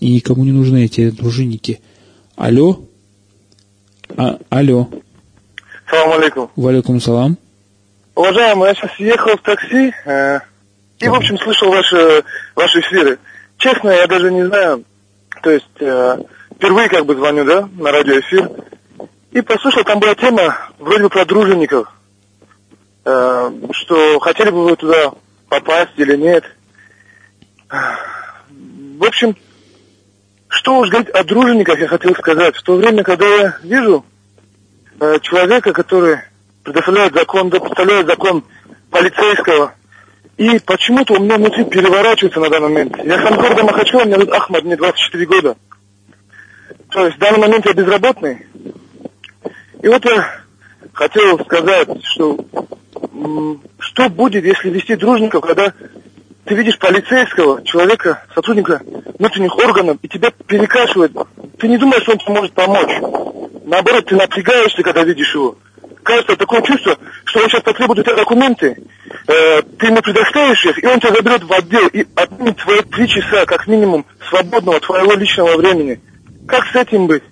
и 0.00 0.14
никому 0.14 0.44
не 0.44 0.52
нужны 0.52 0.84
эти 0.84 1.10
дружинники. 1.10 1.80
Алло? 2.36 2.80
А, 4.16 4.38
алло. 4.48 4.88
Салам 5.90 6.18
алейкум. 6.18 6.50
Валикум 6.56 7.00
салам. 7.00 7.36
Уважаемый, 8.14 8.68
я 8.68 8.74
сейчас 8.74 8.90
ехал 8.98 9.36
в 9.36 9.42
такси 9.42 9.94
э, 10.04 10.40
и, 10.98 11.08
в 11.08 11.14
общем, 11.14 11.38
слышал 11.38 11.70
ваши, 11.70 12.24
ваши 12.54 12.80
эфиры. 12.80 13.18
Честно, 13.56 13.90
я 13.90 14.06
даже 14.06 14.30
не 14.30 14.44
знаю, 14.44 14.84
то 15.42 15.50
есть 15.50 15.80
э, 15.80 16.18
впервые 16.54 16.88
как 16.90 17.06
бы 17.06 17.14
звоню, 17.14 17.44
да, 17.44 17.68
на 17.78 17.90
радиоэфир. 17.90 18.50
И 19.30 19.40
послушал, 19.40 19.84
там 19.84 19.98
была 19.98 20.14
тема 20.14 20.58
вроде 20.78 21.04
бы 21.04 21.08
про 21.08 21.24
дружинников. 21.24 21.88
Э, 23.06 23.50
что 23.72 24.20
хотели 24.20 24.50
бы 24.50 24.64
вы 24.64 24.76
туда 24.76 25.12
попасть 25.48 25.92
или 25.96 26.16
нет. 26.16 26.44
В 27.70 29.04
общем, 29.04 29.34
что 30.48 30.78
уж 30.78 30.90
говорить 30.90 31.08
о 31.10 31.24
дружинниках, 31.24 31.78
я 31.78 31.88
хотел 31.88 32.14
сказать. 32.14 32.56
В 32.56 32.62
то 32.62 32.76
время, 32.76 33.04
когда 33.04 33.26
я 33.26 33.56
вижу 33.62 34.04
э, 35.00 35.18
человека, 35.22 35.72
который 35.72 36.18
предоставляет 36.64 37.14
закон, 37.14 37.50
да, 37.50 37.60
представляет 37.60 38.06
закон 38.06 38.44
полицейского, 38.90 39.74
и 40.36 40.58
почему-то 40.60 41.14
у 41.14 41.20
меня 41.20 41.36
внутри 41.36 41.64
переворачивается 41.64 42.40
на 42.40 42.50
данный 42.50 42.68
момент. 42.68 42.96
Я 43.04 43.22
сам 43.22 43.36
города 43.36 43.64
Махачкала, 43.64 44.04
меня 44.04 44.18
зовут 44.18 44.34
Ахмад, 44.34 44.64
мне 44.64 44.76
24 44.76 45.26
года. 45.26 45.56
То 46.90 47.06
есть 47.06 47.16
в 47.16 47.20
данный 47.20 47.38
момент 47.38 47.66
я 47.66 47.72
безработный. 47.72 48.46
И 49.82 49.88
вот 49.88 50.04
я 50.04 50.40
хотел 50.92 51.38
сказать, 51.40 51.88
что 52.04 52.44
что 53.78 54.08
будет, 54.08 54.44
если 54.44 54.70
вести 54.70 54.96
дружников, 54.96 55.42
когда 55.42 55.72
ты 56.44 56.54
видишь 56.54 56.78
полицейского, 56.78 57.62
человека, 57.62 58.24
сотрудника 58.34 58.80
внутренних 59.18 59.56
органов, 59.56 59.98
и 60.02 60.08
тебя 60.08 60.30
перекашивает. 60.46 61.12
Ты 61.58 61.68
не 61.68 61.78
думаешь, 61.78 62.02
что 62.02 62.12
он 62.12 62.18
тебе 62.18 62.34
может 62.34 62.52
помочь. 62.52 62.90
Наоборот, 63.64 64.06
ты 64.06 64.16
напрягаешься, 64.16 64.82
когда 64.82 65.04
видишь 65.04 65.34
его 65.34 65.56
кажется 66.02 66.36
такое 66.36 66.62
чувство, 66.62 66.96
что 67.24 67.40
он 67.40 67.48
сейчас 67.48 67.62
потребует 67.62 68.00
у 68.00 68.02
тебя 68.02 68.16
документы, 68.16 68.76
э, 69.28 69.62
ты 69.78 69.86
ему 69.86 70.02
предоставишь 70.02 70.64
их, 70.66 70.82
и 70.82 70.86
он 70.86 71.00
тебя 71.00 71.14
заберет 71.14 71.44
в 71.44 71.52
отдел 71.52 71.86
и 71.88 72.06
отнимет 72.14 72.56
твои 72.58 72.80
три 72.82 73.08
часа, 73.08 73.46
как 73.46 73.66
минимум, 73.66 74.04
свободного 74.28 74.80
твоего 74.80 75.12
личного 75.14 75.56
времени. 75.56 76.00
Как 76.46 76.66
с 76.66 76.76
этим 76.76 77.06
быть? 77.06 77.22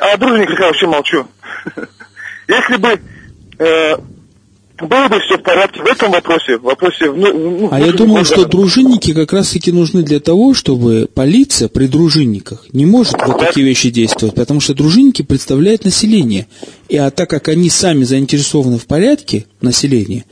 А 0.00 0.12
о 0.12 0.16
дружниках 0.16 0.58
я 0.58 0.66
вообще 0.66 0.86
молчу. 0.86 1.26
Если 2.48 2.76
бы 2.76 3.00
э, 3.58 3.96
было 4.80 5.08
бы 5.08 5.20
все 5.20 5.38
в 5.38 5.42
порядке. 5.42 5.80
В 5.80 5.86
этом 5.86 6.10
вопросе, 6.10 6.58
в 6.58 6.62
вопросе... 6.62 7.12
Ну, 7.12 7.32
ну, 7.32 7.68
а 7.70 7.80
я 7.80 7.92
думаю, 7.92 8.24
что 8.24 8.44
дружинники 8.44 9.14
как 9.14 9.32
раз-таки 9.32 9.70
нужны 9.70 10.02
для 10.02 10.18
того, 10.18 10.52
чтобы 10.52 11.08
полиция 11.12 11.68
при 11.68 11.86
дружинниках 11.86 12.66
не 12.72 12.84
может 12.84 13.14
вот 13.24 13.38
такие 13.38 13.64
вещи 13.64 13.90
действовать, 13.90 14.34
потому 14.34 14.60
что 14.60 14.74
дружинники 14.74 15.22
представляют 15.22 15.84
население. 15.84 16.48
И 16.88 16.96
а 16.96 17.10
так 17.10 17.30
как 17.30 17.48
они 17.48 17.70
сами 17.70 18.04
заинтересованы 18.04 18.78
в 18.78 18.86
порядке 18.86 19.46
населения, 19.60 20.24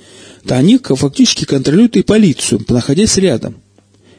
то 0.46 0.56
они 0.56 0.78
фактически 0.78 1.44
контролируют 1.44 1.96
и 1.96 2.02
полицию, 2.02 2.64
находясь 2.68 3.16
рядом 3.18 3.61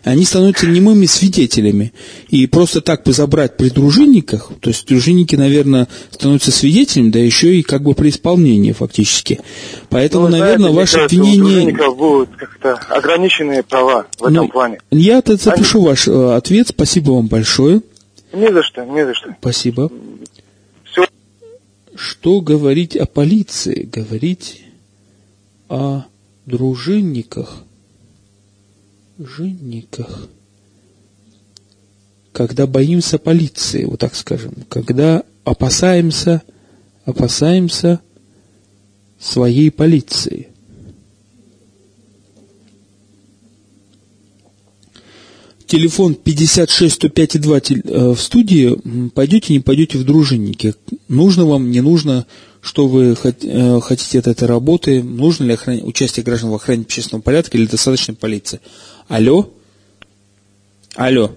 они 0.03 0.25
становятся 0.25 0.67
немыми 0.67 1.05
свидетелями. 1.05 1.93
И 2.27 2.45
просто 2.47 2.81
так 2.81 3.03
бы 3.03 3.13
забрать 3.13 3.57
при 3.57 3.69
дружинниках, 3.69 4.51
то 4.59 4.69
есть 4.69 4.87
дружинники, 4.87 5.35
наверное, 5.35 5.87
становятся 6.11 6.51
свидетелями, 6.51 7.09
да 7.09 7.19
еще 7.19 7.55
и 7.55 7.63
как 7.63 7.83
бы 7.83 7.93
при 7.93 8.09
исполнении 8.09 8.73
фактически. 8.73 9.39
Поэтому, 9.89 10.27
ну, 10.27 10.37
наверное, 10.37 10.71
знаете, 10.71 10.75
ваше 10.75 10.93
кажется, 10.97 11.15
обвинение... 11.15 11.73
У 11.73 11.95
будут 11.95 12.35
как-то 12.35 12.73
ограниченные 12.89 13.63
права 13.63 14.07
в 14.19 14.23
этом 14.23 14.33
ну, 14.33 14.49
плане. 14.49 14.79
Я 14.91 15.21
запишу 15.25 15.79
они... 15.79 15.87
ваш 15.87 16.07
э, 16.07 16.35
ответ. 16.35 16.67
Спасибо 16.69 17.11
вам 17.11 17.27
большое. 17.27 17.81
Не 18.33 18.51
за 18.51 18.63
что, 18.63 18.83
не 18.83 19.05
за 19.05 19.13
что. 19.13 19.35
Спасибо. 19.39 19.91
Все. 20.83 21.05
Что 21.95 22.41
говорить 22.41 22.97
о 22.97 23.05
полиции? 23.05 23.83
Говорить 23.83 24.63
о 25.69 26.03
дружинниках– 26.45 27.63
женниках. 29.17 30.27
Когда 32.31 32.65
боимся 32.65 33.17
полиции, 33.17 33.85
вот 33.85 33.99
так 33.99 34.15
скажем, 34.15 34.53
когда 34.69 35.23
опасаемся, 35.43 36.41
опасаемся 37.05 37.99
своей 39.19 39.69
полиции. 39.71 40.49
Телефон 45.67 46.13
56 46.13 46.93
105 46.93 47.41
2 47.41 47.59
в 48.13 48.17
студии. 48.17 49.09
Пойдете, 49.09 49.53
не 49.53 49.59
пойдете 49.59 49.97
в 49.97 50.03
дружинники. 50.03 50.75
Нужно 51.07 51.45
вам, 51.45 51.71
не 51.71 51.81
нужно, 51.81 52.27
что 52.61 52.87
вы 52.87 53.15
э, 53.23 53.79
хотите 53.81 54.19
от 54.19 54.27
этой 54.27 54.47
работы, 54.47 55.03
нужно 55.03 55.45
ли 55.45 55.53
охран... 55.53 55.81
участие 55.83 56.23
граждан 56.23 56.51
в 56.51 56.53
охране 56.53 56.83
общественного 56.83 57.21
порядка 57.21 57.57
или 57.57 57.65
достаточно 57.65 58.13
полиции. 58.13 58.59
Алло? 59.13 59.45
Алло. 60.95 61.29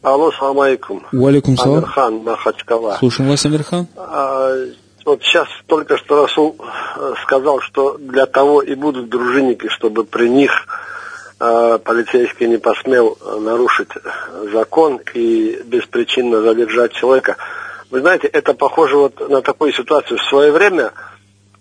Алло, 0.00 0.32
салам 0.32 0.60
алейкум. 0.60 1.04
Валикум 1.12 1.58
салам. 1.58 1.84
Амирхан 1.84 2.14
Махачкала. 2.22 2.96
Слушаем 2.98 3.28
вас, 3.28 3.44
Амирхан. 3.44 3.86
А, 3.98 4.54
вот 5.04 5.22
сейчас 5.22 5.46
только 5.66 5.98
что 5.98 6.22
Расул 6.22 6.56
э, 6.58 7.14
сказал, 7.22 7.60
что 7.60 7.98
для 7.98 8.24
того 8.24 8.62
и 8.62 8.74
будут 8.74 9.10
дружинники, 9.10 9.68
чтобы 9.68 10.04
при 10.04 10.30
них 10.30 10.50
э, 11.38 11.78
полицейский 11.84 12.48
не 12.48 12.56
посмел 12.56 13.18
нарушить 13.40 13.90
закон 14.50 15.02
и 15.12 15.60
беспричинно 15.66 16.40
задержать 16.40 16.92
человека. 16.94 17.36
Вы 17.90 18.00
знаете, 18.00 18.26
это 18.26 18.54
похоже 18.54 18.96
вот 18.96 19.28
на 19.28 19.42
такую 19.42 19.74
ситуацию. 19.74 20.16
В 20.16 20.24
свое 20.30 20.50
время 20.50 20.84
э, 20.84 21.17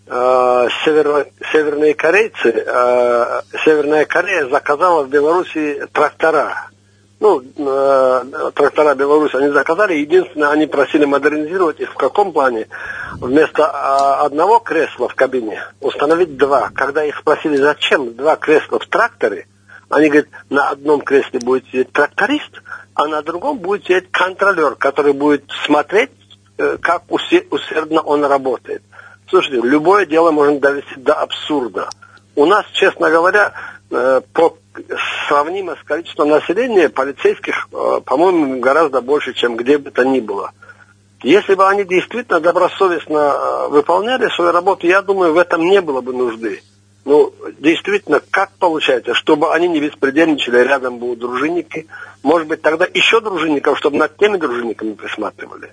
северо, 0.10 1.26
северные 1.52 1.94
корейцы, 1.94 2.50
э, 2.50 3.42
Северная 3.66 4.06
Корея 4.06 4.48
заказала 4.48 5.04
в 5.04 5.10
Беларуси 5.10 5.86
трактора. 5.92 6.70
ну, 7.20 7.42
э, 7.42 8.52
трактора 8.54 8.96
Беларуси 8.96 9.36
они 9.36 9.50
заказали. 9.50 9.96
Единственное, 9.96 10.50
они 10.50 10.66
просили 10.68 11.04
модернизировать 11.04 11.82
их 11.82 11.92
в 11.92 11.96
каком 11.96 12.32
плане? 12.32 12.68
Вместо 13.20 13.64
э, 13.64 14.26
одного 14.26 14.60
кресла 14.60 15.10
в 15.10 15.16
кабине 15.16 15.62
установить 15.82 16.38
два. 16.38 16.70
Когда 16.74 17.04
их 17.04 17.18
спросили, 17.18 17.58
зачем 17.58 18.16
два 18.16 18.38
кресла 18.38 18.80
в 18.80 18.86
тракторе, 18.86 19.48
они 19.90 20.08
говорят, 20.08 20.28
на 20.50 20.70
одном 20.70 21.02
кресле 21.02 21.40
будет 21.40 21.66
сидеть 21.68 21.92
тракторист, 21.92 22.62
а 22.94 23.08
на 23.08 23.22
другом 23.22 23.58
будет 23.58 23.84
сидеть 23.84 24.12
контролер, 24.12 24.76
который 24.76 25.14
будет 25.14 25.44
смотреть, 25.66 26.12
э, 26.58 26.78
как 26.82 27.04
усердно 27.10 28.02
он 28.02 28.24
работает. 28.24 28.84
Слушайте, 29.30 29.62
любое 29.68 30.06
дело 30.06 30.32
можно 30.32 30.60
довести 30.60 30.96
до 30.98 31.16
абсурда. 31.16 31.90
У 32.36 32.46
нас, 32.46 32.66
честно 32.74 33.10
говоря, 33.10 33.54
э, 33.92 34.22
по 34.34 34.58
сравнимо 35.28 35.76
с 35.76 35.84
количеством 35.84 36.30
населения, 36.30 36.90
полицейских, 36.90 37.68
э, 37.72 38.02
по-моему, 38.06 38.60
гораздо 38.60 39.02
больше, 39.02 39.34
чем 39.34 39.56
где 39.56 39.78
бы 39.78 39.92
то 39.92 40.04
ни 40.04 40.20
было. 40.20 40.52
Если 41.24 41.56
бы 41.56 41.68
они 41.68 41.84
действительно 41.84 42.40
добросовестно 42.40 43.18
э, 43.18 43.68
выполняли 43.70 44.30
свою 44.30 44.52
работу, 44.52 44.88
я 44.88 45.02
думаю, 45.02 45.34
в 45.34 45.38
этом 45.38 45.68
не 45.68 45.82
было 45.82 46.02
бы 46.02 46.14
нужды. 46.14 46.62
Ну, 47.06 47.34
действительно, 47.60 48.22
как 48.32 48.52
получается, 48.60 49.14
чтобы 49.14 49.54
они 49.54 49.68
не 49.68 49.80
беспредельничали, 49.80 50.58
рядом 50.60 51.00
будут 51.00 51.20
дружинники, 51.20 51.88
может 52.22 52.48
быть, 52.48 52.62
тогда 52.62 52.86
еще 52.94 53.20
дружинников, 53.22 53.78
чтобы 53.78 53.98
над 53.98 54.18
теми 54.18 54.38
дружинниками 54.38 54.94
присматривали. 54.94 55.72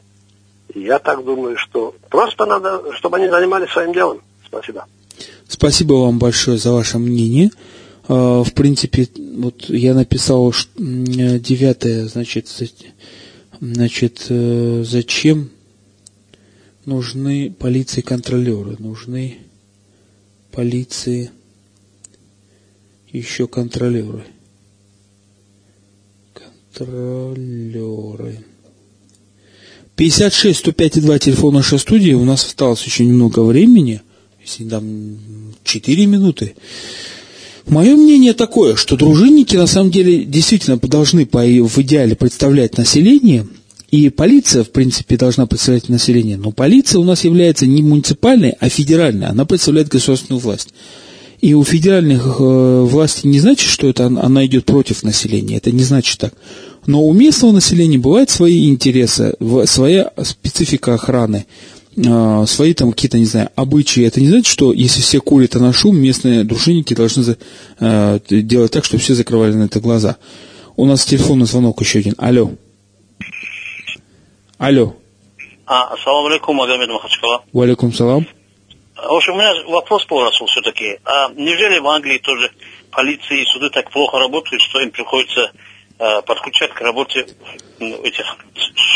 Я 0.75 0.99
так 0.99 1.25
думаю, 1.25 1.57
что 1.57 1.95
просто 2.11 2.47
надо, 2.47 2.93
чтобы 2.95 3.17
они 3.19 3.29
занимались 3.29 3.71
своим 3.71 3.93
делом. 3.93 4.21
Спасибо. 4.47 4.87
Спасибо 5.49 5.95
вам 5.95 6.19
большое 6.19 6.59
за 6.59 6.73
ваше 6.73 6.99
мнение. 6.99 7.51
А, 8.09 8.43
в 8.43 8.53
принципе, 8.53 9.09
вот 9.37 9.65
я 9.69 9.95
написал 9.95 10.53
девятое, 10.77 12.07
значит, 12.07 12.49
значит, 13.61 14.27
э, 14.29 14.83
зачем 14.85 15.51
нужны 16.85 17.51
полиции 17.51 18.01
контролеры, 18.01 18.77
нужны 18.79 19.39
полиции 20.51 21.31
еще 23.11 23.47
контролеры. 23.47 24.25
Контролеры. 26.73 28.45
56 29.97 30.59
105 30.59 31.01
2 31.01 31.19
телефон 31.19 31.55
нашей 31.55 31.79
студии. 31.79 32.13
У 32.13 32.25
нас 32.25 32.45
осталось 32.45 32.83
еще 32.85 33.05
немного 33.05 33.41
времени. 33.41 34.03
Если 34.43 34.65
там 34.65 35.17
4 35.65 36.07
минуты. 36.07 36.55
Мое 37.67 37.97
мнение 37.97 38.35
такое, 38.35 38.77
что 38.77 38.97
дружинники 38.97 39.57
на 39.57 39.67
самом 39.67 39.91
деле 39.91 40.25
действительно 40.25 40.77
должны 40.77 41.25
по, 41.25 41.39
в 41.39 41.79
идеале 41.79 42.15
представлять 42.15 42.77
население, 42.77 43.47
и 43.91 44.11
полиция, 44.11 44.65
в 44.65 44.71
принципе, 44.71 45.17
должна 45.17 45.47
представлять 45.47 45.89
население. 45.89 46.37
Но 46.37 46.51
полиция 46.51 46.99
у 46.99 47.05
нас 47.05 47.25
является 47.25 47.65
не 47.65 47.81
муниципальной, 47.81 48.55
а 48.59 48.69
федеральной. 48.69 49.29
Она 49.29 49.45
представляет 49.47 49.89
государственную 49.89 50.41
власть. 50.41 50.75
И 51.45 51.53
у 51.53 51.63
федеральных 51.63 52.41
э, 52.41 52.81
властей 52.85 53.29
не 53.31 53.39
значит, 53.39 53.69
что 53.69 53.87
это 53.87 54.07
она 54.07 54.47
идет 54.47 54.65
против 54.65 55.03
населения. 55.03 55.59
Это 55.59 55.73
не 55.73 55.83
значит 55.83 56.19
так. 56.19 56.33
Но 56.87 57.03
у 57.03 57.13
местного 57.13 57.53
населения 57.53 57.99
бывают 57.99 58.31
свои 58.31 58.71
интересы, 58.71 59.35
своя 59.67 60.11
специфика 60.23 60.95
охраны. 60.95 61.45
А, 62.09 62.47
свои 62.47 62.73
там 62.73 62.93
какие-то, 62.93 63.19
не 63.19 63.27
знаю, 63.27 63.51
обычаи. 63.57 64.07
Это 64.07 64.23
не 64.23 64.29
значит, 64.31 64.47
что 64.47 64.73
если 64.73 65.03
все 65.03 65.21
курят 65.21 65.55
на 65.57 65.71
шум, 65.75 65.99
местные 65.99 66.45
дружинники 66.45 66.95
должны 66.95 67.37
э, 67.79 68.21
делать 68.31 68.73
так, 68.73 68.87
чтобы 68.87 69.03
все 69.03 69.13
закрывали 69.15 69.53
на 69.53 69.65
это 69.65 69.81
глаза. 69.81 70.17
У 70.77 70.87
нас 70.87 71.05
телефонный 71.05 71.45
звонок 71.45 71.79
еще 71.83 71.99
один. 71.99 72.15
Алло. 72.17 72.53
Алло. 74.57 74.97
А, 75.67 75.93
ассаламу 75.93 76.29
алейкум, 76.29 76.57
Магомед 76.57 76.89
Махачкала. 76.89 77.43
Валикум 77.53 77.93
салам. 77.93 78.27
В 79.09 79.15
общем, 79.15 79.35
у 79.35 79.37
меня 79.37 79.55
вопрос 79.69 80.05
по 80.05 80.25
Расул 80.25 80.47
все-таки. 80.47 80.99
А 81.05 81.31
неужели 81.31 81.79
в 81.79 81.89
Англии 81.89 82.19
тоже 82.19 82.51
полиции 82.91 83.43
и 83.43 83.47
суды 83.47 83.71
так 83.71 83.91
плохо 83.91 84.19
работают, 84.19 84.63
что 84.63 84.81
им 84.81 84.91
приходится 84.91 85.53
э, 85.99 86.23
подключать 86.23 86.73
к 86.73 86.81
работе 86.81 87.27
ну, 87.79 88.03
этих 88.03 88.25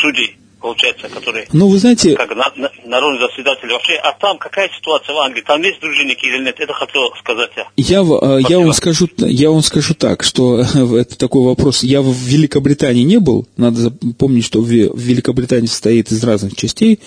судей? 0.01 0.39
получается, 0.61 1.09
которые... 1.09 1.47
Ну, 1.53 1.69
вы 1.69 1.79
знаете... 1.79 2.15
Как 2.15 2.31
на, 2.31 2.51
на, 2.57 2.71
народный 2.85 3.21
заседатель 3.21 3.71
вообще. 3.71 3.95
А 3.95 4.13
там 4.19 4.39
какая 4.39 4.69
ситуация 4.77 5.15
в 5.15 5.19
Англии? 5.19 5.43
Там 5.47 5.63
есть 5.63 5.81
дружинники 5.81 6.25
или 6.27 6.45
нет? 6.45 6.57
Это 6.59 6.73
хотел 6.73 7.11
сказать 7.19 7.51
я. 7.57 7.67
Я, 7.77 8.01
э, 8.01 8.41
я, 8.49 8.59
вам, 8.59 8.73
скажу, 8.73 9.09
я 9.19 9.51
вам 9.51 9.63
скажу 9.63 9.95
так, 9.95 10.23
что 10.23 10.61
это 10.61 11.17
такой 11.17 11.45
вопрос. 11.45 11.83
Я 11.83 12.03
в 12.03 12.13
Великобритании 12.13 13.03
не 13.03 13.19
был. 13.19 13.47
Надо 13.57 13.91
помнить, 14.19 14.45
что 14.45 14.61
в 14.61 14.69
Великобритании 14.69 15.67
состоит 15.67 16.11
из 16.11 16.23
разных 16.25 16.57
частей. 16.57 17.01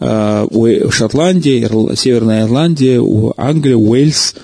Э, 0.00 0.46
у 0.50 0.90
Шотландия, 0.90 1.68
Северная 1.96 2.44
Ирландия, 2.44 3.00
у 3.00 3.32
Англии, 3.36 3.74
Уэльс, 3.74 4.34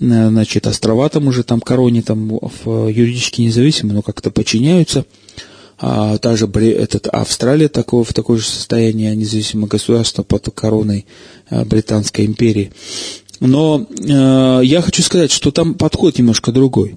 э, 0.00 0.28
значит, 0.28 0.66
острова 0.66 1.08
там 1.08 1.28
уже, 1.28 1.42
там 1.42 1.60
короне, 1.60 2.02
там 2.02 2.28
юридически 2.64 3.42
независимы, 3.42 3.94
но 3.94 4.02
как-то 4.02 4.30
подчиняются 4.30 5.04
а, 5.78 6.16
также 6.18 6.46
этот, 6.46 7.06
Австралия 7.08 7.68
такого, 7.68 8.04
в 8.04 8.14
такое 8.14 8.38
же 8.38 8.46
состояние 8.46 9.14
независимого 9.14 9.68
государства 9.68 10.22
под 10.22 10.48
короной 10.54 11.06
а, 11.50 11.64
Британской 11.64 12.24
империи. 12.24 12.72
Но 13.38 13.86
э, 13.86 14.60
я 14.64 14.80
хочу 14.80 15.02
сказать, 15.02 15.30
что 15.30 15.50
там 15.50 15.74
подход 15.74 16.18
немножко 16.18 16.52
другой. 16.52 16.96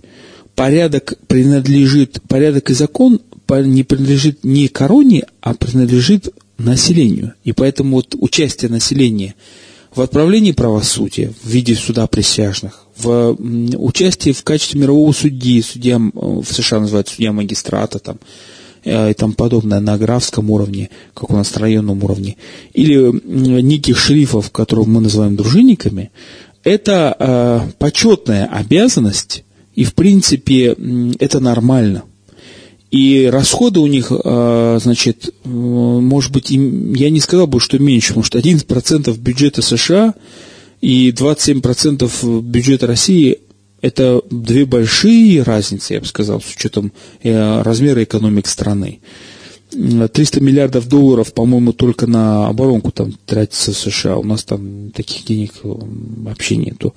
Порядок 0.56 1.16
принадлежит, 1.28 2.22
порядок 2.30 2.70
и 2.70 2.74
закон 2.74 3.20
не 3.50 3.84
принадлежит 3.84 4.46
не 4.46 4.70
короне, 4.70 5.26
а 5.42 5.54
принадлежит 5.54 6.30
населению. 6.60 7.34
И 7.44 7.54
поэтому 7.54 7.98
вот 7.98 8.16
участие 8.20 8.70
населения 8.70 9.36
в 9.96 10.02
отправлении 10.02 10.52
правосудия 10.52 11.34
в 11.44 11.50
виде 11.50 11.76
суда 11.76 12.06
присяжных, 12.08 12.86
в 12.98 13.36
участии 13.78 14.32
в 14.32 14.44
качестве 14.44 14.80
мирового 14.82 15.12
судьи, 15.14 15.62
судья 15.62 16.00
в 16.00 16.46
США 16.46 16.82
называют 16.82 17.08
судья 17.08 17.32
магистрата, 17.32 18.00
там, 18.00 18.20
Э, 18.86 19.12
и 19.12 19.14
тому 19.14 19.34
подобное 19.34 19.80
на 19.80 19.98
графском 19.98 20.50
уровне, 20.50 20.90
как 21.14 21.30
у 21.30 21.34
нас 21.34 21.54
на 21.54 21.62
районном 21.62 22.04
уровне, 22.04 22.38
или 22.74 23.12
неких 23.26 23.98
шерифов, 23.98 24.52
которых 24.52 24.88
мы 24.88 25.02
называем 25.02 25.36
дружинниками, 25.36 26.12
это 26.64 27.16
э, 27.20 27.60
почетная 27.78 28.46
обязанность, 28.46 29.44
и 29.76 29.84
в 29.84 29.94
принципе 29.94 30.76
это 31.20 31.40
нормально. 31.40 32.04
И 32.92 33.30
расходы 33.32 33.80
у 33.80 33.88
них, 33.88 34.12
э, 34.12 34.80
значит, 34.82 35.30
э, 35.30 35.50
может 35.50 36.32
быть, 36.32 36.50
я 36.50 37.10
не 37.10 37.20
сказал 37.20 37.46
бы, 37.46 37.60
что 37.60 37.78
меньше, 37.78 38.16
может, 38.16 38.36
11% 38.36 39.18
бюджета 39.20 39.62
США 39.62 40.16
и 40.82 41.12
27% 41.12 42.42
бюджета 42.42 42.88
России 42.88 43.40
это 43.82 44.22
две 44.30 44.66
большие 44.66 45.44
разницы, 45.44 45.94
я 45.94 46.00
бы 46.02 46.06
сказал, 46.06 46.42
с 46.42 46.52
учетом 46.54 46.92
э, 47.24 47.62
размера 47.62 48.04
экономик 48.04 48.48
страны. 48.48 49.00
300 49.72 50.42
миллиардов 50.42 50.88
долларов, 50.88 51.32
по-моему, 51.34 51.74
только 51.74 52.08
на 52.08 52.48
оборонку 52.48 52.92
там 52.92 53.14
тратится 53.28 53.72
в 53.72 53.78
США. 53.78 54.18
У 54.18 54.24
нас 54.24 54.44
там 54.44 54.90
таких 54.92 55.26
денег 55.26 55.52
вообще 55.62 56.58
нету. 56.58 56.94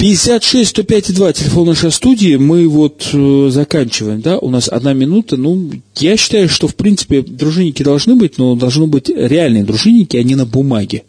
56 0.00 0.70
105 0.70 1.14
2, 1.14 1.32
телефон 1.34 1.66
нашей 1.66 1.92
студии, 1.92 2.36
мы 2.36 2.66
вот 2.66 3.06
э, 3.12 3.48
заканчиваем, 3.50 4.22
да, 4.22 4.38
у 4.38 4.48
нас 4.48 4.66
одна 4.70 4.94
минута, 4.94 5.36
ну, 5.36 5.70
я 5.96 6.16
считаю, 6.16 6.48
что, 6.48 6.68
в 6.68 6.74
принципе, 6.74 7.20
дружинники 7.20 7.82
должны 7.82 8.16
быть, 8.16 8.38
но 8.38 8.56
должны 8.56 8.86
быть 8.86 9.10
реальные 9.10 9.62
дружинники, 9.62 10.16
а 10.16 10.22
не 10.22 10.36
на 10.36 10.46
бумаге. 10.46 11.02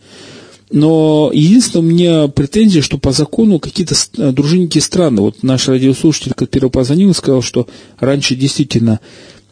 Но 0.72 1.32
единственное, 1.34 1.86
у 1.86 1.88
меня 1.88 2.28
претензия, 2.28 2.82
что 2.82 2.98
по 2.98 3.14
закону 3.14 3.60
какие-то 3.60 3.96
э, 4.18 4.34
дружинники 4.34 4.80
странные. 4.80 5.22
Вот 5.22 5.42
наш 5.42 5.70
радиослушатель, 5.70 6.34
который 6.34 6.70
позвонил, 6.70 7.14
сказал, 7.14 7.42
что 7.42 7.68
раньше 7.98 8.36
действительно 8.36 9.00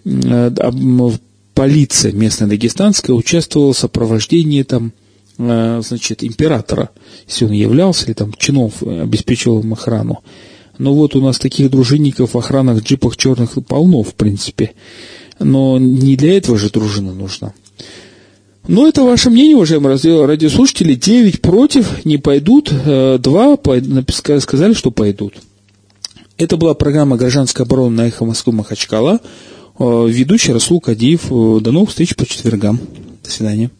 э, 0.04 0.52
полиция 1.54 2.12
местная 2.12 2.50
дагестанская 2.50 3.16
участвовала 3.16 3.72
в 3.72 3.78
сопровождении 3.78 4.64
там, 4.64 4.92
значит, 5.40 6.24
императора, 6.24 6.90
если 7.28 7.46
он 7.46 7.52
являлся, 7.52 8.06
или 8.06 8.14
там 8.14 8.34
чинов 8.38 8.84
обеспечивал 8.84 9.62
им 9.62 9.74
охрану. 9.74 10.20
Но 10.78 10.94
вот 10.94 11.16
у 11.16 11.22
нас 11.22 11.40
таких 11.40 11.72
дружинников 11.72 12.34
в 12.34 12.38
охранах 12.38 12.84
джипах 12.84 13.18
черных 13.18 13.58
полно, 13.68 14.04
в 14.04 14.14
принципе. 14.14 14.74
Но 15.40 15.78
не 15.80 16.16
для 16.16 16.38
этого 16.38 16.58
же 16.58 16.70
дружина 16.70 17.14
нужна. 17.14 17.54
Ну, 18.68 18.88
это 18.88 19.04
ваше 19.04 19.30
мнение, 19.30 19.56
уважаемые 19.56 20.26
радиослушатели. 20.26 20.94
9 20.94 21.42
против, 21.42 22.06
не 22.06 22.18
пойдут, 22.18 22.72
2 22.72 23.20
сказали, 24.40 24.74
что 24.74 24.92
пойдут. 24.92 25.36
Это 26.38 26.56
была 26.56 26.74
программа 26.74 27.18
«Гражданская 27.18 27.66
оборона» 27.66 27.96
на 28.04 28.08
«Эхо 28.08 28.26
Москвы» 28.26 28.54
Махачкала. 28.54 29.22
Ведущий 29.80 30.54
Расул 30.54 30.82
Кадиев. 30.82 31.30
До 31.30 31.72
новых 31.72 31.90
встреч 31.90 32.16
по 32.16 32.26
четвергам. 32.26 32.80
До 33.24 33.32
свидания. 33.32 33.72